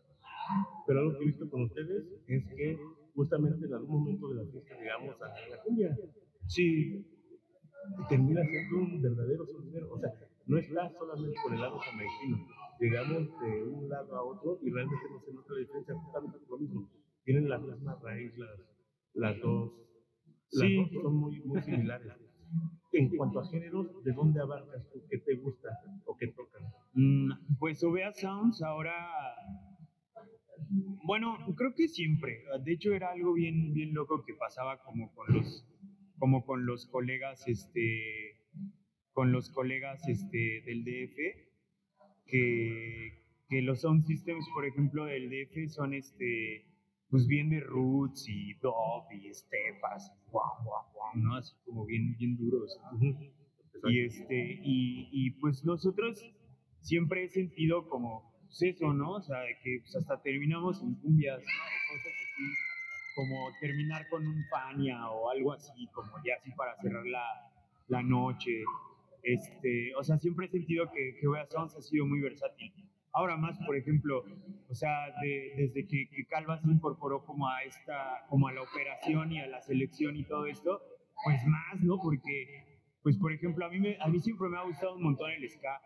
Pero 0.88 1.00
algo 1.02 1.18
que 1.18 1.24
he 1.26 1.28
visto 1.28 1.50
con 1.50 1.64
ustedes 1.64 2.06
es 2.26 2.44
que 2.56 2.80
justamente 3.14 3.66
en 3.66 3.74
algún 3.74 4.00
momento 4.04 4.30
de 4.30 4.36
la 4.46 4.50
fiesta 4.50 4.78
llegamos 4.80 5.22
a 5.22 5.28
la 5.28 5.62
cumbia 5.62 5.94
sí, 6.48 7.04
y 7.04 8.08
termina 8.08 8.42
siendo 8.46 8.78
un 8.78 9.02
verdadero 9.02 9.46
sonidero. 9.46 9.92
O 9.92 10.00
sea, 10.00 10.10
no 10.46 10.58
está 10.58 10.90
solamente 10.98 11.36
por 11.44 11.54
el 11.54 11.60
lado 11.60 11.78
jamaiquino. 11.80 12.48
Llegamos 12.80 13.42
de 13.42 13.64
un 13.64 13.90
lado 13.90 14.16
a 14.16 14.24
otro 14.24 14.58
y 14.64 14.72
realmente 14.72 15.04
no 15.12 15.20
se 15.20 15.34
nota 15.34 15.52
la 15.54 15.60
diferencia 15.60 15.96
justamente 15.96 16.38
por 16.40 16.52
lo 16.52 16.58
mismo. 16.60 16.90
Tienen 17.26 17.50
la 17.50 17.58
misma 17.58 18.00
raíz 18.02 18.38
las, 18.38 18.58
las 19.16 19.38
dos. 19.42 19.74
Las 20.54 20.62
Sí. 20.66 20.78
dos 20.78 21.04
son 21.04 21.16
muy, 21.18 21.42
muy 21.42 21.62
similares. 21.62 22.14
En 22.92 23.16
cuanto 23.16 23.40
a 23.40 23.48
géneros, 23.48 24.04
¿de 24.04 24.12
dónde 24.14 24.42
abarcas 24.42 24.90
tú? 24.92 25.04
¿Qué 25.10 25.20
te 25.20 25.36
gusta 25.36 25.70
o 26.06 26.18
qué 26.18 26.28
tocan? 26.28 26.64
Mm, 26.94 27.32
Pues 27.60 27.84
Ovea 27.84 28.12
Sounds 28.14 28.64
ahora, 28.64 28.96
bueno, 31.06 31.38
creo 31.56 31.74
que 31.76 31.88
siempre. 31.88 32.44
De 32.64 32.74
hecho 32.74 32.94
era 32.94 33.12
algo 33.12 33.34
bien, 33.34 33.74
bien 33.74 33.94
loco 33.94 34.24
que 34.26 34.34
pasaba 34.34 34.82
como 34.82 35.14
con 35.14 35.28
los, 35.34 35.66
como 36.18 36.46
con 36.46 36.66
los 36.66 36.88
colegas, 36.88 37.48
este, 37.48 38.40
con 39.14 39.32
los 39.32 39.50
colegas, 39.52 40.08
este, 40.08 40.64
del 40.66 40.84
DF, 40.84 41.18
que, 42.26 43.24
que 43.50 43.62
los 43.62 43.82
sound 43.82 44.04
systems, 44.06 44.48
por 44.54 44.66
ejemplo, 44.66 45.06
del 45.06 45.30
DF 45.30 45.72
son, 45.72 45.94
este, 45.94 46.66
pues 47.10 47.28
bien 47.28 47.50
de 47.50 47.60
roots 47.60 48.28
y 48.30 48.54
dub 48.56 49.06
y 49.12 49.34
stepas, 49.34 50.12
guau, 50.32 50.64
guau, 50.64 50.86
guau, 50.94 51.16
¿no? 51.16 51.36
Así 51.36 51.56
como 51.66 51.86
bien, 51.86 52.16
bien 52.18 52.38
duros. 52.38 52.80
¿no? 52.92 53.90
Y, 53.90 54.06
este, 54.06 54.60
y, 54.64 55.10
y 55.12 55.32
pues 55.32 55.64
nosotros 55.64 56.24
siempre 56.82 57.24
he 57.24 57.30
sentido 57.30 57.88
como 57.88 58.30
pues 58.50 58.64
eso, 58.64 58.94
¿no? 58.94 59.12
O 59.14 59.22
sea, 59.22 59.38
que 59.64 59.80
pues, 59.82 59.96
hasta 59.96 60.22
terminamos 60.22 60.82
en 60.82 60.96
cumbias, 60.96 61.40
¿no? 61.40 61.46
O 61.46 61.94
cosas 61.94 62.14
así, 62.14 62.44
como 63.16 63.50
terminar 63.62 64.08
con 64.10 64.26
un 64.26 64.44
Fania 64.50 65.10
o 65.10 65.30
algo 65.30 65.54
así, 65.54 65.88
como 65.94 66.12
ya 66.26 66.36
así 66.40 66.52
para 66.52 66.76
cerrar 66.82 67.06
la, 67.06 67.24
la 67.88 68.02
noche. 68.02 68.64
Este, 69.22 69.94
o 69.96 70.04
sea, 70.04 70.18
siempre 70.18 70.48
he 70.48 70.50
sentido 70.50 70.90
que, 70.92 71.16
que 71.20 71.28
Wea 71.28 71.46
Sounds 71.46 71.76
ha 71.76 71.82
sido 71.82 72.06
muy 72.08 72.22
versátil. 72.22 72.74
Ahora 73.12 73.38
más, 73.38 73.58
por 73.66 73.76
ejemplo, 73.76 74.24
o 74.70 74.76
sea, 74.76 75.08
de- 75.22 75.54
desde 75.58 75.88
que, 75.88 76.08
que 76.10 76.26
Calva 76.30 76.60
se 76.62 76.68
incorporó 76.68 77.26
como 77.26 77.48
a 77.48 77.64
esta, 77.64 78.26
como 78.30 78.48
a 78.48 78.54
la 78.54 78.62
operación 78.62 79.32
y 79.32 79.40
a 79.40 79.48
la 79.48 79.62
selección 79.62 80.16
y 80.16 80.24
todo 80.26 80.46
esto, 80.46 80.82
pues 81.26 81.44
más, 81.48 81.82
¿no? 81.82 81.98
Porque 82.02 82.66
pues 83.02 83.18
por 83.18 83.32
ejemplo, 83.32 83.66
a 83.66 83.70
mí, 83.70 83.80
me, 83.80 83.98
a 84.02 84.08
mí 84.08 84.20
siempre 84.20 84.50
me 84.50 84.58
ha 84.58 84.64
gustado 84.64 84.96
un 84.96 85.04
montón 85.04 85.32
el 85.32 85.50
ska, 85.50 85.82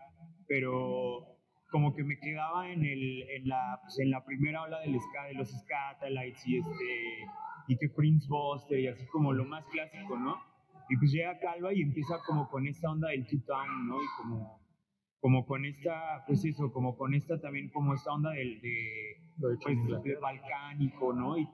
pero 0.47 1.25
como 1.71 1.93
que 1.95 2.03
me 2.03 2.17
quedaba 2.19 2.69
en, 2.71 2.83
el, 2.85 3.23
en, 3.29 3.47
la, 3.47 3.79
pues, 3.81 3.99
en 3.99 4.09
la 4.11 4.23
primera 4.25 4.63
ola 4.63 4.79
del 4.79 4.99
ska, 4.99 5.25
de 5.25 5.33
los 5.35 5.49
Scatalites 5.49 6.45
y, 6.47 6.57
este, 6.57 7.25
y 7.67 7.77
que 7.77 7.89
Prince 7.89 8.27
Buster 8.27 8.79
y 8.79 8.87
así 8.87 9.05
como 9.07 9.31
lo 9.33 9.45
más 9.45 9.65
clásico, 9.67 10.17
¿no? 10.17 10.37
Y 10.89 10.97
pues 10.97 11.11
llega 11.11 11.39
Calva 11.39 11.73
y 11.73 11.81
empieza 11.81 12.15
como 12.27 12.49
con 12.49 12.67
esta 12.67 12.91
onda 12.91 13.09
del 13.09 13.25
two-town, 13.25 13.87
¿no? 13.87 14.01
Y 14.01 14.05
como, 14.17 14.59
como 15.23 15.45
con 15.45 15.63
esta, 15.63 16.21
pues 16.27 16.43
eso, 16.43 16.69
como 16.73 16.97
con 16.97 17.13
esta 17.13 17.39
también, 17.39 17.69
como 17.69 17.93
esta 17.93 18.11
onda 18.11 18.31
del, 18.31 18.59
de, 18.59 19.21
Lo 19.37 19.53
hecho 19.53 19.69
pues, 20.03 20.19
balcánico, 20.19 21.13
¿no? 21.13 21.37
Y, 21.37 21.47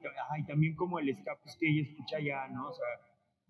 también 0.47 0.75
como 0.75 0.97
el 0.97 1.15
ska 1.15 1.37
pues, 1.43 1.55
que 1.55 1.69
ella 1.69 1.83
escucha 1.83 2.17
allá, 2.17 2.47
¿no? 2.47 2.69
O 2.69 2.73
sea, 2.73 2.87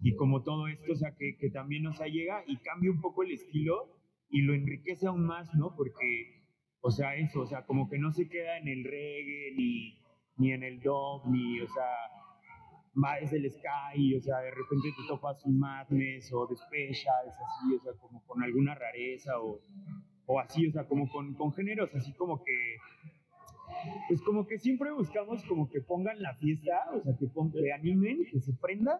y 0.01 0.13
como 0.17 0.43
todo 0.43 0.67
esto, 0.67 0.91
o 0.91 0.95
sea, 0.97 1.15
que, 1.15 1.37
que 1.37 1.49
también, 1.49 1.89
sea, 1.93 2.07
llega 2.07 2.43
y 2.47 2.57
cambia 2.57 2.91
un 2.91 2.99
poco 2.99 3.23
el 3.23 3.31
estilo 3.31 3.95
y 4.29 4.41
lo 4.41 4.53
enriquece 4.53 5.07
aún 5.07 5.25
más, 5.25 5.55
¿no? 5.55 5.73
Porque, 5.77 6.43
o 6.81 6.91
sea, 6.91 7.15
eso, 7.15 7.39
o 7.39 7.47
sea, 7.47 7.65
como 7.65 7.87
que 7.87 7.97
no 7.97 8.11
se 8.11 8.27
queda 8.27 8.57
en 8.57 8.67
el 8.67 8.83
reggae, 8.83 9.53
ni, 9.55 10.03
ni 10.35 10.51
en 10.51 10.63
el 10.63 10.81
dub, 10.81 11.31
ni, 11.31 11.61
o 11.61 11.67
sea, 11.69 11.87
es 13.21 13.33
el 13.33 13.51
sky, 13.51 14.15
o 14.15 14.21
sea, 14.21 14.39
de 14.39 14.51
repente 14.51 14.89
te 14.95 15.07
topas 15.07 15.43
un 15.45 15.59
madness 15.59 16.31
o 16.33 16.47
de 16.47 16.55
specials, 16.55 17.33
así, 17.33 17.75
o 17.75 17.79
sea, 17.83 17.93
como 17.99 18.23
con 18.25 18.41
alguna 18.43 18.75
rareza 18.75 19.39
o, 19.39 19.59
o 20.25 20.39
así, 20.39 20.67
o 20.67 20.71
sea, 20.71 20.85
como 20.85 21.09
con, 21.09 21.33
con 21.35 21.53
géneros 21.53 21.93
así 21.95 22.13
como 22.13 22.43
que, 22.43 22.77
pues 24.07 24.21
como 24.23 24.45
que 24.47 24.57
siempre 24.57 24.91
buscamos 24.91 25.43
como 25.45 25.69
que 25.69 25.81
pongan 25.81 26.21
la 26.21 26.35
fiesta, 26.35 26.89
o 26.93 27.01
sea, 27.01 27.13
que, 27.17 27.27
pon- 27.27 27.51
que 27.51 27.71
animen, 27.71 28.25
que 28.31 28.39
se 28.39 28.53
prenda 28.53 28.99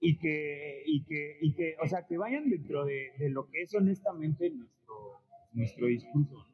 y 0.00 0.18
que, 0.18 0.82
y 0.86 1.04
que, 1.04 1.38
y 1.40 1.54
que, 1.54 1.76
o 1.82 1.86
sea, 1.86 2.06
que 2.06 2.16
vayan 2.18 2.48
dentro 2.50 2.84
de, 2.84 3.12
de 3.18 3.30
lo 3.30 3.46
que 3.48 3.62
es 3.62 3.74
honestamente 3.74 4.50
nuestro, 4.50 4.94
nuestro 5.52 5.86
discurso. 5.86 6.46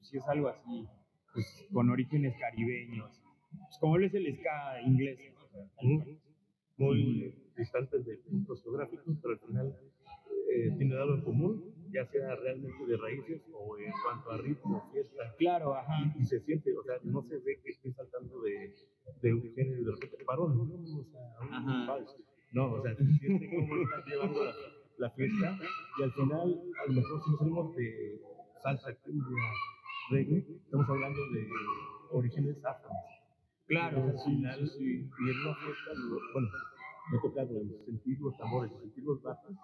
Si 0.00 0.16
es 0.18 0.26
algo 0.28 0.48
así, 0.48 0.86
pues 1.32 1.68
con 1.72 1.88
orígenes 1.90 2.34
caribeños, 2.38 3.22
pues 3.50 3.78
como 3.80 3.96
lo 3.98 4.06
es 4.06 4.14
el 4.14 4.34
ska 4.36 4.80
inglés. 4.82 5.20
Muy 6.76 7.34
distantes 7.56 8.06
de 8.06 8.16
puntos 8.18 8.62
geográficos, 8.62 9.16
pero 9.20 9.34
al 9.34 9.40
final 9.40 9.76
eh, 10.54 10.70
tiene 10.78 10.96
algo 10.96 11.14
en 11.14 11.22
común, 11.22 11.74
ya 11.92 12.06
sea 12.06 12.36
realmente 12.36 12.86
de 12.86 12.96
raíces 12.96 13.42
o 13.52 13.76
en 13.78 13.92
cuanto 14.04 14.30
a 14.30 14.36
ritmo, 14.38 14.88
fiesta. 14.92 15.34
Claro, 15.38 15.74
ajá. 15.74 16.14
Y 16.18 16.24
se 16.24 16.40
siente, 16.40 16.76
o 16.76 16.82
sea, 16.84 16.94
no 17.02 17.22
se 17.22 17.38
ve 17.38 17.60
que 17.64 17.70
esté 17.70 17.92
saltando 17.92 18.40
de, 18.42 18.74
de 19.22 19.34
un 19.34 19.42
género 19.54 19.84
de 19.86 19.92
repente 19.92 20.24
parón, 20.24 20.56
¿no? 20.56 20.74
O 21.00 21.04
sea, 21.04 21.20
un 21.40 21.54
Ajá. 21.54 21.86
vals. 21.92 22.16
No, 22.52 22.72
o 22.72 22.82
sea, 22.82 22.94
se 22.94 23.04
siente 23.18 23.50
cómo 23.50 23.76
están 23.82 24.02
llevando 24.06 24.44
la, 24.44 24.52
la 24.98 25.10
fiesta 25.10 25.58
y 25.98 26.02
al 26.02 26.12
final, 26.12 26.62
a 26.82 26.86
lo 26.86 26.92
mejor 26.92 27.24
si 27.24 27.30
no 27.30 27.36
salimos 27.38 27.76
de 27.76 28.20
salsa, 28.62 28.94
cumbia, 29.02 29.42
reggae, 30.10 30.46
estamos 30.64 30.88
hablando 30.88 31.20
de 31.32 31.48
orígenes 32.10 32.64
afro. 32.64 32.88
Claro, 33.68 34.02
al 34.02 34.18
final, 34.24 34.66
sí, 34.66 34.78
sí. 34.78 35.10
y 35.20 35.30
en 35.30 35.40
una 35.40 35.54
fiesta, 35.54 35.90
bueno, 36.32 36.48
me 37.10 37.18
ha 37.18 37.20
tocado 37.20 37.48
sentir 37.84 38.18
los 38.20 38.36
tambores, 38.38 38.72
el 38.72 38.80
sentir 38.80 39.04
los 39.04 39.22
bajos, 39.22 39.54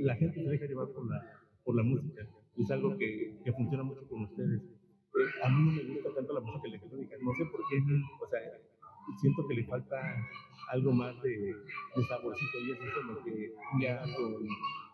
la 0.00 0.14
gente 0.14 0.42
se 0.42 0.48
deja 0.48 0.66
llevar 0.66 0.88
por 0.88 1.10
la, 1.10 1.20
por 1.64 1.76
la 1.76 1.82
música. 1.82 2.26
Y 2.56 2.62
es 2.62 2.70
algo 2.70 2.96
que, 2.96 3.38
que 3.44 3.52
funciona 3.52 3.82
mucho 3.82 4.06
con 4.08 4.22
ustedes. 4.22 4.62
Eh, 4.62 5.42
a 5.42 5.48
mí 5.48 5.64
no 5.64 5.72
me 5.72 5.94
gusta 5.94 6.14
tanto 6.14 6.32
la 6.34 6.40
música 6.40 6.68
electrónica, 6.68 7.16
no 7.20 7.32
sé 7.34 7.44
por 7.46 7.60
qué, 7.68 7.78
o 7.78 8.28
sea, 8.30 8.40
siento 9.20 9.46
que 9.48 9.54
le 9.54 9.64
falta 9.64 9.96
algo 10.70 10.92
más 10.92 11.20
de, 11.22 11.30
de 11.30 12.04
saborcito 12.08 12.58
y 12.60 12.72
eso 12.72 12.82
es 12.84 13.06
lo 13.06 13.24
que 13.24 13.54
ya 13.80 14.02
con, 14.16 14.34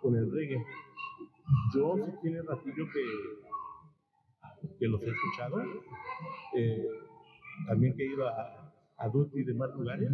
con 0.00 0.16
el 0.16 0.30
reggae. 0.32 0.64
Yo 1.74 1.96
sí 1.96 2.12
tiene 2.22 2.42
ratillo 2.42 2.86
que, 2.92 3.04
que 4.78 4.88
los 4.88 5.02
he 5.02 5.10
escuchado. 5.10 5.62
Eh, 6.54 6.86
también 7.66 7.94
que 7.96 8.04
he 8.04 8.12
ido 8.12 8.26
a, 8.28 8.74
a 8.98 9.08
Duty 9.08 9.40
y 9.40 9.44
demás 9.44 9.70
lugares. 9.76 10.08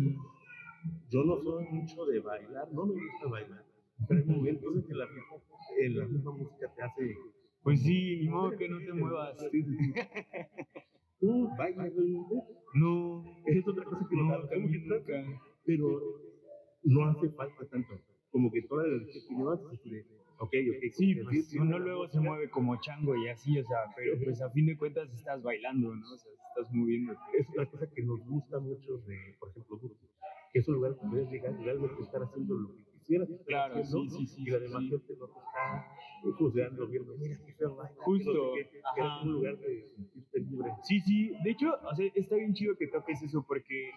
Yo 1.10 1.24
no 1.24 1.42
soy 1.42 1.64
mucho 1.70 2.04
de 2.06 2.20
bailar, 2.20 2.68
no 2.72 2.86
me 2.86 2.94
gusta 2.94 3.28
bailar. 3.30 3.64
Pero 4.06 4.20
hay 4.20 4.26
momentos 4.26 4.76
en 4.76 4.82
que 4.86 4.94
la, 4.94 5.06
misma- 5.06 5.42
eh, 5.80 5.88
la 5.90 6.06
misma 6.06 6.30
música 6.32 6.72
te 6.74 6.82
hace. 6.82 7.14
Pues 7.62 7.82
sí, 7.82 8.18
ni 8.20 8.28
modo 8.28 8.50
que 8.56 8.68
no 8.68 8.78
te 8.78 8.92
muevas. 8.92 9.36
Tú 11.20 11.48
bailas, 11.58 11.92
No, 12.74 13.24
Es 13.46 13.66
otra 13.66 13.84
cosa 13.84 14.06
que 14.08 14.16
no, 14.16 14.38
también 14.48 14.82
mucha 14.82 14.94
nunca. 14.94 15.42
pero 15.64 16.00
no 16.84 17.04
hace 17.06 17.28
falta 17.30 17.66
tanto. 17.66 17.94
Como 18.30 18.50
que 18.52 18.62
toda 18.62 18.86
la 18.86 18.96
energía 18.96 19.22
que 19.28 19.34
llevas, 19.34 19.60
este, 19.72 20.06
Ok, 20.40 20.54
ok. 20.70 20.92
Sí, 20.92 21.12
es 21.18 21.24
pues 21.24 21.54
uno 21.54 21.78
luego 21.78 22.06
se 22.08 22.20
mueve 22.20 22.48
como 22.48 22.80
chango 22.80 23.16
y 23.16 23.28
así, 23.28 23.58
o 23.58 23.64
sea, 23.64 23.78
pero 23.96 24.16
pues 24.22 24.40
a 24.40 24.50
fin 24.50 24.66
de 24.66 24.76
cuentas 24.76 25.12
estás 25.12 25.42
bailando, 25.42 25.94
¿no? 25.94 26.12
O 26.12 26.16
sea, 26.16 26.32
estás 26.50 26.72
moviendo. 26.72 27.12
Es 27.36 27.48
una 27.48 27.66
cosa 27.66 27.90
que 27.90 28.02
nos 28.02 28.24
gusta 28.24 28.60
mucho 28.60 28.98
de, 28.98 29.36
por 29.40 29.48
ejemplo, 29.50 29.80
que 30.52 30.58
es 30.60 30.68
un 30.68 30.74
lugar 30.74 30.94
que 30.94 31.06
puedes 31.08 31.30
llegar 31.30 31.54
y 31.60 31.64
realmente 31.64 32.02
estar 32.02 32.22
haciendo 32.22 32.54
lo 32.54 32.68
que 32.72 32.84
quisieras 32.84 33.28
Claro, 33.46 33.74
haciendo, 33.74 34.16
sí, 34.16 34.26
sí, 34.26 34.34
sí, 34.34 34.42
y 34.46 34.50
la 34.50 34.58
demás 34.60 34.82
sí. 34.84 34.90
gente 34.90 35.16
no 35.18 35.26
te 35.26 35.38
está 35.38 36.36
juzgando, 36.38 36.86
viendo, 36.86 37.16
mira, 37.16 37.38
qué 37.44 37.54
feo 37.54 37.76
baila, 37.76 37.94
Justo, 38.02 38.32
no 38.32 38.54
sé 38.54 38.68
qué, 38.70 38.80
que 38.94 39.00
es 39.00 39.22
un 39.22 39.32
lugar 39.32 39.58
de 39.58 39.88
sentirte 39.96 40.40
libre. 40.40 40.70
Sí, 40.82 41.00
sí, 41.00 41.32
de 41.42 41.50
hecho, 41.50 41.74
o 41.82 41.94
sea, 41.96 42.06
está 42.14 42.36
bien 42.36 42.54
chido 42.54 42.76
que 42.76 42.86
toques 42.86 43.22
eso 43.22 43.44
porque 43.46 43.90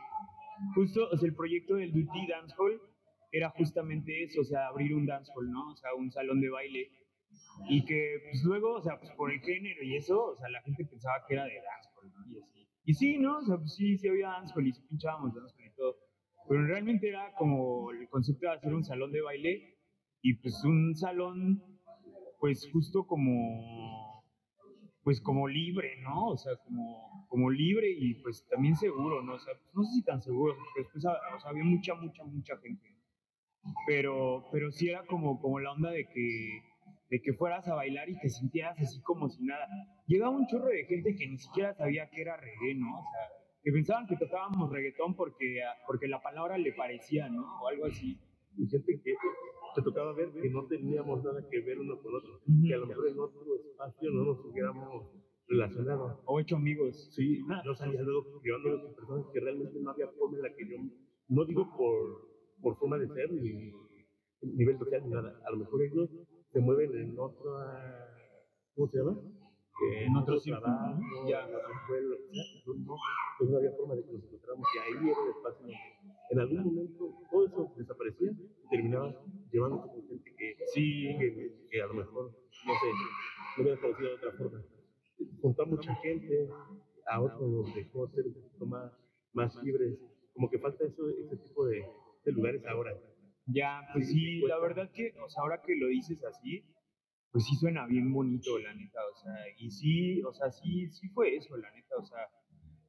justo, 0.75 1.07
o 1.11 1.17
sea, 1.17 1.27
el 1.27 1.35
proyecto 1.35 1.75
del 1.75 1.91
Duty 1.91 2.27
Dance 2.27 2.55
Hall 2.57 2.81
era 3.31 3.49
justamente 3.51 4.23
eso, 4.23 4.41
o 4.41 4.45
sea, 4.45 4.67
abrir 4.67 4.93
un 4.93 5.05
dance 5.05 5.31
hall, 5.35 5.49
¿no? 5.49 5.71
O 5.71 5.75
sea, 5.75 5.93
un 5.95 6.11
salón 6.11 6.41
de 6.41 6.49
baile. 6.49 6.91
Y 7.69 7.85
que, 7.85 8.19
pues 8.29 8.43
luego, 8.43 8.73
o 8.73 8.81
sea, 8.81 8.99
pues 8.99 9.11
por 9.11 9.31
el 9.31 9.39
género 9.39 9.83
y 9.83 9.95
eso, 9.95 10.31
o 10.31 10.35
sea, 10.35 10.49
la 10.49 10.61
gente 10.61 10.85
pensaba 10.85 11.15
que 11.27 11.35
era 11.35 11.45
de 11.45 11.55
dance 11.55 11.89
hall, 11.95 12.11
¿no? 12.13 12.27
Y 12.27 12.39
así. 12.41 12.67
Y 12.83 12.93
sí, 12.93 13.17
¿no? 13.17 13.37
O 13.37 13.41
sea, 13.43 13.57
pues 13.57 13.75
sí, 13.75 13.97
sí 13.97 14.07
había 14.07 14.29
dance 14.29 14.53
hall 14.55 14.67
y 14.67 14.73
sí 14.73 14.81
pinchábamos 14.89 15.33
dance 15.33 15.55
hall 15.57 15.67
y 15.67 15.75
todo. 15.75 15.97
Pero 16.49 16.65
realmente 16.65 17.07
era 17.07 17.33
como 17.35 17.91
el 17.91 18.09
concepto 18.09 18.47
de 18.47 18.53
hacer 18.53 18.73
un 18.73 18.83
salón 18.83 19.11
de 19.11 19.21
baile 19.21 19.77
y 20.21 20.33
pues 20.35 20.61
un 20.65 20.95
salón, 20.95 21.63
pues 22.39 22.69
justo 22.71 23.05
como, 23.05 24.25
pues 25.03 25.21
como 25.21 25.47
libre, 25.47 26.01
¿no? 26.01 26.27
O 26.27 26.37
sea, 26.37 26.55
como, 26.65 27.25
como 27.29 27.49
libre 27.49 27.89
y 27.89 28.15
pues 28.15 28.45
también 28.49 28.75
seguro, 28.75 29.23
¿no? 29.23 29.35
O 29.35 29.39
sea, 29.39 29.53
pues, 29.53 29.73
no 29.73 29.83
sé 29.83 29.93
si 29.93 30.03
tan 30.03 30.21
seguro, 30.21 30.55
porque 30.57 30.81
después 30.81 31.05
o 31.05 31.09
sea, 31.09 31.49
había 31.49 31.63
mucha, 31.63 31.95
mucha, 31.95 32.23
mucha 32.23 32.57
gente. 32.57 33.00
Pero, 33.87 34.45
pero 34.51 34.71
sí 34.71 34.89
era 34.89 35.05
como, 35.05 35.39
como 35.39 35.59
la 35.59 35.71
onda 35.71 35.91
de 35.91 36.07
que, 36.07 36.61
de 37.09 37.21
que 37.21 37.33
fueras 37.33 37.67
a 37.67 37.75
bailar 37.75 38.09
y 38.09 38.19
te 38.19 38.29
sintieras 38.29 38.79
así 38.79 39.01
como 39.01 39.29
si 39.29 39.43
nada. 39.43 39.67
Llegaba 40.07 40.31
un 40.31 40.47
chorro 40.47 40.67
de 40.67 40.85
gente 40.85 41.15
que 41.15 41.27
ni 41.27 41.37
siquiera 41.37 41.73
sabía 41.73 42.09
que 42.09 42.21
era 42.21 42.37
reggae, 42.37 42.75
¿no? 42.75 42.99
O 42.99 43.03
sea, 43.03 43.29
que 43.63 43.71
pensaban 43.71 44.07
que 44.07 44.17
tocábamos 44.17 44.71
reggaetón 44.71 45.15
porque, 45.15 45.61
porque 45.85 46.07
la 46.07 46.21
palabra 46.21 46.57
le 46.57 46.73
parecía, 46.73 47.29
¿no? 47.29 47.61
O 47.61 47.67
algo 47.67 47.85
así. 47.85 48.19
Y 48.57 48.67
gente 48.67 48.99
que 49.03 49.13
te 49.75 49.81
tocaba 49.81 50.13
ver 50.13 50.31
que 50.31 50.49
no 50.49 50.65
teníamos 50.65 51.23
nada 51.23 51.47
que 51.49 51.61
ver 51.61 51.79
uno 51.79 52.01
con 52.01 52.15
otro, 52.15 52.41
que 52.67 52.73
a 52.73 52.77
lo 52.77 52.87
mejor 52.87 53.07
en 53.07 53.19
otro 53.19 53.55
espacio 53.55 54.11
no 54.11 54.25
nos 54.25 54.45
hubiéramos 54.45 55.07
relacionado. 55.47 56.21
O 56.25 56.39
hecho 56.39 56.55
amigos. 56.55 57.13
Sí, 57.15 57.41
yo 57.63 57.75
salía 57.75 58.01
luego 58.01 58.41
llevándome 58.41 58.83
con 58.83 58.95
personas 58.95 59.25
que 59.33 59.39
realmente 59.39 59.79
no 59.79 59.91
había 59.91 60.07
forma 60.07 60.37
en 60.37 60.43
la 60.43 60.55
que 60.55 60.67
yo, 60.67 60.77
no 61.29 61.45
digo 61.45 61.69
por, 61.77 62.30
por 62.61 62.77
forma 62.77 62.97
de 62.97 63.07
ser 63.07 63.31
ni 63.31 63.71
nivel 64.41 64.77
social 64.77 65.01
ni 65.03 65.09
nada, 65.09 65.39
a 65.45 65.51
lo 65.51 65.57
mejor 65.57 65.81
ellos 65.83 66.09
se 66.51 66.59
mueven 66.59 66.95
en 66.95 67.17
otra, 67.19 68.13
¿cómo 68.75 68.87
se 68.89 68.97
llama? 68.97 69.17
Eh, 69.91 70.05
En 70.05 70.15
otro 70.15 70.39
trabajo, 70.39 70.95
¿no? 70.95 71.29
Ya. 71.29 71.47
en 71.47 71.55
otra 71.55 71.73
escuela, 71.73 72.07
lo 72.09 72.17
que 72.17 72.33
sea, 72.33 72.43
yo 72.65 72.73
no, 72.73 72.95
pues 73.37 73.49
no 73.49 73.57
había 73.57 73.71
forma 73.71 73.95
de 73.95 74.03
que 74.05 74.11
nos 74.13 74.23
encontráramos 74.23 74.67
y 74.73 74.77
ahí 74.77 75.09
era 75.09 75.23
el 75.23 75.29
espacio 75.29 75.67
en 76.31 76.39
algún 76.39 76.63
momento 76.63 77.13
todo 77.29 77.45
eso 77.45 77.73
desaparecía 77.75 78.31
y 78.31 78.69
terminaba 78.69 79.13
llevándote 79.51 79.89
con 79.89 80.07
gente 80.07 80.33
que, 80.37 80.55
Sí, 80.73 81.07
que, 81.19 81.67
que 81.69 81.81
a 81.81 81.87
lo 81.87 81.93
mejor, 81.95 82.31
no 82.31 82.73
sé, 82.73 82.87
no 83.57 83.63
hubiera 83.63 83.81
conocido 83.81 84.09
de 84.09 84.15
otra 84.15 84.31
forma. 84.37 84.63
Juntó 85.41 85.63
a 85.63 85.65
mucha 85.65 85.93
gente, 85.95 86.49
a 87.07 87.21
otros 87.21 87.49
los 87.51 87.75
dejó 87.75 88.07
ser 88.09 88.27
un 88.27 88.33
poquito 88.33 88.65
más, 88.65 88.91
más 89.33 89.55
libres. 89.63 89.99
Como 90.33 90.49
que 90.49 90.59
falta 90.59 90.85
eso, 90.85 91.09
ese 91.09 91.35
tipo 91.35 91.65
de, 91.65 91.85
de 92.23 92.31
lugares 92.31 92.65
ahora. 92.65 92.93
Ya, 93.45 93.81
pues 93.93 94.07
Sí, 94.09 94.41
la 94.41 94.59
verdad 94.59 94.91
que, 94.91 95.13
o 95.23 95.29
sea, 95.29 95.43
ahora 95.43 95.61
que 95.61 95.75
lo 95.75 95.87
dices 95.87 96.23
así, 96.23 96.63
pues 97.31 97.45
sí 97.45 97.55
suena 97.55 97.85
bien 97.85 98.11
bonito, 98.11 98.59
la 98.59 98.73
neta, 98.73 98.99
o 99.11 99.15
sea, 99.15 99.33
y 99.57 99.71
sí, 99.71 100.21
o 100.23 100.33
sea, 100.33 100.51
sí, 100.51 100.87
sí 100.89 101.09
fue 101.09 101.35
eso, 101.35 101.55
la 101.57 101.71
neta, 101.71 101.95
o 101.97 102.05
sea, 102.05 102.27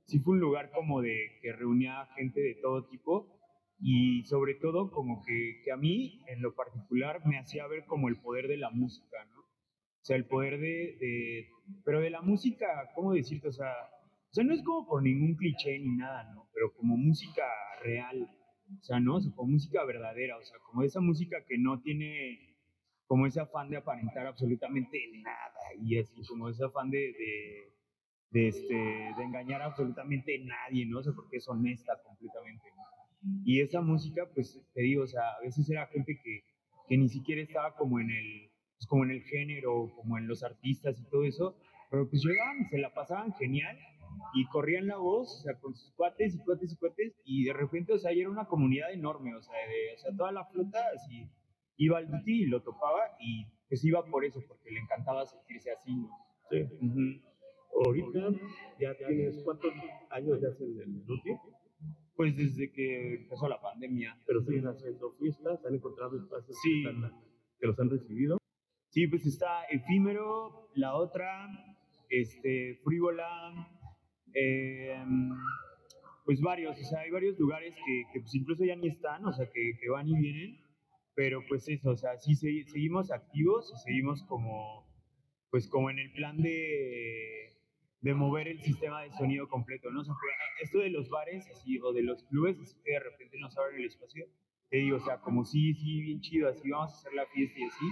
sí 0.04 0.18
fue 0.18 0.34
un 0.34 0.40
lugar 0.40 0.70
como 0.72 1.00
de 1.00 1.38
que 1.40 1.52
reunía 1.52 2.06
gente 2.16 2.40
de 2.40 2.56
todo 2.56 2.86
tipo 2.88 3.38
y 3.78 4.24
sobre 4.24 4.54
todo 4.54 4.90
como 4.90 5.22
que, 5.24 5.60
que 5.64 5.72
a 5.72 5.76
mí, 5.76 6.22
en 6.28 6.42
lo 6.42 6.54
particular, 6.54 7.24
me 7.26 7.38
hacía 7.38 7.66
ver 7.66 7.84
como 7.86 8.08
el 8.08 8.20
poder 8.20 8.48
de 8.48 8.56
la 8.56 8.70
música, 8.70 9.24
¿no? 9.26 9.40
O 9.40 10.04
sea, 10.04 10.16
el 10.16 10.26
poder 10.26 10.58
de, 10.58 10.96
de 11.00 11.48
pero 11.84 12.00
de 12.00 12.10
la 12.10 12.22
música, 12.22 12.66
¿cómo 12.94 13.12
decirte? 13.12 13.48
O 13.48 13.52
sea, 13.52 13.72
o 14.32 14.34
sea, 14.34 14.44
no 14.44 14.54
es 14.54 14.62
como 14.62 14.86
por 14.86 15.02
ningún 15.02 15.36
cliché 15.36 15.78
ni 15.78 15.94
nada, 15.96 16.24
¿no? 16.32 16.48
Pero 16.54 16.72
como 16.74 16.96
música 16.96 17.44
real, 17.82 18.28
o 18.80 18.84
sea, 18.84 19.00
¿no? 19.00 19.16
O 19.16 19.20
sea, 19.20 19.32
como 19.34 19.52
música 19.52 19.84
verdadera, 19.84 20.36
o 20.36 20.44
sea, 20.44 20.58
como 20.66 20.82
esa 20.82 21.00
música 21.00 21.44
que 21.46 21.58
no 21.58 21.80
tiene 21.80 22.52
como 23.06 23.26
ese 23.26 23.40
afán 23.40 23.68
de 23.68 23.76
aparentar 23.76 24.26
absolutamente 24.26 24.98
nada 25.22 25.74
y 25.78 25.98
así 25.98 26.22
como 26.26 26.48
ese 26.48 26.64
afán 26.64 26.90
de, 26.90 26.98
de, 26.98 27.72
de, 28.30 28.48
este, 28.48 28.74
de 28.74 29.22
engañar 29.22 29.60
absolutamente 29.60 30.40
a 30.40 30.44
nadie, 30.46 30.86
¿no? 30.86 31.00
O 31.00 31.02
sea, 31.02 31.12
porque 31.12 31.36
es 31.36 31.48
honesta 31.48 31.92
completamente, 32.04 32.68
¿no? 32.74 32.82
Y 33.44 33.60
esa 33.60 33.80
música, 33.82 34.28
pues, 34.34 34.60
te 34.72 34.82
digo, 34.82 35.04
o 35.04 35.06
sea, 35.06 35.22
a 35.38 35.40
veces 35.42 35.68
era 35.68 35.86
gente 35.88 36.18
que, 36.24 36.44
que 36.88 36.96
ni 36.96 37.08
siquiera 37.08 37.42
estaba 37.42 37.76
como 37.76 38.00
en 38.00 38.10
el, 38.10 38.50
pues, 38.78 38.86
como 38.86 39.04
en 39.04 39.10
el 39.10 39.22
género, 39.24 39.92
como 39.94 40.18
en 40.18 40.26
los 40.26 40.42
artistas 40.42 40.98
y 40.98 41.04
todo 41.10 41.24
eso, 41.24 41.56
pero 41.90 42.08
pues 42.08 42.24
llegaban 42.24 42.62
y 42.62 42.64
se 42.64 42.78
la 42.78 42.94
pasaban 42.94 43.34
genial 43.34 43.78
y 44.34 44.46
corrían 44.46 44.86
la 44.86 44.96
voz, 44.96 45.38
o 45.38 45.42
sea, 45.42 45.58
con 45.60 45.74
sus 45.74 45.92
cuates 45.94 46.34
y 46.34 46.38
cuates 46.44 46.72
y 46.72 46.76
cuates, 46.76 47.20
y 47.24 47.44
de 47.44 47.52
repente, 47.52 47.92
o 47.92 47.98
sea, 47.98 48.10
era 48.12 48.28
una 48.30 48.46
comunidad 48.46 48.92
enorme, 48.92 49.34
o 49.34 49.42
sea, 49.42 49.54
de, 49.68 49.94
o 49.94 49.98
sea 49.98 50.16
toda 50.16 50.32
la 50.32 50.44
flota 50.46 50.78
así 50.94 51.28
iba 51.76 51.98
al 51.98 52.08
Duty 52.10 52.42
y 52.42 52.46
lo 52.46 52.62
topaba 52.62 53.00
y 53.20 53.46
pues 53.68 53.84
iba 53.84 54.04
por 54.04 54.24
eso, 54.24 54.40
porque 54.46 54.70
le 54.70 54.80
encantaba 54.80 55.24
sentirse 55.26 55.70
así, 55.72 55.94
¿no? 55.96 56.08
Sí. 56.50 56.62
Ujú. 56.80 57.86
Ahorita 57.86 58.20
ya 58.78 58.94
tienes 58.96 59.42
cuántos 59.42 59.72
años 60.10 60.40
ya 60.40 60.48
hacen 60.48 60.78
el 60.78 61.04
Duty, 61.06 61.30
Pues 62.14 62.36
desde 62.36 62.70
que 62.70 63.14
empezó 63.22 63.48
la 63.48 63.60
pandemia. 63.60 64.16
pero 64.26 64.42
siguen 64.42 64.66
haciendo 64.68 65.12
fiestas, 65.14 65.64
han 65.64 65.74
encontrado 65.74 66.16
espacios 66.18 66.56
Sí. 66.62 66.82
que, 66.84 66.90
están- 66.90 67.20
que 67.58 67.66
los 67.66 67.80
han 67.80 67.90
recibido. 67.90 68.38
Sí, 68.90 69.06
pues 69.08 69.24
está 69.26 69.64
Efímero, 69.70 70.68
la 70.74 70.94
otra, 70.94 71.48
este, 72.10 72.78
Frívola, 72.84 73.68
eh, 74.34 74.96
pues 76.24 76.40
varios, 76.40 76.78
o 76.78 76.84
sea, 76.84 77.00
hay 77.00 77.10
varios 77.10 77.38
lugares 77.38 77.74
que, 77.84 78.04
que, 78.12 78.20
pues 78.20 78.34
incluso 78.34 78.64
ya 78.64 78.76
ni 78.76 78.88
están, 78.88 79.24
o 79.26 79.32
sea, 79.32 79.46
que, 79.50 79.72
que 79.80 79.88
van 79.88 80.08
y 80.08 80.16
vienen, 80.18 80.60
pero 81.14 81.42
pues 81.48 81.68
eso, 81.68 81.90
o 81.90 81.96
sea, 81.96 82.16
sí 82.18 82.32
segui- 82.34 82.64
seguimos 82.66 83.10
activos 83.10 83.72
y 83.74 83.78
seguimos 83.78 84.22
como, 84.24 84.86
pues 85.50 85.68
como 85.68 85.90
en 85.90 85.98
el 85.98 86.12
plan 86.12 86.40
de, 86.40 87.58
de 88.00 88.14
mover 88.14 88.48
el 88.48 88.60
sistema 88.60 89.02
de 89.02 89.10
sonido 89.12 89.48
completo, 89.48 89.90
¿no? 89.90 90.00
O 90.00 90.04
sea, 90.04 90.14
porque 90.14 90.64
esto 90.64 90.78
de 90.78 90.90
los 90.90 91.08
bares 91.10 91.46
así, 91.50 91.78
o 91.80 91.92
de 91.92 92.02
los 92.02 92.22
clubes, 92.24 92.58
así 92.60 92.76
que 92.84 92.92
de 92.92 93.00
repente 93.00 93.38
nos 93.38 93.56
abren 93.58 93.80
el 93.80 93.86
espacio, 93.86 94.26
te 94.70 94.78
digo, 94.78 94.96
o 94.98 95.00
sea, 95.00 95.18
como 95.20 95.44
sí, 95.44 95.74
sí, 95.74 96.02
bien 96.02 96.20
chido, 96.20 96.48
así 96.48 96.70
vamos 96.70 96.92
a 96.92 96.96
hacer 96.98 97.12
la 97.14 97.26
fiesta 97.26 97.58
y 97.58 97.64
así, 97.64 97.84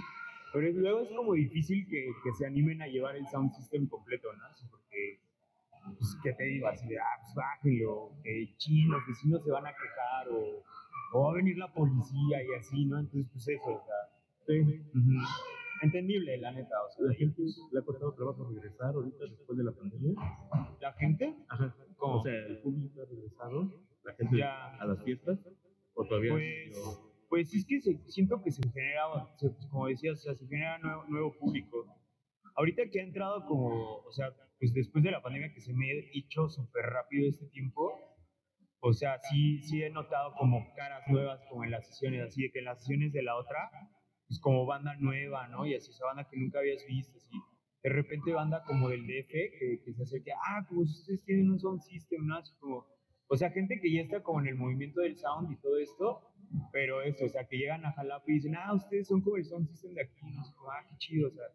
pero 0.53 0.71
luego 0.71 1.01
es 1.01 1.09
como 1.09 1.33
difícil 1.33 1.85
que, 1.87 2.11
que 2.23 2.31
se 2.33 2.45
animen 2.45 2.81
a 2.81 2.87
llevar 2.87 3.15
el 3.17 3.27
sound 3.27 3.51
system 3.53 3.87
completo, 3.87 4.31
¿no? 4.33 4.45
Así 4.45 4.65
porque, 4.69 5.20
pues, 5.85 6.17
¿qué 6.23 6.33
te 6.33 6.43
digo? 6.43 6.67
Así 6.67 6.87
de, 6.87 6.97
ah, 6.99 7.03
pues 7.21 7.33
bájenlo, 7.35 8.11
que 8.23 8.53
chin, 8.57 8.89
los 8.89 9.05
vecinos 9.07 9.43
se 9.43 9.51
van 9.51 9.65
a 9.65 9.71
quejar, 9.73 10.29
o, 10.29 10.63
o 11.13 11.23
va 11.23 11.31
a 11.31 11.35
venir 11.35 11.57
la 11.57 11.71
policía 11.73 12.43
y 12.43 12.53
así, 12.59 12.85
¿no? 12.85 12.99
Entonces, 12.99 13.29
pues 13.31 13.47
eso, 13.47 13.69
o 13.69 13.83
sea, 13.85 14.55
ujú. 14.93 15.13
entendible, 15.81 16.37
la 16.37 16.51
neta, 16.51 16.75
o 16.87 16.89
sea, 16.91 17.05
La 17.07 17.13
gente 17.15 17.41
le 17.71 17.79
ha 17.79 17.83
costado 17.83 18.13
trabajo 18.13 18.47
regresar 18.49 18.93
ahorita 18.93 19.25
después 19.25 19.57
de 19.57 19.63
la 19.63 19.71
pandemia. 19.71 20.13
la 20.79 20.93
gente, 20.93 21.35
Ajá. 21.49 21.75
¿Cómo? 21.97 22.15
O 22.17 22.23
sea, 22.23 22.33
el 22.33 22.59
público 22.61 23.01
ha 23.01 23.05
regresado, 23.05 23.71
la 24.03 24.13
gente 24.15 24.37
Ya. 24.37 24.75
a 24.77 24.85
las 24.85 25.03
fiestas, 25.03 25.39
o 25.93 26.05
todavía 26.05 26.31
Pues, 26.31 26.77
no? 26.77 27.11
pues 27.29 27.53
es 27.53 27.65
que 27.65 27.79
se- 27.79 27.99
siento 28.11 28.41
que 28.41 28.51
se 28.51 28.61
genera, 28.71 29.03
se- 29.37 29.53
como 29.69 29.87
decías, 29.87 30.19
o 30.19 30.21
sea, 30.21 30.35
se 30.35 30.47
genera 30.47 30.77
nuevo, 30.79 31.03
nuevo 31.07 31.33
público. 31.37 31.85
Ahorita 32.55 32.83
que 32.91 32.99
ha 32.99 33.03
entrado 33.03 33.45
como, 33.45 33.97
o 33.97 34.11
sea, 34.11 34.33
pues 34.61 34.75
después 34.75 35.03
de 35.03 35.09
la 35.09 35.23
pandemia 35.23 35.51
que 35.51 35.59
se 35.59 35.73
me 35.73 35.89
ha 35.89 35.95
hecho 36.13 36.47
súper 36.47 36.85
rápido 36.85 37.27
este 37.27 37.47
tiempo, 37.47 37.99
o 38.79 38.93
sea, 38.93 39.17
sí, 39.17 39.59
sí 39.63 39.81
he 39.81 39.89
notado 39.89 40.35
como 40.37 40.71
caras 40.75 41.01
nuevas 41.07 41.41
como 41.49 41.63
en 41.63 41.71
las 41.71 41.87
sesiones, 41.87 42.21
así 42.27 42.43
de 42.43 42.51
que 42.51 42.59
en 42.59 42.65
las 42.65 42.77
sesiones 42.77 43.11
de 43.11 43.23
la 43.23 43.37
otra, 43.37 43.71
pues 44.27 44.39
como 44.39 44.67
banda 44.67 44.95
nueva, 44.97 45.47
¿no? 45.47 45.65
Y 45.65 45.73
así, 45.73 45.89
esa 45.89 46.05
banda 46.05 46.27
que 46.29 46.37
nunca 46.37 46.59
habías 46.59 46.85
visto, 46.85 47.17
así. 47.17 47.35
De 47.81 47.89
repente 47.89 48.33
banda 48.33 48.63
como 48.67 48.89
del 48.89 49.07
DF 49.07 49.31
que, 49.31 49.81
que 49.83 49.93
se 49.93 50.03
acerca, 50.03 50.33
ah, 50.47 50.63
pues 50.69 50.91
ustedes 50.91 51.23
tienen 51.23 51.49
un 51.49 51.59
sound 51.59 51.81
system, 51.81 52.27
¿no? 52.27 52.37
Así 52.37 52.53
como, 52.59 52.85
o 53.29 53.35
sea, 53.35 53.49
gente 53.49 53.79
que 53.81 53.91
ya 53.91 54.01
está 54.01 54.21
como 54.21 54.41
en 54.41 54.47
el 54.47 54.55
movimiento 54.57 55.01
del 55.01 55.17
sound 55.17 55.51
y 55.51 55.55
todo 55.59 55.79
esto, 55.79 56.21
pero 56.71 57.01
eso, 57.01 57.25
o 57.25 57.29
sea, 57.29 57.47
que 57.47 57.57
llegan 57.57 57.83
a 57.83 57.93
Jalapa 57.93 58.25
y 58.27 58.33
dicen, 58.33 58.55
ah, 58.55 58.75
ustedes 58.75 59.07
son 59.07 59.21
como 59.21 59.37
el 59.37 59.43
sound 59.45 59.67
system 59.69 59.95
de 59.95 60.03
aquí, 60.03 60.21
no 60.21 60.43
ah, 60.69 60.85
qué 60.87 60.97
chido, 60.97 61.29
o 61.29 61.31
sea, 61.31 61.45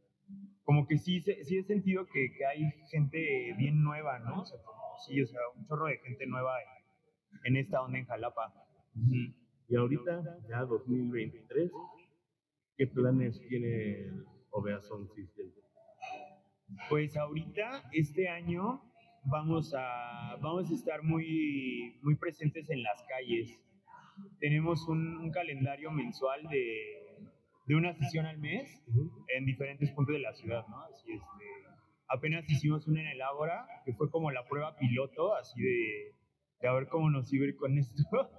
como 0.65 0.87
que 0.87 0.99
sí, 0.99 1.21
sí 1.21 1.59
he 1.59 1.63
sentido 1.63 2.07
que, 2.07 2.33
que 2.37 2.45
hay 2.45 2.71
gente 2.91 3.55
bien 3.57 3.83
nueva, 3.83 4.19
¿no? 4.19 4.43
O 4.43 4.45
sea, 4.45 4.59
como, 4.63 4.99
sí, 5.07 5.21
o 5.23 5.27
sea, 5.27 5.41
un 5.55 5.67
chorro 5.67 5.87
de 5.87 5.99
gente 5.99 6.27
nueva 6.27 6.57
en, 6.61 7.55
en 7.55 7.57
esta 7.57 7.83
onda 7.83 7.99
en 7.99 8.07
Jalapa. 8.07 8.53
Y 9.69 9.77
ahorita, 9.77 10.23
ya 10.49 10.61
2023, 10.65 11.71
¿Qué 12.77 12.87
planes 12.89 13.41
tiene 13.49 14.11
Ovea 14.51 14.83
Sound 14.83 15.09
System? 15.15 15.47
Pues 16.91 17.17
ahorita, 17.17 17.89
este 17.93 18.29
año, 18.29 18.83
vamos 19.25 19.73
a, 19.75 20.37
vamos 20.43 20.71
a 20.71 20.75
estar 20.75 21.03
muy, 21.03 21.99
muy 22.03 22.17
presentes 22.17 22.69
en 22.69 22.83
las 22.83 23.03
calles. 23.09 23.59
Tenemos 24.41 24.87
un, 24.89 25.17
un 25.17 25.31
calendario 25.31 25.91
mensual 25.91 26.43
de, 26.49 27.06
de, 27.67 27.75
una 27.75 27.95
sesión 27.95 28.27
al 28.27 28.39
mes 28.39 28.83
en 29.37 29.45
diferentes 29.45 29.91
puntos 29.93 30.15
de 30.15 30.21
la 30.21 30.33
ciudad, 30.35 30.67
¿no? 30.69 30.83
Así 30.83 31.13
este, 31.13 31.45
apenas 32.09 32.49
hicimos 32.51 32.87
una 32.87 33.01
en 33.01 33.09
el 33.09 33.23
Ágora, 33.23 33.67
que 33.85 33.93
fue 33.93 34.11
como 34.11 34.31
la 34.31 34.47
prueba 34.47 34.77
piloto, 34.77 35.35
así 35.35 35.61
de, 35.61 36.15
de 36.61 36.69
a 36.69 36.73
ver 36.73 36.89
cómo 36.89 37.11
nos 37.11 37.33
iba 37.33 37.45
a 37.45 37.49
ir 37.49 37.57
con 37.57 37.79
esto. 37.79 38.31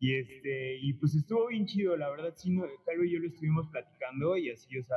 Y, 0.00 0.16
este, 0.16 0.78
y 0.80 0.92
pues 0.94 1.14
estuvo 1.14 1.48
bien 1.48 1.66
chido, 1.66 1.96
la 1.96 2.08
verdad, 2.08 2.32
sí, 2.36 2.50
no, 2.50 2.62
Calvo 2.86 3.04
y 3.04 3.12
yo 3.12 3.18
lo 3.18 3.26
estuvimos 3.26 3.68
platicando 3.68 4.36
y 4.36 4.50
así, 4.50 4.78
o 4.78 4.84
sea, 4.84 4.96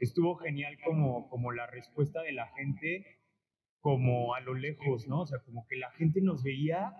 estuvo 0.00 0.36
genial 0.36 0.78
como, 0.84 1.28
como 1.28 1.52
la 1.52 1.66
respuesta 1.66 2.22
de 2.22 2.32
la 2.32 2.48
gente, 2.56 3.04
como 3.80 4.34
a 4.34 4.40
lo 4.40 4.54
lejos, 4.54 5.06
¿no? 5.06 5.20
O 5.22 5.26
sea, 5.26 5.40
como 5.40 5.66
que 5.68 5.76
la 5.76 5.90
gente 5.92 6.22
nos 6.22 6.42
veía 6.42 6.94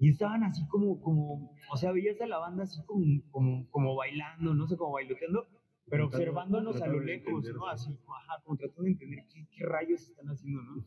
y 0.00 0.08
estaban 0.08 0.42
así 0.44 0.66
como, 0.66 0.98
como 1.00 1.54
o 1.70 1.76
sea, 1.76 1.92
veías 1.92 2.18
a 2.22 2.26
la 2.26 2.38
banda 2.38 2.62
así 2.62 2.82
como, 2.86 3.04
como, 3.30 3.70
como 3.70 3.94
bailando, 3.94 4.54
no 4.54 4.66
sé, 4.66 4.78
como 4.78 4.92
bailoteando, 4.92 5.46
pero 5.90 6.06
observándonos 6.06 6.80
a 6.80 6.86
lo 6.86 7.00
lejos, 7.00 7.44
¿no? 7.52 7.66
Así, 7.66 7.90
ajá, 8.08 8.42
como 8.42 8.56
tratando 8.56 8.84
de 8.84 8.90
entender 8.92 9.24
qué, 9.30 9.46
qué 9.54 9.66
rayos 9.66 10.00
están 10.08 10.26
haciendo, 10.28 10.62
¿no? 10.62 10.86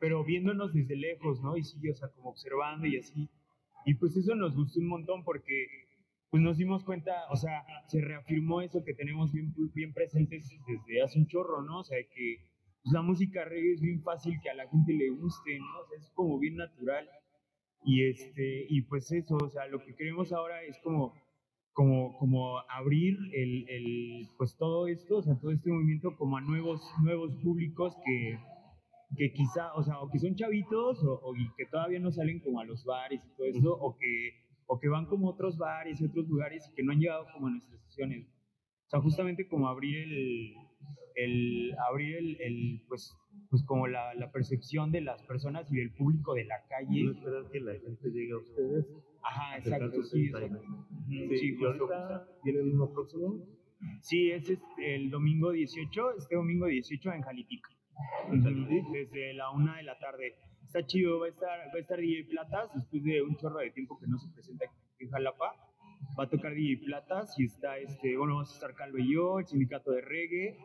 Pero 0.00 0.24
viéndonos 0.24 0.74
desde 0.74 0.96
lejos, 0.96 1.40
¿no? 1.40 1.56
Y 1.56 1.62
sí, 1.62 1.88
o 1.88 1.94
sea, 1.94 2.08
como 2.08 2.30
observando 2.30 2.86
y 2.86 2.98
así. 2.98 3.30
Y 3.86 3.94
pues 3.94 4.16
eso 4.16 4.34
nos 4.34 4.56
gustó 4.56 4.80
un 4.80 4.88
montón 4.88 5.22
porque 5.22 5.68
pues 6.30 6.42
nos 6.42 6.58
dimos 6.58 6.82
cuenta, 6.82 7.12
o 7.30 7.36
sea, 7.36 7.64
se 7.86 8.00
reafirmó 8.00 8.60
eso 8.60 8.82
que 8.84 8.92
tenemos 8.92 9.32
bien, 9.32 9.54
bien 9.72 9.94
presentes 9.94 10.50
desde 10.66 11.02
hace 11.02 11.20
un 11.20 11.28
chorro, 11.28 11.62
¿no? 11.62 11.78
O 11.78 11.84
sea, 11.84 11.96
que 12.12 12.38
pues, 12.82 12.92
la 12.92 13.02
música 13.02 13.44
reggae 13.44 13.74
es 13.74 13.80
bien 13.80 14.02
fácil 14.02 14.34
que 14.42 14.50
a 14.50 14.54
la 14.54 14.68
gente 14.68 14.92
le 14.94 15.10
guste, 15.10 15.58
¿no? 15.60 15.80
O 15.80 15.86
sea, 15.86 15.98
es 15.98 16.10
como 16.14 16.40
bien 16.40 16.56
natural. 16.56 17.08
Y, 17.84 18.08
este, 18.08 18.66
y 18.68 18.82
pues 18.82 19.10
eso, 19.12 19.36
o 19.36 19.48
sea, 19.50 19.66
lo 19.66 19.82
que 19.84 19.94
queremos 19.94 20.32
ahora 20.32 20.62
es 20.62 20.78
como, 20.82 21.14
como, 21.72 22.16
como 22.18 22.58
abrir 22.68 23.16
el, 23.32 23.68
el, 23.68 24.28
pues 24.36 24.56
todo 24.56 24.88
esto, 24.88 25.18
o 25.18 25.22
sea, 25.22 25.38
todo 25.40 25.52
este 25.52 25.70
movimiento 25.70 26.16
como 26.16 26.36
a 26.36 26.40
nuevos, 26.40 26.82
nuevos 27.02 27.34
públicos 27.36 27.94
que, 28.04 28.38
que 29.16 29.32
quizá, 29.32 29.72
o 29.74 29.82
sea, 29.82 30.00
o 30.00 30.10
que 30.10 30.18
son 30.18 30.34
chavitos 30.34 31.02
o, 31.04 31.12
o 31.14 31.32
que 31.56 31.66
todavía 31.66 32.00
no 32.00 32.10
salen 32.10 32.40
como 32.40 32.60
a 32.60 32.64
los 32.64 32.84
bares 32.84 33.20
y 33.24 33.36
todo 33.36 33.46
eso, 33.46 33.72
o 33.80 33.96
que, 33.96 34.32
o 34.66 34.78
que 34.78 34.88
van 34.88 35.06
como 35.06 35.28
a 35.28 35.32
otros 35.32 35.56
bares 35.56 36.00
y 36.00 36.04
otros 36.04 36.28
lugares 36.28 36.68
y 36.68 36.74
que 36.74 36.82
no 36.82 36.92
han 36.92 37.00
llegado 37.00 37.26
como 37.32 37.46
a 37.46 37.50
nuestras 37.50 37.80
sesiones. 37.84 38.26
O 38.86 38.90
sea, 38.90 39.00
justamente 39.00 39.46
como 39.48 39.68
abrir 39.68 39.98
el, 39.98 40.54
el 41.14 41.74
abrir 41.88 42.16
el, 42.16 42.40
el, 42.40 42.82
pues, 42.88 43.16
pues 43.50 43.62
como 43.64 43.86
la, 43.86 44.14
la, 44.14 44.30
percepción 44.30 44.92
de 44.92 45.00
las 45.00 45.22
personas 45.24 45.70
y 45.72 45.76
del 45.76 45.92
público 45.92 46.34
de 46.34 46.44
la 46.44 46.64
calle. 46.68 47.04
No 47.04 47.12
esperar 47.12 47.50
que 47.50 47.60
la 47.60 47.72
gente 47.72 48.10
llegue 48.10 48.32
a 48.32 48.38
ustedes. 48.38 48.86
Ajá, 49.22 49.58
exacto, 49.58 50.02
sí. 50.04 50.26
Exacto. 50.26 50.60
Sí, 51.08 51.38
sí 51.38 51.56
¿Y 51.58 51.64
ahorita 51.64 52.28
uno 52.44 52.92
próximo? 52.92 53.44
Sí, 54.00 54.30
es 54.30 54.52
el 54.78 55.10
domingo 55.10 55.52
18, 55.52 56.16
este 56.18 56.36
domingo 56.36 56.66
18 56.66 57.12
en 57.12 57.22
Jalitica 57.22 57.70
desde 58.30 59.34
la 59.34 59.50
una 59.50 59.76
de 59.76 59.82
la 59.82 59.98
tarde. 59.98 60.36
Está 60.64 60.84
chido, 60.84 61.20
va 61.20 61.26
a 61.26 61.30
estar, 61.30 61.58
va 61.68 61.74
a 61.74 61.78
estar 61.78 61.98
DJ 61.98 62.24
Platas 62.24 62.70
después 62.74 63.02
de 63.02 63.22
un 63.22 63.36
chorro 63.36 63.58
de 63.58 63.70
tiempo 63.70 63.98
que 63.98 64.06
no 64.06 64.18
se 64.18 64.28
presenta 64.32 64.66
en 64.98 65.10
Jalapa. 65.10 65.54
Va 66.18 66.24
a 66.24 66.28
tocar 66.28 66.54
DJ 66.54 66.84
Platas 66.84 67.34
y 67.38 67.44
está, 67.44 67.78
este, 67.78 68.16
bueno, 68.16 68.34
vamos 68.34 68.50
a 68.50 68.54
estar 68.54 68.74
Calvo 68.74 68.98
y 68.98 69.14
yo, 69.14 69.38
el 69.38 69.46
sindicato 69.46 69.90
de 69.90 70.02
reggae, 70.02 70.58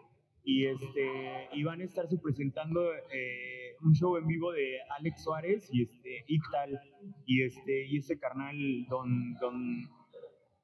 y, 0.44 0.66
este, 0.66 1.50
y 1.54 1.64
van 1.64 1.82
a 1.82 1.86
estarse 1.86 2.18
presentando 2.18 2.94
eh, 2.94 3.76
un 3.82 3.94
show 3.94 4.18
en 4.18 4.28
vivo 4.28 4.52
de 4.52 4.78
Alex 4.98 5.24
Suárez 5.24 5.70
y 5.72 5.84
este, 5.84 6.26
Ictal, 6.28 6.80
y 7.26 7.44
este, 7.44 7.88
y 7.88 7.98
ese 7.98 8.20
carnal, 8.20 8.56
Don, 8.90 9.34
Don, 9.36 9.90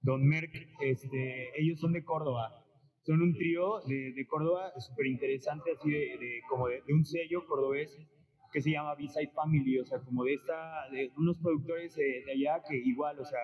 Don 0.02 0.28
Merck, 0.28 0.52
este, 0.82 1.50
ellos 1.62 1.80
son 1.80 1.94
de 1.94 2.04
Córdoba. 2.04 2.66
Son 3.04 3.22
un 3.22 3.34
trío 3.34 3.80
de, 3.88 4.14
de 4.14 4.28
Córdoba 4.28 4.72
súper 4.80 5.08
interesante, 5.08 5.72
así 5.72 5.90
de, 5.90 6.18
de 6.20 6.42
como 6.50 6.68
de, 6.68 6.82
de, 6.86 6.94
un 6.94 7.06
sello 7.06 7.46
cordobés 7.48 7.98
que 8.52 8.62
se 8.62 8.72
llama 8.72 8.96
B-Side 8.96 9.32
Family, 9.34 9.80
o 9.80 9.86
sea, 9.86 10.00
como 10.00 10.24
de 10.24 10.34
esta, 10.34 10.90
de 10.92 11.12
unos 11.18 11.38
productores 11.38 11.96
de, 11.96 12.26
allá 12.32 12.62
que 12.68 12.76
igual, 12.76 13.20
o 13.20 13.26
sea, 13.26 13.40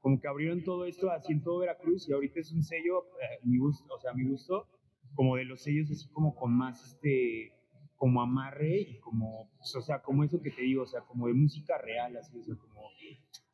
como 0.00 0.20
que 0.20 0.28
abrieron 0.28 0.64
todo 0.64 0.84
esto 0.84 1.10
así 1.10 1.32
en 1.32 1.42
todo 1.42 1.60
Veracruz 1.60 2.08
y 2.08 2.12
ahorita 2.12 2.40
es 2.40 2.52
un 2.52 2.62
sello, 2.62 3.04
eh, 3.20 3.38
mi 3.44 3.58
gusto, 3.58 3.94
o 3.94 3.98
sea, 3.98 4.12
mi 4.12 4.24
gusto, 4.24 4.66
como 5.16 5.36
de 5.36 5.44
los 5.44 5.62
sellos 5.62 5.90
así 5.90 6.08
como 6.12 6.36
con 6.36 6.56
más, 6.56 6.80
este, 6.84 7.52
como 7.96 8.22
amarre 8.22 8.80
y 8.80 9.00
como, 9.00 9.50
pues, 9.56 9.74
o 9.74 9.82
sea, 9.82 10.00
como 10.02 10.22
eso 10.22 10.40
que 10.40 10.50
te 10.50 10.62
digo, 10.62 10.82
o 10.82 10.86
sea, 10.86 11.00
como 11.00 11.26
de 11.26 11.34
música 11.34 11.78
real, 11.78 12.16
así, 12.16 12.38
o 12.38 12.44
sea, 12.44 12.54
como 12.54 12.86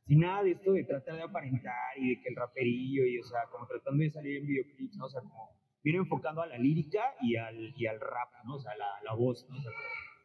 sin 0.07 0.21
nada 0.21 0.43
de 0.43 0.53
esto 0.53 0.73
de 0.73 0.85
tratar 0.85 1.15
de 1.17 1.23
aparentar 1.23 1.97
y 1.97 2.11
de 2.11 2.21
que 2.21 2.29
el 2.29 2.37
raperillo 2.37 3.07
y, 3.07 3.19
o 3.19 3.25
sea, 3.25 3.41
como 3.51 3.67
tratando 3.67 4.03
de 4.03 4.11
salir 4.11 4.39
en 4.39 4.47
videoclips, 4.47 4.97
¿no? 4.97 5.07
O 5.07 5.09
sea, 5.09 5.21
como 5.21 5.57
viene 5.83 6.01
enfocando 6.01 6.43
a 6.43 6.47
la 6.47 6.59
lírica 6.59 7.15
y 7.21 7.37
al, 7.37 7.73
y 7.77 7.87
al 7.87 8.01
rap, 8.01 8.31
¿no? 8.45 8.57
O 8.57 8.61
sea, 8.61 8.77
la, 8.77 8.87
la 9.05 9.15
voz, 9.15 9.47
¿no? 9.49 9.57
O 9.57 9.61
sea, 9.63 9.71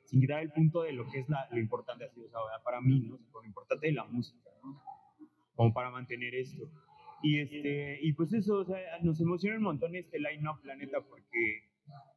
sin 0.05 0.21
quitar 0.21 0.41
el 0.41 0.51
punto 0.51 0.81
de 0.81 0.93
lo 0.93 1.07
que 1.09 1.19
es 1.19 1.29
la, 1.29 1.47
lo 1.51 1.59
importante 1.59 2.05
así, 2.05 2.21
o 2.21 2.29
sea, 2.29 2.39
para 2.63 2.81
mí, 2.81 3.01
¿no? 3.01 3.15
O 3.15 3.17
sea, 3.17 3.41
lo 3.41 3.45
importante 3.45 3.87
de 3.87 3.93
la 3.93 4.05
música, 4.05 4.49
¿no? 4.63 4.81
Como 5.55 5.73
para 5.73 5.91
mantener 5.91 6.33
esto. 6.35 6.69
Y, 7.21 7.39
este, 7.39 7.99
y 8.01 8.13
pues 8.13 8.33
eso, 8.33 8.59
o 8.59 8.65
sea, 8.65 8.77
nos 9.01 9.19
emociona 9.19 9.57
un 9.57 9.63
montón 9.63 9.95
este 9.95 10.19
line-up, 10.19 10.63
la 10.63 10.75
neta, 10.75 11.01
porque 11.01 11.71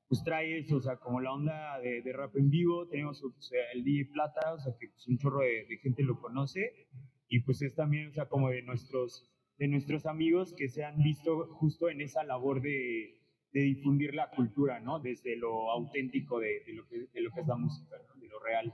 pues 0.09 0.25
trae 0.25 0.59
eso, 0.59 0.77
o 0.77 0.81
sea, 0.81 0.97
como 0.97 1.21
la 1.21 1.33
onda 1.33 1.79
de, 1.79 2.03
de 2.03 2.13
rap 2.13 2.37
en 2.37 2.51
vivo, 2.51 2.89
tenemos 2.89 3.23
o 3.23 3.33
sea, 3.41 3.61
el 3.73 3.85
DJ 3.85 4.07
Plata, 4.13 4.55
o 4.55 4.59
sea, 4.59 4.73
que 4.79 4.89
pues, 4.89 5.07
un 5.07 5.19
chorro 5.19 5.41
de, 5.41 5.67
de 5.69 5.79
gente 5.79 6.03
lo 6.03 6.21
conoce, 6.21 6.89
y 7.29 7.41
pues 7.41 7.63
es 7.63 7.77
también, 7.77 8.09
o 8.09 8.13
sea, 8.13 8.27
como 8.27 8.51
de 8.51 8.63
nuestros, 8.63 9.31
de 9.59 9.69
nuestros 9.69 10.07
amigos 10.07 10.53
que 10.57 10.69
se 10.69 10.85
han 10.85 10.99
visto 10.99 11.47
justo 11.55 11.89
en 11.89 12.01
esa 12.01 12.25
labor 12.25 12.61
de, 12.61 13.21
de 13.53 13.61
difundir 13.61 14.15
la 14.15 14.31
cultura, 14.31 14.81
¿no? 14.81 15.01
Desde 15.01 15.37
lo 15.37 15.71
auténtico 15.71 16.39
de, 16.39 16.63
lo, 16.75 16.87
que, 16.87 17.07
de 17.13 17.21
lo 17.21 17.31
que 17.31 17.41
es 17.41 17.47
la 17.47 17.57
música, 17.57 17.97
¿no? 18.09 18.21
de 18.21 18.29
lo 18.29 18.41
real. 18.41 18.73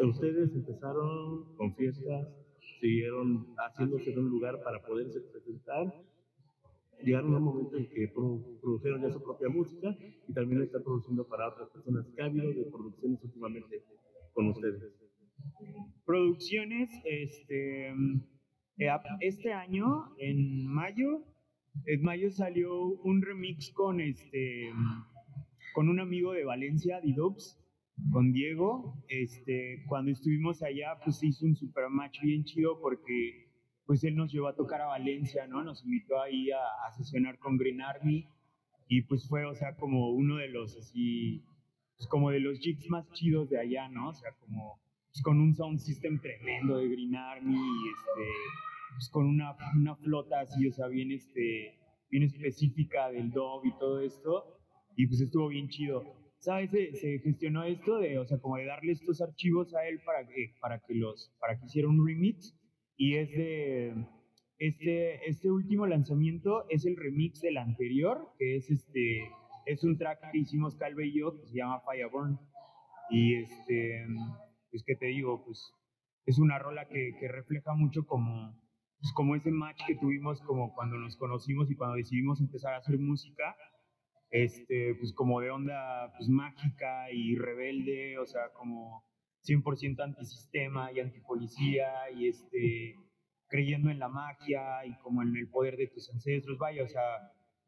Ustedes 0.00 0.54
empezaron 0.54 1.54
con 1.56 1.74
fiestas, 1.74 2.28
siguieron 2.82 3.46
haciéndose 3.58 4.10
en 4.10 4.18
un 4.18 4.30
lugar 4.30 4.60
para 4.64 4.82
poderse 4.82 5.20
presentar, 5.20 5.94
llegaron 7.00 7.32
a 7.34 7.38
un 7.38 7.44
momento 7.44 7.76
en 7.76 7.88
que 7.88 8.08
produjeron 8.08 9.02
ya 9.02 9.10
su 9.12 9.22
propia 9.22 9.48
música 9.48 9.96
y 10.26 10.32
también 10.32 10.62
están 10.62 10.82
produciendo 10.82 11.24
para 11.28 11.48
otras 11.48 11.68
personas. 11.70 12.04
¿Qué 12.16 12.22
de 12.24 12.64
producciones 12.72 13.22
últimamente 13.22 13.84
con 14.34 14.48
ustedes? 14.48 14.82
Producciones, 16.04 16.90
este, 17.04 17.90
eh, 17.90 18.88
este 19.20 19.52
año, 19.52 20.16
en 20.18 20.66
mayo, 20.66 21.22
en 21.86 22.02
mayo 22.02 22.32
salió 22.32 22.84
un 22.84 23.22
remix 23.22 23.70
con 23.72 24.00
este, 24.00 24.72
con 25.72 25.88
un 25.88 26.00
amigo 26.00 26.32
de 26.32 26.44
Valencia, 26.44 27.00
Didubs, 27.00 27.61
con 28.10 28.32
Diego. 28.32 28.94
Este, 29.08 29.84
cuando 29.88 30.10
estuvimos 30.10 30.62
allá, 30.62 30.98
pues 31.04 31.22
hizo 31.22 31.46
un 31.46 31.56
super 31.56 31.88
match 31.90 32.20
bien 32.22 32.44
chido 32.44 32.80
porque 32.80 33.50
pues 33.84 34.04
él 34.04 34.16
nos 34.16 34.32
llevó 34.32 34.48
a 34.48 34.56
tocar 34.56 34.80
a 34.80 34.86
Valencia, 34.86 35.46
¿no? 35.46 35.62
Nos 35.62 35.84
invitó 35.84 36.20
ahí 36.20 36.50
a, 36.50 36.86
a 36.86 36.92
sesionar 36.92 37.38
con 37.38 37.56
Green 37.56 37.80
Army 37.80 38.26
y 38.88 39.02
pues 39.02 39.28
fue, 39.28 39.44
o 39.44 39.54
sea, 39.54 39.76
como 39.76 40.10
uno 40.10 40.36
de 40.36 40.48
los 40.48 40.76
así, 40.76 41.44
pues 41.96 42.08
como 42.08 42.30
de 42.30 42.40
los 42.40 42.58
jigs 42.58 42.88
más 42.90 43.10
chidos 43.12 43.50
de 43.50 43.58
allá, 43.58 43.88
¿no? 43.88 44.08
O 44.10 44.14
sea, 44.14 44.32
como 44.38 44.82
pues, 45.12 45.22
con 45.22 45.40
un 45.40 45.54
sound 45.54 45.78
system 45.78 46.18
tremendo 46.20 46.78
de 46.78 46.88
Green 46.88 47.14
Army, 47.14 47.56
este, 47.56 48.28
pues, 48.94 49.10
con 49.10 49.26
una, 49.26 49.54
una, 49.74 49.94
flota 49.96 50.40
así, 50.40 50.66
o 50.66 50.72
sea, 50.72 50.88
bien, 50.88 51.12
este, 51.12 51.78
bien 52.10 52.24
específica 52.24 53.10
del 53.10 53.30
dub 53.30 53.64
y 53.64 53.76
todo 53.78 54.00
esto, 54.00 54.58
y 54.96 55.06
pues 55.06 55.20
estuvo 55.20 55.48
bien 55.48 55.68
chido. 55.68 56.21
¿Sabes? 56.42 56.70
Se, 56.72 57.20
gestionó 57.20 57.62
esto 57.62 57.98
de, 57.98 58.18
o 58.18 58.26
sea, 58.26 58.38
como 58.38 58.56
de 58.56 58.66
darle 58.66 58.92
estos 58.92 59.20
archivos 59.22 59.72
a 59.76 59.86
él 59.86 60.00
para 60.04 60.26
que, 60.26 60.56
para 60.60 60.80
que 60.80 60.94
los, 60.94 61.32
para 61.38 61.56
que 61.56 61.66
hiciera 61.66 61.88
un 61.88 62.04
remix, 62.04 62.58
y 62.96 63.14
es 63.14 63.30
de, 63.30 63.94
este, 64.58 65.28
este 65.28 65.52
último 65.52 65.86
lanzamiento 65.86 66.66
es 66.68 66.84
el 66.84 66.96
remix 66.96 67.40
del 67.42 67.58
anterior, 67.58 68.28
que 68.38 68.56
es 68.56 68.68
este, 68.70 69.30
es 69.66 69.84
un 69.84 69.96
track 69.96 70.32
que 70.32 70.38
hicimos 70.38 70.74
Calve 70.74 71.06
y 71.06 71.20
yo, 71.20 71.40
que 71.40 71.46
se 71.46 71.58
llama 71.58 71.80
Fireburn, 71.88 72.36
y 73.10 73.36
este 73.36 74.04
pues 74.72 74.82
que 74.84 74.96
te 74.96 75.06
digo, 75.06 75.44
pues 75.44 75.72
es 76.26 76.40
una 76.40 76.58
rola 76.58 76.88
que, 76.88 77.14
que 77.20 77.28
refleja 77.28 77.72
mucho 77.74 78.04
como, 78.04 78.58
pues, 78.98 79.12
como 79.12 79.36
ese 79.36 79.52
match 79.52 79.80
que 79.86 79.94
tuvimos 79.94 80.40
como 80.42 80.74
cuando 80.74 80.96
nos 80.96 81.16
conocimos 81.16 81.70
y 81.70 81.76
cuando 81.76 81.96
decidimos 81.96 82.40
empezar 82.40 82.74
a 82.74 82.78
hacer 82.78 82.98
música, 82.98 83.54
este, 84.32 84.94
pues 84.94 85.12
como 85.12 85.40
de 85.40 85.50
onda 85.50 86.10
pues 86.16 86.28
mágica 86.28 87.12
y 87.12 87.36
rebelde, 87.36 88.18
o 88.18 88.26
sea, 88.26 88.50
como 88.54 89.04
100% 89.46 90.02
antisistema 90.02 90.90
y 90.90 91.00
antipolicía 91.00 92.10
y 92.16 92.28
este, 92.28 92.96
creyendo 93.46 93.90
en 93.90 93.98
la 93.98 94.08
magia 94.08 94.86
y 94.86 94.96
como 95.02 95.22
en 95.22 95.36
el 95.36 95.48
poder 95.48 95.76
de 95.76 95.88
tus 95.88 96.10
ancestros, 96.10 96.58
vaya, 96.58 96.82
o 96.82 96.88
sea, 96.88 97.02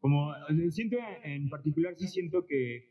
como, 0.01 0.33
siento 0.71 0.97
en 1.23 1.51
particular, 1.51 1.95
sí 1.97 2.09
siento 2.09 2.47
que, 2.47 2.89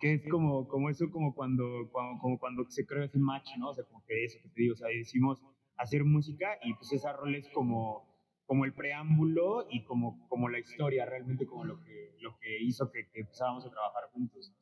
que 0.00 0.14
es 0.14 0.28
como, 0.28 0.66
como 0.66 0.88
eso, 0.88 1.10
como 1.10 1.34
cuando, 1.34 1.90
como 1.92 2.38
cuando 2.38 2.64
se 2.70 2.86
crea 2.86 3.04
ese 3.04 3.18
match, 3.18 3.50
¿no? 3.58 3.68
O 3.68 3.74
sea, 3.74 3.84
como 3.84 4.02
que 4.06 4.24
eso 4.24 4.38
que 4.42 4.48
te 4.48 4.62
digo, 4.62 4.72
o 4.72 4.76
sea, 4.76 4.88
decimos 4.88 5.42
hacer 5.76 6.04
música 6.04 6.58
y 6.62 6.72
pues 6.74 6.92
esa 6.92 7.12
rol 7.12 7.34
es 7.34 7.48
como, 7.50 8.13
como 8.46 8.64
el 8.64 8.74
preámbulo 8.74 9.66
y 9.70 9.84
como, 9.84 10.26
como 10.28 10.48
la 10.48 10.58
historia, 10.58 11.06
realmente 11.06 11.46
como 11.46 11.64
lo 11.64 11.80
que, 11.82 12.16
lo 12.20 12.36
que 12.38 12.62
hizo 12.62 12.90
que, 12.90 13.08
que 13.12 13.20
empezábamos 13.20 13.64
a 13.66 13.70
trabajar 13.70 14.04
juntos. 14.12 14.54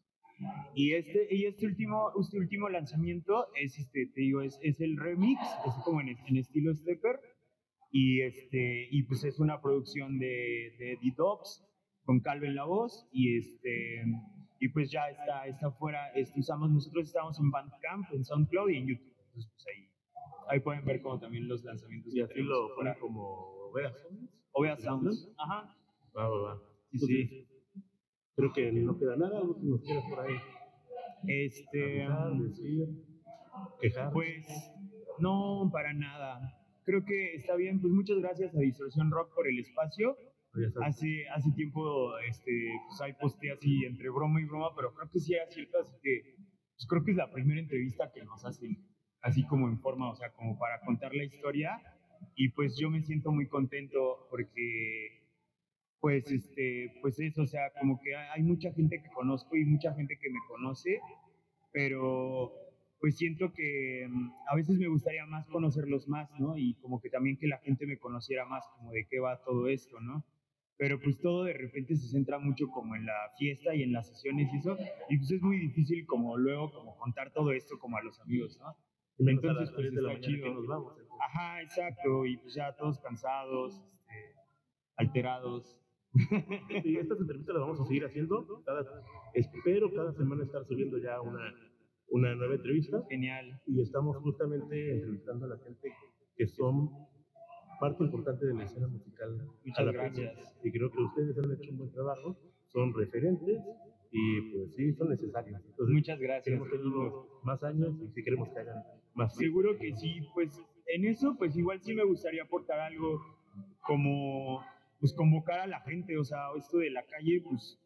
Y 0.75 0.95
este, 0.95 1.29
y 1.31 1.47
este, 1.47 1.67
último, 1.67 2.13
este 2.21 2.39
último 2.39 2.69
lanzamiento 2.69 3.47
es, 3.55 3.79
este, 3.79 4.07
te 4.07 4.21
digo, 4.21 4.43
es, 4.43 4.59
es 4.63 4.81
el 4.81 4.97
remix, 4.97 5.41
es 5.67 5.75
como 5.85 6.01
en, 6.01 6.17
en 6.27 6.37
estilo 6.37 6.75
stepper, 6.75 7.21
y, 7.91 8.23
este, 8.23 8.89
y 8.91 9.03
pues 9.03 9.23
es 9.25 9.39
una 9.39 9.61
producción 9.61 10.19
de, 10.19 10.75
de 10.79 10.99
The 11.01 11.13
Dogs, 11.17 11.65
con 12.05 12.21
Calvin 12.21 12.55
la 12.55 12.65
voz, 12.65 13.07
y, 13.13 13.37
este, 13.37 14.05
y 14.59 14.69
pues 14.69 14.91
ya 14.91 15.09
está, 15.11 15.47
está 15.47 15.71
fuera, 15.73 16.09
este, 16.15 16.41
usamos, 16.41 16.71
nosotros 16.71 17.07
estamos 17.07 17.39
en 17.39 17.51
Bandcamp, 17.51 18.13
en 18.13 18.25
SoundCloud 18.25 18.71
y 18.71 18.77
en 18.79 18.87
YouTube, 18.89 19.15
entonces 19.27 19.53
pues 19.53 19.67
ahí, 19.69 19.89
ahí 20.49 20.61
pueden 20.61 20.85
ver 20.85 21.03
como 21.03 21.21
también 21.21 21.47
los 21.47 21.63
lanzamientos. 21.63 22.15
Y 22.15 22.21
así 22.21 22.41
lo 22.41 22.71
fuera 22.75 22.99
como 22.99 23.62
Ovea. 23.73 23.93
Ovea 24.53 24.77
Sounds, 24.77 25.33
ajá. 25.39 25.75
Va, 26.15 26.29
va, 26.29 26.43
va. 26.43 26.63
Sí, 26.91 26.99
sí. 26.99 27.49
Creo 28.37 28.53
que 28.53 28.71
no 28.71 28.99
queda 28.99 29.17
nada, 29.17 29.39
algo 29.39 29.59
que 29.59 29.67
nos 29.67 29.81
quieras 29.83 30.05
por 30.11 30.21
ahí. 30.21 30.37
Este. 31.27 32.07
decir, 32.39 32.89
quejar. 33.81 34.13
Pues, 34.13 34.47
no, 35.19 35.71
para 35.73 35.95
nada. 35.95 36.59
Creo 36.85 37.03
que 37.05 37.35
está 37.35 37.57
bien. 37.57 37.81
Pues 37.81 37.93
muchas 37.93 38.19
gracias 38.19 38.55
a 38.55 38.59
Distorsión 38.59 39.11
Rock 39.11 39.35
por 39.35 39.49
el 39.49 39.59
espacio. 39.59 40.17
Hace, 40.83 41.27
hace 41.35 41.51
tiempo 41.53 42.19
este, 42.29 42.53
pues 42.87 43.01
hay 43.01 43.15
poste 43.15 43.53
así 43.53 43.87
entre 43.87 44.11
broma 44.11 44.39
y 44.39 44.45
broma, 44.45 44.75
pero 44.77 44.93
creo 44.93 45.09
que 45.11 45.19
sí 45.19 45.33
era 45.33 45.47
cierto, 45.47 45.79
así 45.79 45.97
que 46.03 46.35
pues 46.75 46.87
creo 46.87 47.03
que 47.03 47.13
es 47.13 47.17
la 47.17 47.31
primera 47.31 47.59
entrevista 47.59 48.13
que 48.13 48.23
nos 48.23 48.45
hacen, 48.45 48.77
así 49.23 49.47
como 49.47 49.67
en 49.69 49.81
forma, 49.81 50.11
o 50.11 50.15
sea, 50.15 50.31
como 50.35 50.59
para 50.59 50.79
contar 50.81 51.15
la 51.15 51.25
historia. 51.25 51.81
Y 52.35 52.51
pues 52.51 52.77
yo 52.77 52.91
me 52.91 53.03
siento 53.03 53.31
muy 53.33 53.47
contento 53.47 54.27
porque 54.31 55.23
pues 56.01 56.29
este, 56.33 56.93
pues 57.01 57.21
eso, 57.21 57.43
o 57.43 57.47
sea, 57.47 57.71
como 57.79 58.01
que 58.01 58.17
hay 58.17 58.43
mucha 58.43 58.73
gente 58.73 59.01
que 59.01 59.09
conozco 59.11 59.57
y 59.57 59.65
mucha 59.65 59.95
gente 59.95 60.19
que 60.21 60.31
me 60.31 60.41
conoce, 60.49 60.99
pero 61.71 62.53
pues 63.01 63.17
siento 63.17 63.53
que 63.53 64.09
mm, 64.11 64.31
a 64.49 64.57
veces 64.57 64.79
me 64.79 64.89
gustaría 64.89 65.25
más 65.27 65.47
conocerlos 65.47 66.09
más, 66.09 66.29
¿no? 66.41 66.57
Y 66.57 66.75
como 66.75 67.01
que 67.01 67.09
también 67.09 67.37
que 67.37 67.47
la 67.47 67.59
gente 67.59 67.87
me 67.87 67.99
conociera 67.99 68.45
más 68.47 68.65
como 68.77 68.91
de 68.91 69.07
qué 69.09 69.21
va 69.21 69.43
todo 69.45 69.69
esto, 69.69 70.01
¿no? 70.01 70.25
Pero 70.77 71.01
pues 71.01 71.21
todo 71.21 71.45
de 71.45 71.53
repente 71.53 71.95
se 71.95 72.09
centra 72.09 72.41
mucho 72.41 72.69
como 72.69 72.97
en 72.97 73.07
la 73.07 73.31
fiesta 73.39 73.73
y 73.73 73.85
en 73.85 73.93
las 73.93 74.09
sesiones 74.09 74.53
y 74.53 74.59
eso, 74.59 74.77
y 75.09 75.19
pues 75.19 75.31
es 75.31 75.41
muy 75.41 75.59
difícil 75.59 76.05
como 76.07 76.37
luego 76.37 76.73
como 76.73 76.97
contar 76.97 77.33
todo 77.33 77.53
esto 77.53 77.79
como 77.79 77.97
a 77.97 78.03
los 78.03 78.19
amigos, 78.21 78.59
¿no? 78.59 78.75
Entonces, 79.19 79.71
pues 79.73 79.93
está 79.93 80.21
chido. 80.21 80.97
Ajá, 81.27 81.63
exacto, 81.63 82.27
y 82.27 82.37
pues 82.39 82.55
ya 82.55 82.75
todos 82.77 82.99
cansados, 83.01 83.75
este, 83.75 84.35
alterados, 84.97 85.79
y 86.85 86.97
estas 86.97 87.21
entrevistas 87.21 87.55
las 87.55 87.63
vamos 87.63 87.81
a 87.81 87.85
seguir 87.85 88.05
haciendo. 88.05 88.63
espero 89.35 89.93
cada 89.95 90.13
semana 90.13 90.45
estar 90.45 90.65
subiendo 90.65 90.99
ya 90.99 91.21
una, 91.21 91.55
una 92.09 92.35
nueva 92.35 92.55
entrevista. 92.55 93.03
Genial. 93.09 93.61
Y 93.67 93.81
estamos 93.81 94.17
justamente 94.19 94.93
entrevistando 94.93 95.47
a 95.47 95.49
la 95.51 95.59
gente 95.59 95.93
que 96.37 96.47
son 96.47 96.91
parte 97.81 98.05
importante 98.05 98.47
de 98.47 98.55
la 98.55 98.65
escena 98.65 98.89
musical. 98.89 99.49
Muchas 99.65 99.87
gracias. 99.93 100.57
Y 100.63 100.71
creo 100.71 100.91
que 100.91 101.01
ustedes 101.01 101.39
han 101.39 101.51
hecho 101.53 101.71
un 101.71 101.79
buen 101.79 101.93
trabajo, 101.93 102.37
son 102.69 102.95
referentes 102.95 103.61
y 104.11 104.41
pues 104.53 104.75
sí, 104.75 104.93
son 104.93 105.09
necesarios. 105.09 105.63
Muchas 105.79 106.19
gracias. 106.21 106.45
Queremos 106.45 106.71
tener 106.71 106.87
más 107.43 107.63
años 107.65 107.95
y 108.01 108.09
si 108.13 108.23
queremos 108.23 108.51
que 108.51 108.59
hagan 108.59 108.85
más. 109.15 109.35
Seguro 109.35 109.77
que 109.79 109.95
sí, 109.97 110.21
pues 110.35 110.61
en 110.95 111.07
eso 111.07 111.35
pues 111.37 111.57
igual 111.57 111.81
sí 111.81 111.95
me 111.95 112.05
gustaría 112.05 112.43
aportar 112.43 112.81
algo 112.81 113.21
como 113.81 114.65
pues 115.01 115.13
convocar 115.15 115.59
a 115.59 115.67
la 115.67 115.81
gente, 115.81 116.17
o 116.17 116.25
sea, 116.25 116.39
esto 116.57 116.79
de 116.79 116.91
la 116.91 117.05
calle, 117.05 117.43
pues 117.43 117.77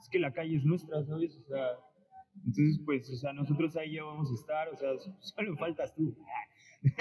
es 0.00 0.08
que 0.08 0.18
la 0.18 0.32
calle 0.32 0.56
es 0.56 0.64
nuestra, 0.64 1.04
¿sabes? 1.04 1.36
O 1.36 1.44
sea, 1.44 1.66
entonces, 2.34 2.80
pues, 2.84 3.10
o 3.10 3.16
sea, 3.16 3.34
nosotros 3.34 3.76
ahí 3.76 3.96
ya 3.96 4.04
vamos 4.04 4.30
a 4.30 4.34
estar, 4.34 4.68
o 4.70 4.76
sea, 4.76 4.90
solo 5.20 5.56
faltas 5.56 5.94
tú. 5.94 6.14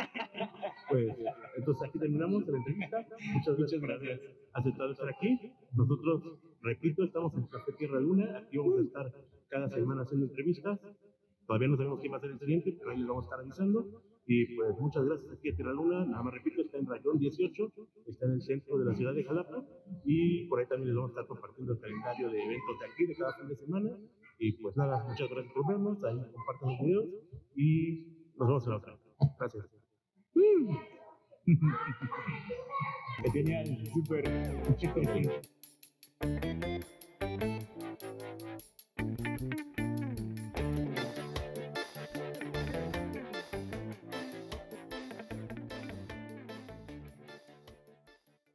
Pues, 0.89 1.15
entonces 1.55 1.87
aquí 1.87 1.97
terminamos 1.97 2.45
la 2.45 2.57
entrevista. 2.57 3.07
Muchas 3.33 3.57
gracias, 3.57 3.79
por 3.79 3.91
aceptado 4.53 4.91
estar 4.91 5.07
aquí. 5.07 5.39
Nosotros, 5.73 6.37
repito, 6.61 7.05
estamos 7.05 7.33
en 7.35 7.47
Café 7.47 7.71
Tierra 7.77 8.01
Luna. 8.01 8.39
Aquí 8.39 8.57
vamos 8.57 8.77
a 8.77 8.81
estar 8.81 9.13
cada 9.47 9.69
semana 9.69 10.01
haciendo 10.01 10.25
entrevistas. 10.25 10.79
Todavía 11.47 11.69
no 11.69 11.77
sabemos 11.77 12.01
quién 12.01 12.11
va 12.11 12.17
a 12.17 12.19
ser 12.19 12.31
el 12.31 12.39
siguiente, 12.39 12.75
pero 12.77 12.91
ahí 12.91 12.97
les 12.97 13.07
vamos 13.07 13.23
a 13.23 13.27
estar 13.27 13.39
avisando. 13.39 14.03
Y 14.25 14.55
pues 14.55 14.77
muchas 14.79 15.03
gracias 15.05 15.31
aquí 15.31 15.49
a 15.49 15.55
Tierra 15.55 15.73
Luna. 15.73 16.05
Nada 16.05 16.23
más 16.23 16.33
repito, 16.33 16.61
está 16.61 16.77
en 16.77 16.85
Rayón 16.85 17.17
18, 17.17 17.73
está 18.07 18.25
en 18.25 18.33
el 18.33 18.41
centro 18.41 18.77
de 18.77 18.85
la 18.85 18.95
ciudad 18.95 19.13
de 19.13 19.23
Jalapa. 19.23 19.65
Y 20.05 20.47
por 20.47 20.59
ahí 20.59 20.67
también 20.67 20.89
les 20.89 20.95
vamos 20.95 21.11
a 21.11 21.13
estar 21.13 21.27
compartiendo 21.27 21.73
el 21.73 21.79
calendario 21.79 22.29
de 22.29 22.43
eventos 22.43 22.79
de 22.79 22.85
aquí 22.85 23.05
de 23.05 23.15
cada 23.15 23.33
fin 23.33 23.47
de 23.47 23.55
semana. 23.55 23.89
Y 24.39 24.53
pues 24.53 24.75
nada, 24.77 25.03
muchas 25.03 25.29
gracias 25.29 25.53
por 25.53 25.67
vernos. 25.67 26.03
Ahí 26.03 26.17
compartan 26.33 26.69
los 26.69 26.79
videos 26.81 27.09
y 27.55 28.31
nos 28.37 28.47
vemos 28.47 28.63
en 28.65 28.69
la 28.71 28.77
otra. 28.77 28.97
Gracias. 29.39 29.65
Genial, 33.33 33.67
súper. 33.93 34.23